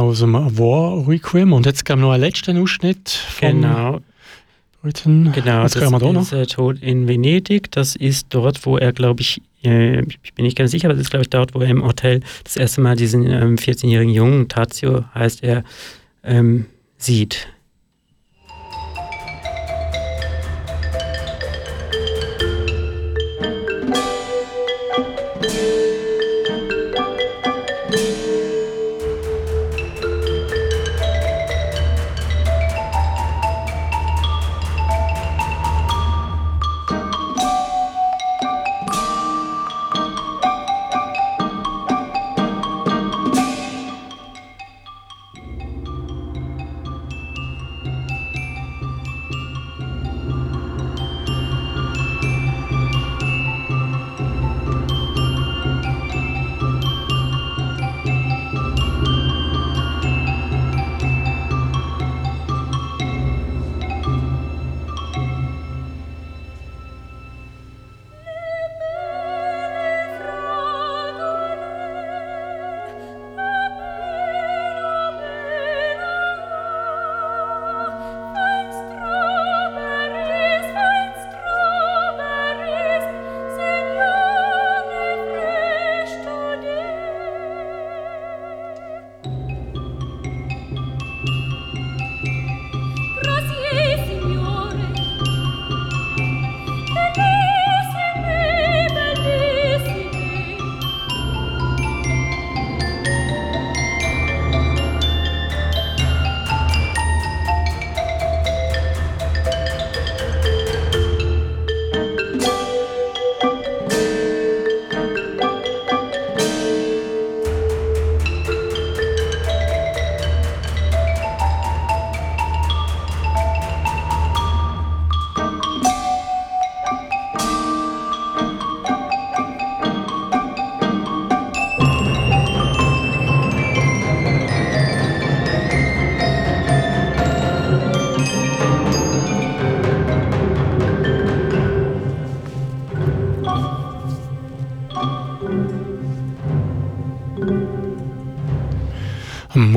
Aus 0.09 0.20
dem 0.20 0.35
War 0.35 1.06
Requiem 1.06 1.52
und 1.52 1.66
jetzt 1.66 1.85
gab 1.85 1.98
noch 1.98 2.12
einen 2.12 2.22
letzten 2.22 2.60
Ausschnitt 2.60 3.09
von 3.10 3.60
genau. 3.60 4.01
Britain. 4.82 5.32
Genau, 5.32 5.62
Was 5.62 5.72
das 5.72 5.90
da 5.90 6.20
ist 6.20 6.32
äh, 6.32 6.47
Tod 6.47 6.82
in 6.82 7.09
Venedig. 7.09 7.70
Das 7.72 7.97
ist 7.97 8.26
dort, 8.30 8.64
wo 8.64 8.78
er, 8.78 8.93
glaube 8.93 9.20
ich, 9.20 9.43
äh, 9.64 10.02
ich 10.02 10.35
bin 10.35 10.44
nicht 10.44 10.56
ganz 10.56 10.70
sicher, 10.70 10.89
aber 10.89 10.94
das 10.94 11.02
ist, 11.02 11.10
glaube 11.10 11.22
ich, 11.22 11.30
dort, 11.30 11.55
wo 11.55 11.60
er 11.60 11.68
im 11.68 11.85
Hotel 11.85 12.20
das 12.44 12.56
erste 12.56 12.80
Mal 12.80 12.97
diesen 12.97 13.26
ähm, 13.26 13.56
14-jährigen 13.56 14.14
Jungen, 14.14 14.48
Tazio 14.48 15.05
heißt 15.14 15.43
er, 15.43 15.64
ähm, 16.22 16.66
sieht. 16.97 17.48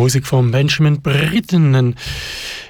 Musik 0.02 0.26
von 0.26 0.50
Benjamin 0.50 1.00
Britten, 1.00 1.76
ein 1.76 1.96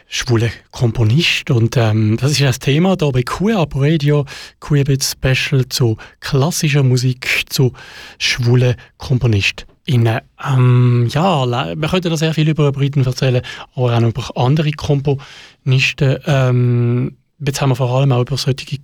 schwuler 0.10 0.50
Komponist. 0.72 1.50
Und 1.50 1.78
ähm, 1.78 2.18
das 2.20 2.32
ist 2.32 2.42
das 2.42 2.60
Thema 2.60 2.98
hier 3.00 3.10
bei 3.14 3.24
QAP 3.24 3.74
Radio, 3.74 4.26
QABit 4.60 5.02
Special 5.02 5.70
zu 5.70 5.96
klassischer 6.20 6.84
Musik, 6.84 7.46
zu 7.48 7.72
schwulen 8.20 8.76
KomponistInnen. 8.98 10.20
Ähm, 10.46 11.08
ja, 11.10 11.48
wir 11.48 11.88
könnten 11.88 12.10
da 12.10 12.18
sehr 12.18 12.34
viel 12.34 12.50
über 12.50 12.70
Briten 12.74 13.06
erzählen, 13.06 13.42
aber 13.76 13.98
auch 13.98 14.02
über 14.02 14.30
andere 14.36 14.72
Komponisten. 14.74 16.18
Ähm, 16.26 17.16
jetzt 17.40 17.62
haben 17.62 17.70
wir 17.70 17.78
vor 17.78 17.92
allem 17.92 18.12
auch 18.12 18.24
über 18.24 18.36
solche 18.36 18.80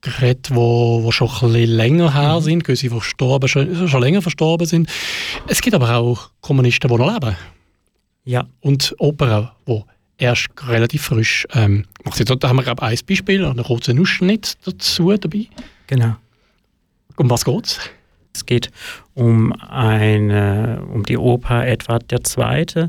geredet, 0.00 0.48
die 0.48 0.56
wo, 0.56 1.04
wo 1.04 1.12
schon 1.12 1.28
ein 1.28 1.52
bisschen 1.52 1.70
länger 1.70 2.12
her 2.12 2.40
mhm. 2.40 2.42
sind, 2.42 2.64
gewisse 2.64 2.90
verstorben, 2.90 3.48
schon, 3.48 3.86
schon 3.86 4.02
länger 4.02 4.22
verstorben 4.22 4.66
sind. 4.66 4.90
Es 5.46 5.60
gibt 5.60 5.76
aber 5.76 5.94
auch 5.94 6.30
Kommunisten, 6.40 6.90
die 6.90 6.96
noch 6.96 7.12
leben. 7.12 7.36
Ja. 8.24 8.46
Und 8.60 8.94
Opern, 8.98 9.50
die 9.66 9.82
erst 10.18 10.48
relativ 10.66 11.02
frisch 11.02 11.46
ähm, 11.52 11.86
Da 12.04 12.48
haben 12.48 12.56
wir 12.56 12.62
glaube 12.62 12.82
ein 12.82 12.98
Beispiel, 13.06 13.44
einen 13.44 13.64
kurzen 13.64 13.98
Ausschnitt 14.00 14.56
dazu 14.64 15.12
dabei. 15.16 15.46
Genau. 15.88 16.16
Um 17.16 17.28
was 17.28 17.44
geht's? 17.44 17.78
Es 18.34 18.46
geht 18.46 18.70
um 19.14 19.52
eine, 19.52 20.82
um 20.90 21.02
die 21.04 21.18
Oper 21.18 21.66
Edward 21.66 22.10
II., 22.10 22.88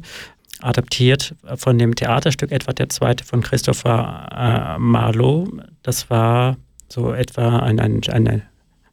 adaptiert 0.61 1.35
von 1.55 1.77
dem 1.77 1.93
Theaterstück 1.93 2.51
Edward 2.51 2.79
II. 2.79 3.15
von 3.25 3.41
Christopher 3.41 4.75
äh, 4.77 4.79
Marlowe. 4.79 5.67
Das 5.81 6.09
war 6.09 6.55
so 6.87 7.11
etwa 7.11 7.59
ein, 7.59 7.81
ein, 7.81 8.01
eine 8.09 8.43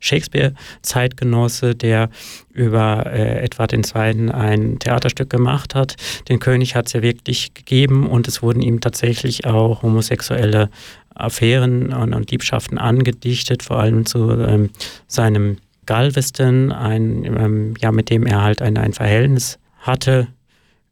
Shakespeare-Zeitgenosse, 0.01 1.74
der 1.74 2.10
über 2.52 3.06
äh, 3.06 3.44
Edward 3.44 3.72
II. 3.72 4.31
ein 4.31 4.78
Theaterstück 4.78 5.31
gemacht 5.31 5.74
hat. 5.74 5.94
Den 6.28 6.40
König 6.40 6.74
hat 6.74 6.89
es 6.89 6.94
ja 6.94 7.02
wirklich 7.02 7.55
gegeben 7.55 8.09
und 8.09 8.27
es 8.27 8.43
wurden 8.43 8.62
ihm 8.62 8.81
tatsächlich 8.81 9.47
auch 9.47 9.82
homosexuelle 9.82 10.70
Affären 11.14 11.93
und, 11.93 12.14
und 12.14 12.31
Liebschaften 12.31 12.78
angedichtet, 12.78 13.62
vor 13.62 13.78
allem 13.78 14.06
zu 14.06 14.31
ähm, 14.31 14.70
seinem 15.06 15.59
Galveston, 15.86 16.72
ein, 16.72 17.24
ähm, 17.24 17.74
ja, 17.81 17.93
mit 17.93 18.10
dem 18.10 18.27
er 18.27 18.43
halt 18.43 18.62
ein, 18.62 18.77
ein 18.77 18.93
Verhältnis 18.93 19.59
hatte. 19.81 20.28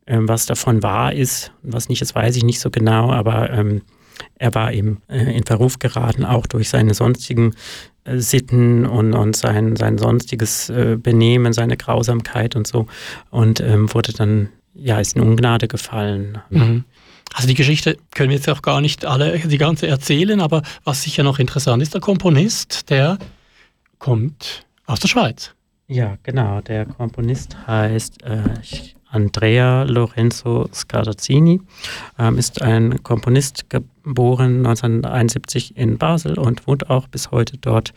Ähm, 0.07 0.29
was 0.29 0.47
davon 0.47 0.83
wahr 0.83 1.13
ist, 1.13 1.53
was 1.63 1.89
nicht 1.89 2.03
ist, 2.03 2.15
weiß 2.15 2.37
ich 2.37 2.45
nicht 2.45 2.61
so 2.61 2.71
genau, 2.71 3.13
aber 3.13 3.51
ähm, 3.51 3.83
er 4.37 4.55
war 4.55 4.73
eben 4.73 5.03
äh, 5.09 5.37
in 5.37 5.45
Verruf 5.45 5.79
geraten, 5.79 6.25
auch 6.25 6.47
durch 6.47 6.69
seine 6.69 6.95
sonstigen 6.95 7.55
äh, 8.05 8.19
Sitten 8.19 8.87
und, 8.87 9.15
und 9.15 9.37
sein, 9.37 9.77
sein 9.77 9.99
sonstiges 9.99 10.71
äh, 10.71 10.97
Benehmen, 11.01 11.53
seine 11.53 11.77
Grausamkeit 11.77 12.57
und 12.57 12.67
so. 12.67 12.87
Und 13.31 13.61
ähm, 13.61 13.93
wurde 13.93 14.13
dann, 14.13 14.49
ja, 14.75 14.99
ist 15.01 15.17
in 15.17 15.23
Ungnade 15.23 15.69
gefallen. 15.69 16.39
Mhm. 16.51 16.85
Also 17.35 17.47
die 17.47 17.55
Geschichte 17.55 17.99
können 18.15 18.31
wir 18.31 18.37
jetzt 18.37 18.49
auch 18.49 18.63
gar 18.63 18.81
nicht 18.81 19.05
alle 19.05 19.39
die 19.39 19.59
ganze 19.59 19.87
erzählen, 19.87 20.41
aber 20.41 20.63
was 20.85 21.03
sicher 21.03 21.23
noch 21.23 21.39
interessant 21.39 21.83
ist, 21.83 21.95
der 21.95 22.01
Komponist, 22.01 22.91
der 22.91 23.19
kommt 23.99 24.67
aus 24.87 25.01
der 25.01 25.09
Schweiz. 25.09 25.55
Ja, 25.89 26.17
genau. 26.23 26.61
Der 26.61 26.87
Komponist 26.87 27.57
heißt, 27.67 28.23
äh, 28.23 28.43
ich 28.63 28.95
Andrea 29.11 29.85
Lorenzo 29.85 30.69
Scardazzini 30.73 31.61
ähm, 32.19 32.39
ist 32.39 32.63
ein 32.63 33.03
Komponist, 33.03 33.71
geboren 33.71 34.59
1971 34.67 35.77
in 35.77 35.99
Basel 35.99 36.39
und 36.39 36.67
wohnt 36.67 36.91
auch 36.91 37.09
bis 37.09 37.31
heute 37.31 37.57
dort. 37.59 37.93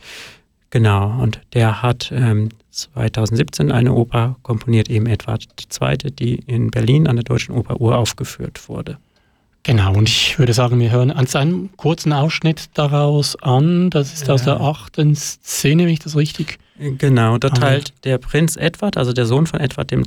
Genau, 0.70 1.20
und 1.20 1.40
der 1.52 1.82
hat 1.82 2.10
ähm, 2.14 2.48
2017 2.70 3.70
eine 3.70 3.92
Oper 3.92 4.36
komponiert, 4.42 4.88
eben 4.88 5.06
Edward 5.06 5.46
II., 5.80 6.10
die 6.12 6.36
in 6.36 6.70
Berlin 6.70 7.06
an 7.06 7.16
der 7.16 7.24
Deutschen 7.24 7.54
Oper 7.54 7.80
uraufgeführt 7.80 8.68
wurde. 8.68 8.96
Genau, 9.64 9.94
und 9.94 10.08
ich 10.08 10.38
würde 10.38 10.54
sagen, 10.54 10.80
wir 10.80 10.90
hören 10.90 11.10
uns 11.10 11.36
einen 11.36 11.70
kurzen 11.76 12.12
Ausschnitt 12.12 12.70
daraus 12.74 13.36
an. 13.42 13.90
Das 13.90 14.12
ist 14.12 14.26
ja. 14.26 14.34
aus 14.34 14.44
der 14.44 14.60
achten 14.60 15.14
Szene, 15.14 15.84
wenn 15.84 15.92
ich 15.92 16.00
das 16.00 16.16
richtig 16.16 16.58
Genau, 16.78 17.38
da 17.38 17.50
teilt 17.50 17.92
der 18.04 18.18
Prinz 18.18 18.56
Edward, 18.56 18.96
also 18.96 19.12
der 19.12 19.26
Sohn 19.26 19.46
von 19.46 19.60
Edward 19.60 19.92
II., 19.92 20.06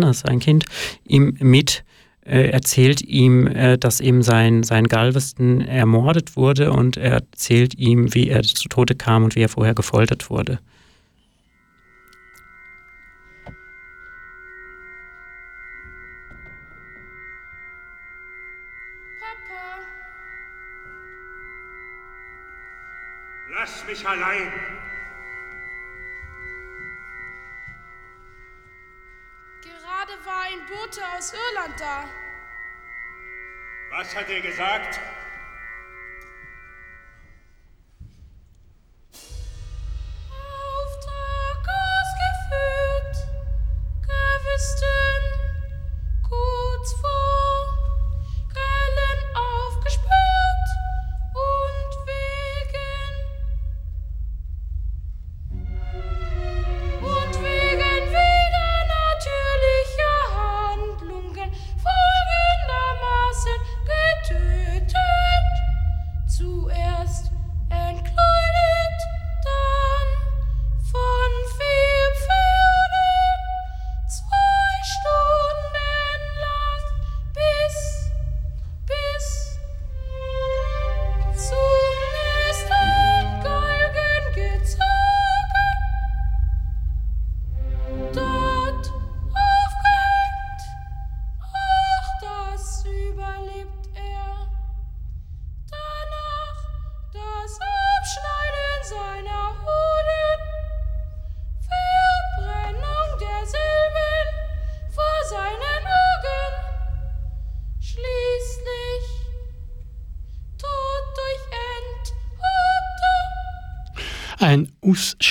das 0.00 0.18
ist 0.18 0.28
ein 0.28 0.40
Kind, 0.40 0.64
ihm 1.04 1.36
mit, 1.38 1.84
äh, 2.24 2.48
erzählt 2.48 3.02
ihm, 3.02 3.46
äh, 3.46 3.76
dass 3.76 4.00
eben 4.00 4.22
sein, 4.22 4.62
sein 4.62 4.86
Galveston 4.86 5.60
ermordet 5.60 6.34
wurde 6.34 6.72
und 6.72 6.96
er 6.96 7.12
erzählt 7.12 7.74
ihm, 7.78 8.14
wie 8.14 8.28
er 8.28 8.42
zu 8.42 8.68
Tode 8.68 8.94
kam 8.94 9.24
und 9.24 9.36
wie 9.36 9.42
er 9.42 9.48
vorher 9.48 9.74
gefoltert 9.74 10.30
wurde. 10.30 10.58
Papa. 19.20 19.84
Lass 23.50 23.84
mich 23.86 24.08
allein. 24.08 24.77
Ein 30.50 30.64
Bote 30.66 31.00
aus 31.16 31.32
Irland 31.32 31.78
da. 31.78 32.04
Was 33.90 34.14
hat 34.16 34.28
er 34.30 34.40
gesagt? 34.40 34.98
Auftrag 40.30 41.68
ausgeführt. 41.84 43.28
Gerwüsten 44.06 45.22
kurz 46.22 46.92
vor. 47.00 47.67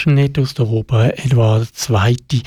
Ausschnitt 0.07 0.39
aus 0.39 0.53
der 0.53 0.67
Oper 0.69 1.17
Edward 1.17 1.67
II. 1.89 2.41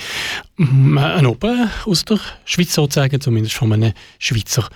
Mm, 0.56 0.96
Eine 0.96 1.28
Oper 1.28 1.68
aus 1.84 2.06
der 2.06 2.18
Schweiz 2.46 2.72
sozusagen, 2.72 3.20
zumindest 3.20 3.54
von 3.54 3.70
einem 3.70 3.92
Schweizer 4.18 4.66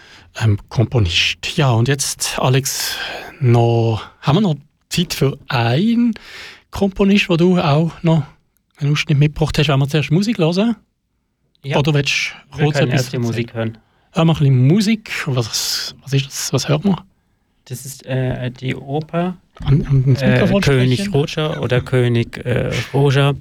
ähm, 0.42 0.58
Komponist. 0.68 1.56
Ja, 1.56 1.70
und 1.70 1.88
jetzt, 1.88 2.38
Alex, 2.38 2.96
noch, 3.40 4.02
haben 4.20 4.36
wir 4.36 4.40
noch 4.42 4.56
Zeit 4.90 5.14
für 5.14 5.38
einen 5.48 6.12
Komponist, 6.70 7.30
wo 7.30 7.38
du 7.38 7.58
auch 7.58 7.90
noch 8.02 8.24
einen 8.76 8.92
Ausschnitt 8.92 9.18
mitgebracht 9.18 9.58
hast. 9.58 9.68
Wollen 9.68 9.80
wir 9.80 9.88
zuerst 9.88 10.10
Musik 10.10 10.36
hören? 10.36 10.76
Ja. 11.62 11.78
Oder 11.78 11.94
willst 11.94 12.34
du 12.52 12.58
kurz 12.64 12.76
etwas 12.76 13.00
erst 13.00 13.12
die? 13.14 13.18
Musik 13.18 13.54
hören. 13.54 13.78
Hören 14.12 14.26
wir 14.28 14.34
ein 14.34 14.38
bisschen 14.38 14.66
Musik. 14.68 15.10
Was, 15.26 15.94
was 16.02 16.12
ist 16.12 16.26
das? 16.26 16.52
Was 16.52 16.68
hört 16.68 16.84
man? 16.84 17.00
Das 17.66 17.86
ist 17.86 18.04
äh, 18.04 18.50
die 18.50 18.74
Oper 18.74 19.36
An, 19.64 19.86
an 19.86 20.16
äh, 20.16 20.60
König? 20.60 21.14
Roger 21.14 21.62
oder 21.62 21.80
König 21.80 22.44
äh, 22.44 22.70
Roger. 22.92 23.34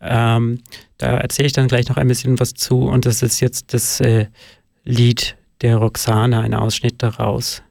Ähm, 0.00 0.62
da 0.98 1.18
erzähle 1.18 1.46
ich 1.46 1.52
dann 1.52 1.68
gleich 1.68 1.88
noch 1.88 1.96
ein 1.96 2.08
bisschen 2.08 2.40
was 2.40 2.54
zu 2.54 2.84
und 2.84 3.04
das 3.04 3.22
ist 3.22 3.40
jetzt 3.40 3.74
das 3.74 4.00
äh, 4.00 4.26
Lied 4.84 5.36
der 5.60 5.76
Roxana, 5.76 6.40
ein 6.40 6.54
Ausschnitt 6.54 7.02
daraus. 7.02 7.62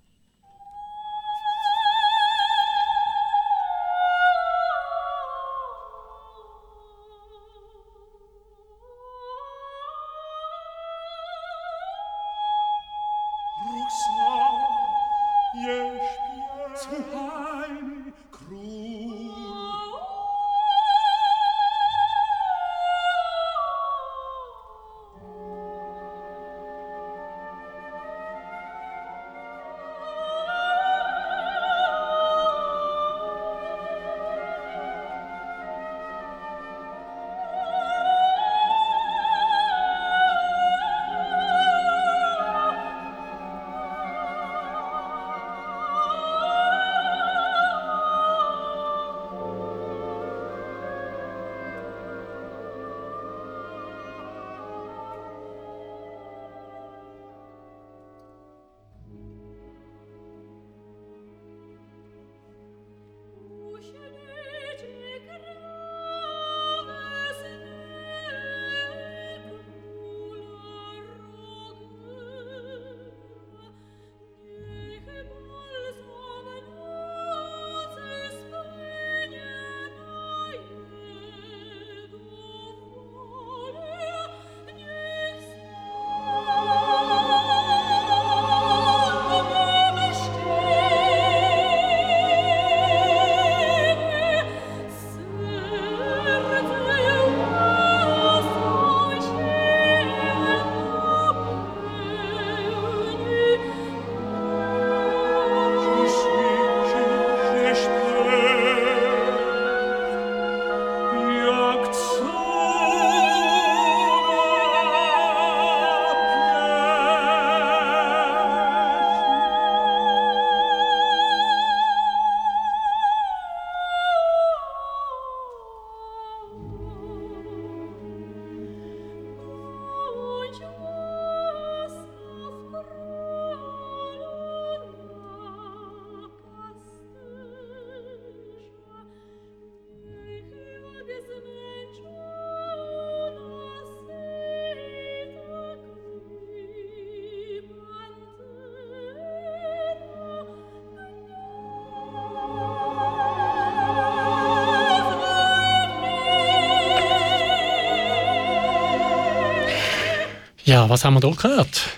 Ja, 160.66 160.90
was 160.90 161.06
haben 161.06 161.14
wir 161.14 161.20
da 161.20 161.30
gehört? 161.30 161.90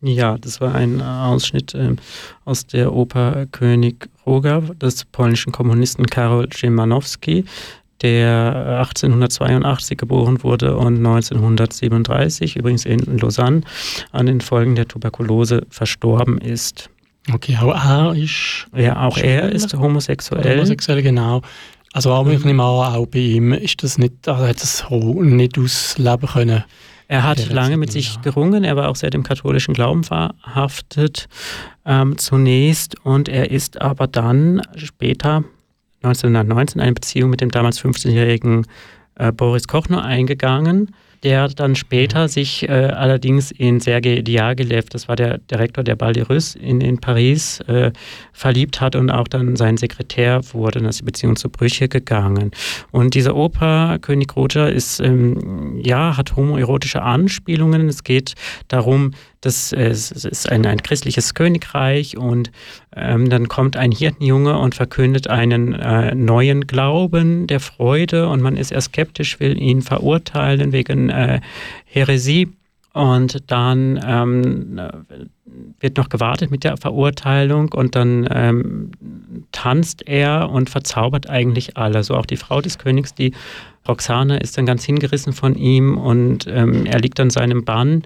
Ja, 0.00 0.38
das 0.38 0.60
war 0.62 0.74
ein 0.74 1.02
Ausschnitt 1.02 1.74
äh, 1.74 1.96
aus 2.46 2.66
der 2.66 2.94
Oper 2.94 3.44
König 3.52 4.08
Roger 4.24 4.62
des 4.62 5.04
polnischen 5.04 5.52
Kommunisten 5.52 6.06
Karol 6.06 6.50
Szymanowski, 6.50 7.44
der 8.00 8.78
1882 8.78 9.98
geboren 9.98 10.42
wurde 10.42 10.78
und 10.78 10.96
1937 10.96 12.56
übrigens 12.56 12.86
in 12.86 13.18
Lausanne 13.18 13.60
an 14.12 14.24
den 14.24 14.40
Folgen 14.40 14.74
der 14.74 14.88
Tuberkulose 14.88 15.66
verstorben 15.68 16.38
ist. 16.38 16.88
Okay, 17.30 17.58
auch 17.60 17.74
er 17.74 18.14
ist. 18.14 18.66
Ja, 18.74 19.06
auch 19.06 19.18
er 19.18 19.52
ist 19.52 19.74
homosexuell. 19.74 20.56
Homosexuell, 20.56 21.02
genau. 21.02 21.42
Also 21.92 22.12
auch, 22.12 22.26
ich 22.28 22.44
nehme 22.44 22.62
an, 22.62 22.94
auch 22.94 23.06
bei 23.06 23.18
ihm 23.18 23.52
ist 23.52 23.82
das 23.82 23.98
nicht, 23.98 24.26
also 24.26 24.46
hat 24.46 24.62
das 24.62 24.86
nicht 24.88 25.58
ausleben 25.58 26.28
können. 26.28 26.64
Er 27.10 27.24
hat 27.24 27.50
lange 27.50 27.76
mit 27.76 27.90
sich 27.90 28.22
gerungen, 28.22 28.62
er 28.62 28.76
war 28.76 28.88
auch 28.88 28.94
sehr 28.94 29.10
dem 29.10 29.24
katholischen 29.24 29.74
Glauben 29.74 30.04
verhaftet 30.04 31.28
ähm, 31.84 32.16
zunächst. 32.18 33.04
Und 33.04 33.28
er 33.28 33.50
ist 33.50 33.80
aber 33.80 34.06
dann 34.06 34.62
später 34.76 35.42
1919 36.04 36.80
eine 36.80 36.92
Beziehung 36.92 37.30
mit 37.30 37.40
dem 37.40 37.50
damals 37.50 37.82
15-jährigen 37.82 38.64
äh, 39.16 39.32
Boris 39.32 39.66
Kochner 39.66 40.04
eingegangen 40.04 40.94
der 41.22 41.48
dann 41.48 41.76
später 41.76 42.28
sich 42.28 42.68
äh, 42.68 42.72
allerdings 42.72 43.50
in 43.50 43.80
Sergei 43.80 44.22
Diaghilev, 44.22 44.88
das 44.88 45.08
war 45.08 45.16
der 45.16 45.38
Direktor 45.38 45.84
der 45.84 45.96
Bal 45.96 46.16
in, 46.16 46.80
in 46.80 46.98
Paris, 46.98 47.60
äh, 47.60 47.92
verliebt 48.32 48.80
hat 48.80 48.96
und 48.96 49.10
auch 49.10 49.28
dann 49.28 49.56
sein 49.56 49.76
Sekretär 49.76 50.40
wurde. 50.52 50.78
Und 50.78 50.86
ist 50.86 51.00
die 51.00 51.04
Beziehung 51.04 51.36
zu 51.36 51.50
Brüche 51.50 51.88
gegangen. 51.88 52.52
Und 52.90 53.14
diese 53.14 53.34
Oper 53.34 53.98
König 54.00 54.34
Roger 54.34 54.72
ist, 54.72 55.00
ähm, 55.00 55.80
ja, 55.82 56.16
hat 56.16 56.36
homoerotische 56.36 57.02
Anspielungen. 57.02 57.88
Es 57.88 58.02
geht 58.02 58.34
darum, 58.68 59.12
das 59.40 59.72
ist 59.72 60.50
ein, 60.50 60.66
ein 60.66 60.82
christliches 60.82 61.34
Königreich 61.34 62.16
und 62.18 62.50
ähm, 62.94 63.30
dann 63.30 63.48
kommt 63.48 63.76
ein 63.76 63.90
Hirtenjunge 63.90 64.58
und 64.58 64.74
verkündet 64.74 65.28
einen 65.28 65.72
äh, 65.72 66.14
neuen 66.14 66.66
Glauben 66.66 67.46
der 67.46 67.60
Freude 67.60 68.28
und 68.28 68.42
man 68.42 68.56
ist 68.56 68.70
eher 68.70 68.82
skeptisch, 68.82 69.40
will 69.40 69.58
ihn 69.58 69.80
verurteilen 69.80 70.72
wegen 70.72 71.08
äh, 71.08 71.40
Häresie. 71.86 72.48
Und 72.92 73.48
dann 73.48 74.00
ähm, 74.04 74.80
wird 75.78 75.96
noch 75.96 76.08
gewartet 76.08 76.50
mit 76.50 76.64
der 76.64 76.76
Verurteilung 76.76 77.72
und 77.72 77.94
dann 77.94 78.28
ähm, 78.28 78.90
tanzt 79.52 80.08
er 80.08 80.50
und 80.50 80.68
verzaubert 80.68 81.30
eigentlich 81.30 81.76
alle. 81.76 82.02
So 82.02 82.16
auch 82.16 82.26
die 82.26 82.36
Frau 82.36 82.60
des 82.60 82.78
Königs, 82.78 83.14
die 83.14 83.32
Roxana, 83.86 84.38
ist 84.38 84.58
dann 84.58 84.66
ganz 84.66 84.84
hingerissen 84.84 85.32
von 85.32 85.54
ihm 85.54 85.96
und 85.98 86.48
ähm, 86.48 86.84
er 86.84 86.98
liegt 86.98 87.20
an 87.20 87.30
seinem 87.30 87.64
Bann 87.64 88.02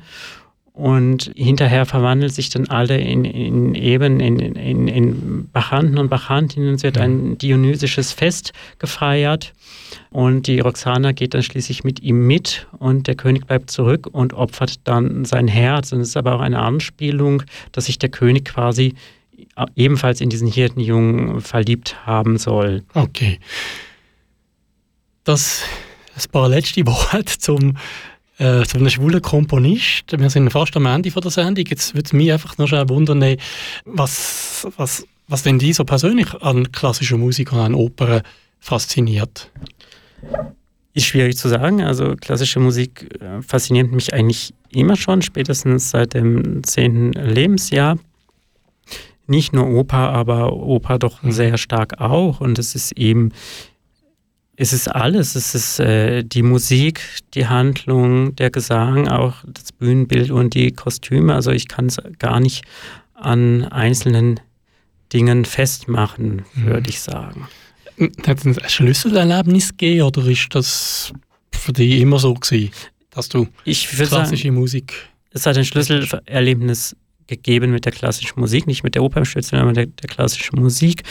und 0.75 1.31
hinterher 1.37 1.87
verwandeln 1.87 2.33
sich 2.33 2.51
dann 2.51 2.67
alle 2.67 2.99
in, 2.99 3.25
in 3.25 3.77
eben 3.77 4.19
in, 4.19 4.41
in, 4.41 4.89
in 4.89 5.49
Bachanten 5.53 5.99
und 5.99 6.09
Bachantinnen. 6.09 6.75
Es 6.75 6.83
wird 6.83 6.99
ein 6.99 7.39
dionysisches 7.39 8.13
Fest 8.13 8.53
gefeiert. 8.81 9.53
Und 10.11 10.49
die 10.49 10.59
Roxana 10.59 11.13
geht 11.13 11.35
dann 11.35 11.45
schließlich 11.45 11.85
mit 11.85 12.01
ihm 12.03 12.27
mit 12.27 12.67
und 12.77 13.07
der 13.07 13.15
König 13.15 13.47
bleibt 13.47 13.71
zurück 13.71 14.09
und 14.11 14.35
opfert 14.35 14.81
dann 14.83 15.25
sein 15.25 15.47
Herz. 15.47 15.93
Und 15.93 16.01
es 16.01 16.09
ist 16.09 16.17
aber 16.17 16.35
auch 16.35 16.41
eine 16.41 16.59
Anspielung, 16.59 17.45
dass 17.71 17.85
sich 17.85 18.01
der 18.01 18.09
König 18.09 18.45
quasi 18.45 18.95
ebenfalls 19.77 20.21
in 20.21 20.29
diesen 20.29 20.49
Hirtenjungen 20.49 21.41
verliebt 21.41 22.05
haben 22.05 22.37
soll. 22.37 22.83
Okay. 22.95 23.39
Das, 25.23 25.63
das 26.17 26.27
paar 26.27 26.49
letzte 26.49 26.85
Wort 26.85 27.29
zum 27.29 27.77
äh, 28.39 28.65
so 28.65 28.79
einem 28.79 28.91
schwulen 28.91 29.23
Komponist. 29.23 30.19
Wir 30.19 30.31
sind 30.31 30.51
fast 30.51 30.77
am 30.77 30.87
Ende 30.87 31.11
von 31.11 31.23
der 31.23 31.31
Sendung. 31.31 31.65
Jetzt 31.67 31.95
würde 31.95 32.07
es 32.07 32.13
mich 32.13 32.33
einfach 32.33 32.59
noch 32.59 32.69
schnell 32.69 32.89
wundern, 32.89 33.37
was, 33.85 34.67
was, 34.77 35.07
was 35.29 35.43
denn 35.43 35.59
die 35.59 35.73
so 35.73 35.85
persönlich 35.85 36.35
an 36.43 36.71
klassischer 36.73 37.17
Musik 37.17 37.53
und 37.53 37.59
an 37.59 37.75
Opern 37.75 38.23
fasziniert. 38.59 39.51
Ist 40.95 41.07
schwierig 41.07 41.37
zu 41.37 41.49
sagen. 41.49 41.83
Also 41.83 42.15
klassische 42.17 42.61
Musik 42.61 43.09
äh, 43.21 43.43
fasziniert 43.43 43.93
mich 43.93 44.15
eigentlich 44.15 44.55
immer 44.71 44.97
schon, 44.97 45.23
spätestens 45.23 45.91
seit 45.91 46.15
dem 46.15 46.63
zehnten 46.65 47.13
Lebensjahr. 47.13 47.99
Nicht 49.27 49.53
nur 49.53 49.67
Oper, 49.69 50.11
aber 50.11 50.53
Oper 50.53 50.99
doch 50.99 51.23
mhm. 51.23 51.33
sehr 51.33 51.57
stark 51.59 52.01
auch. 52.01 52.41
Und 52.41 52.59
es 52.59 52.75
ist 52.75 52.93
eben 52.93 53.33
es 54.57 54.73
ist 54.73 54.89
alles. 54.89 55.35
Es 55.35 55.55
ist 55.55 55.81
äh, 55.81 56.23
die 56.23 56.43
Musik, 56.43 57.01
die 57.35 57.47
Handlung, 57.47 58.37
der 58.37 58.51
Gesang, 58.51 59.09
auch 59.09 59.37
das 59.47 59.73
Bühnenbild 59.73 60.31
und 60.31 60.55
die 60.55 60.73
Kostüme. 60.73 61.35
Also 61.35 61.51
ich 61.51 61.69
kann 61.69 61.87
es 61.87 61.99
gar 62.19 62.41
nicht 62.41 62.65
an 63.15 63.65
einzelnen 63.65 64.41
Dingen 65.13 65.45
festmachen, 65.45 66.45
würde 66.55 66.81
mhm. 66.81 66.89
ich 66.89 67.01
sagen. 67.01 67.49
Hat 68.27 68.39
es 68.39 68.47
ein 68.47 68.57
Schlüsselerlebnis 68.69 69.71
gegeben 69.71 70.03
oder 70.03 70.27
ist 70.27 70.49
das 70.51 71.13
für 71.53 71.73
dich 71.73 72.01
immer 72.01 72.19
so 72.19 72.35
gewesen, 72.35 72.71
dass 73.11 73.29
du 73.29 73.47
ich 73.65 73.89
klassische 73.89 74.49
sagen, 74.49 74.55
Musik... 74.55 74.93
Es 75.31 75.47
hat 75.47 75.57
ein 75.57 75.65
Schlüsselerlebnis 75.65 76.97
gegeben 77.27 77.73
mit 77.73 77.85
der 77.85 77.93
klassischen 77.93 78.39
Musik, 78.39 78.67
nicht 78.67 78.85
mit 78.85 78.95
der 78.95 79.03
Opernstütze, 79.03 79.51
sondern 79.51 79.69
mit 79.69 79.77
der, 79.77 79.87
der 79.87 80.09
klassischen 80.09 80.61
Musik. 80.61 81.03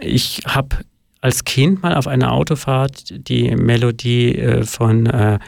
Ich 0.00 0.40
habe 0.46 0.76
als 1.20 1.44
Kind 1.44 1.82
mal 1.82 1.94
auf 1.94 2.06
einer 2.06 2.32
Autofahrt 2.32 3.28
die 3.28 3.54
Melodie 3.54 4.36
äh, 4.36 4.64
von 4.64 5.06
äh, 5.06 5.38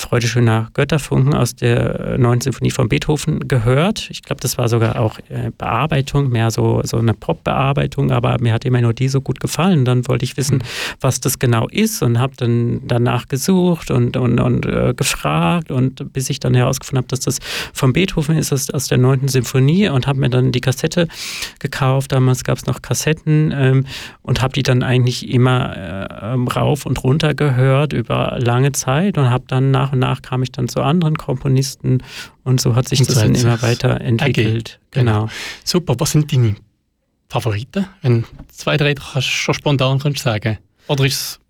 Freude 0.00 0.28
schöner 0.28 0.70
Götterfunken 0.74 1.34
aus 1.34 1.56
der 1.56 2.00
äh, 2.00 2.18
neuen 2.18 2.40
Sinfonie 2.40 2.70
von 2.70 2.88
Beethoven 2.88 3.48
gehört. 3.48 4.08
Ich 4.10 4.22
glaube, 4.22 4.40
das 4.40 4.56
war 4.56 4.68
sogar 4.68 4.98
auch 5.00 5.18
äh, 5.28 5.50
Bearbeitung, 5.56 6.28
mehr 6.28 6.52
so, 6.52 6.80
so 6.84 6.98
eine 6.98 7.14
Pop-Bearbeitung, 7.14 8.12
aber 8.12 8.36
mir 8.40 8.52
hat 8.52 8.62
die 8.62 8.70
Melodie 8.70 9.08
so 9.08 9.20
gut 9.20 9.40
gefallen. 9.40 9.84
Dann 9.84 10.06
wollte 10.06 10.24
ich 10.24 10.36
wissen, 10.36 10.62
was 11.00 11.20
das 11.20 11.40
genau 11.40 11.66
ist 11.68 12.00
und 12.02 12.20
habe 12.20 12.34
dann 12.36 12.82
danach 12.86 13.26
gesucht 13.26 13.90
und, 13.90 14.16
und, 14.16 14.38
und 14.38 14.66
äh, 14.66 14.94
gefragt 14.94 15.72
und 15.72 16.12
bis 16.12 16.30
ich 16.30 16.38
dann 16.38 16.54
herausgefunden 16.54 16.98
habe, 16.98 17.08
dass 17.08 17.20
das 17.20 17.40
von 17.72 17.92
Beethoven 17.92 18.38
ist, 18.38 18.52
aus, 18.52 18.70
aus 18.70 18.86
der 18.86 18.98
neunten 18.98 19.26
Sinfonie 19.26 19.88
und 19.88 20.06
habe 20.06 20.20
mir 20.20 20.30
dann 20.30 20.52
die 20.52 20.60
Kassette 20.60 21.08
gekauft. 21.58 22.12
Damals 22.12 22.44
gab 22.44 22.56
es 22.56 22.66
noch 22.66 22.82
Kassetten 22.82 23.52
ähm, 23.54 23.84
und 24.22 24.42
habe 24.42 24.52
die 24.52 24.62
dann 24.62 24.84
eigentlich 24.84 25.28
immer 25.28 25.76
äh, 25.76 26.34
rauf 26.56 26.86
und 26.86 27.02
runter 27.02 27.34
gehört 27.34 27.92
über 27.92 28.38
lange 28.38 28.70
Zeit 28.72 29.18
und 29.18 29.28
habe 29.28 29.44
dann 29.48 29.72
nach 29.72 29.87
nach 29.88 29.92
und 29.92 29.98
nach 29.98 30.22
kam 30.22 30.42
ich 30.42 30.52
dann 30.52 30.68
zu 30.68 30.82
anderen 30.82 31.16
Komponisten 31.16 32.02
und 32.44 32.60
so 32.60 32.74
hat 32.74 32.88
sich 32.88 33.00
und 33.00 33.08
das 33.08 33.16
dann 33.16 33.34
immer 33.34 33.62
weiterentwickelt. 33.62 34.80
Okay. 34.90 35.00
Genau. 35.00 35.20
genau. 35.22 35.32
Super, 35.64 35.94
was 35.98 36.12
sind 36.12 36.32
deine 36.32 36.56
Favoriten? 37.28 37.86
Wenn 38.02 38.24
zwei, 38.48 38.76
drei 38.76 38.94
kannst 38.94 39.26
schon 39.26 39.54
spontan 39.54 39.98
kannst 39.98 40.22
sagen. 40.22 40.58
Oder 40.88 41.04
ist 41.04 41.14
es 41.14 41.40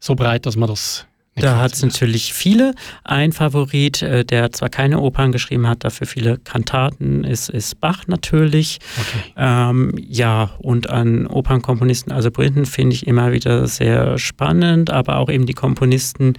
so 0.00 0.14
breit, 0.14 0.46
dass 0.46 0.56
man 0.56 0.68
das 0.68 1.06
da 1.40 1.60
hat 1.60 1.74
es 1.74 1.82
natürlich 1.82 2.32
viele. 2.32 2.74
Ein 3.04 3.32
Favorit, 3.32 4.02
äh, 4.02 4.24
der 4.24 4.52
zwar 4.52 4.68
keine 4.68 5.00
Opern 5.00 5.32
geschrieben 5.32 5.66
hat, 5.66 5.84
dafür 5.84 6.06
viele 6.06 6.38
Kantaten, 6.38 7.24
ist, 7.24 7.48
ist 7.48 7.80
Bach 7.80 8.06
natürlich. 8.06 8.78
Okay. 8.98 9.32
Ähm, 9.36 9.94
ja, 9.98 10.50
und 10.58 10.90
an 10.90 11.26
Opernkomponisten, 11.26 12.12
also 12.12 12.30
Brinden, 12.30 12.66
finde 12.66 12.94
ich 12.94 13.06
immer 13.06 13.32
wieder 13.32 13.66
sehr 13.66 14.18
spannend, 14.18 14.90
aber 14.90 15.18
auch 15.18 15.28
eben 15.28 15.46
die 15.46 15.54
Komponisten, 15.54 16.34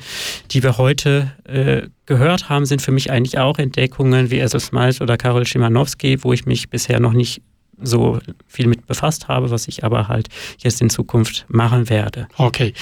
die 0.52 0.64
wir 0.64 0.78
heute 0.78 1.32
äh, 1.46 1.84
gehört 2.06 2.50
haben, 2.50 2.66
sind 2.66 2.82
für 2.82 2.92
mich 2.92 3.12
eigentlich 3.12 3.38
auch 3.38 3.60
Entdeckungen 3.60 4.32
wie 4.32 4.40
Esos 4.40 4.68
Smiles 4.68 5.02
oder 5.02 5.18
Karol 5.18 5.46
Schimanowski, 5.46 6.24
wo 6.24 6.34
ich 6.34 6.46
mich 6.46 6.70
bisher 6.70 7.00
noch 7.00 7.14
nicht 7.14 7.42
so 7.82 8.20
viel 8.48 8.68
mit 8.68 8.86
befasst 8.88 9.28
habe, 9.28 9.52
was 9.52 9.68
ich 9.68 9.84
aber 9.84 10.08
halt 10.08 10.28
jetzt 10.60 10.82
in 10.82 10.90
Zukunft 10.90 11.46
machen 11.50 11.90
werde. 11.90 12.28
Okay. 12.38 12.74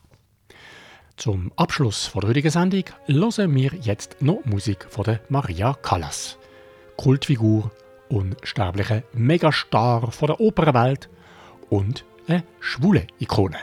Zum 1.16 1.52
Abschluss 1.56 2.10
der 2.14 2.28
heutigen 2.28 2.50
Sendung 2.50 2.84
hören 3.06 3.54
wir 3.54 3.72
jetzt 3.80 4.20
noch 4.20 4.44
Musik 4.44 4.86
von 4.88 5.18
Maria 5.28 5.74
Callas, 5.74 6.38
Kultfigur 6.96 7.70
unsterbliche 8.12 9.04
Megastar 9.14 10.12
von 10.12 10.26
der 10.28 10.40
Opernwelt 10.40 11.08
und 11.70 12.04
eine 12.28 12.44
schwule 12.60 13.06
Ikone. 13.18 13.58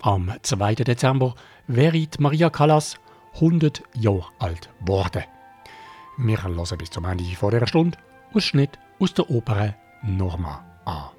Am 0.00 0.32
2. 0.40 0.76
Dezember 0.76 1.34
wäre 1.66 2.06
Maria 2.18 2.48
Callas 2.48 2.96
100 3.34 3.82
Jahre 3.94 4.24
alt 4.38 4.70
geworden. 4.80 5.24
Wir 6.16 6.42
hören 6.42 6.78
bis 6.78 6.90
zum 6.90 7.04
Ende 7.04 7.24
dieser 7.24 7.66
Stunde 7.66 7.98
Ausschnitt 8.32 8.78
aus 8.98 9.14
der 9.14 9.28
Oper 9.30 9.74
Norma 10.02 10.64
an. 10.84 11.10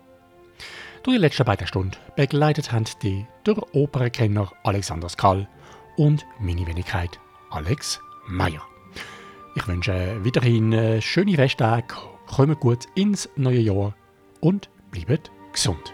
Durch 1.04 1.18
die 1.18 1.22
letzten 1.22 1.46
beiden 1.46 1.68
Stunden 1.68 1.98
begleitet 2.16 2.72
haben 2.72 2.86
die 3.02 3.26
der 3.46 3.58
Opernkenner 3.76 4.52
Alexander 4.64 5.10
Skall 5.10 5.48
und 5.98 6.26
meine 6.40 6.66
Wenigkeit 6.66 7.20
Alex 7.50 8.00
Meyer. 8.28 8.62
Ich 9.56 9.68
wünsche 9.68 10.24
weiterhin 10.24 11.02
schöne 11.02 11.38
Resttage 11.38 11.96
kommt 12.32 12.60
gut 12.60 12.88
ins 12.96 13.30
neue 13.36 13.60
Jahr 13.60 13.96
und 14.40 14.70
bleibt 14.92 15.32
gesund. 15.52 15.94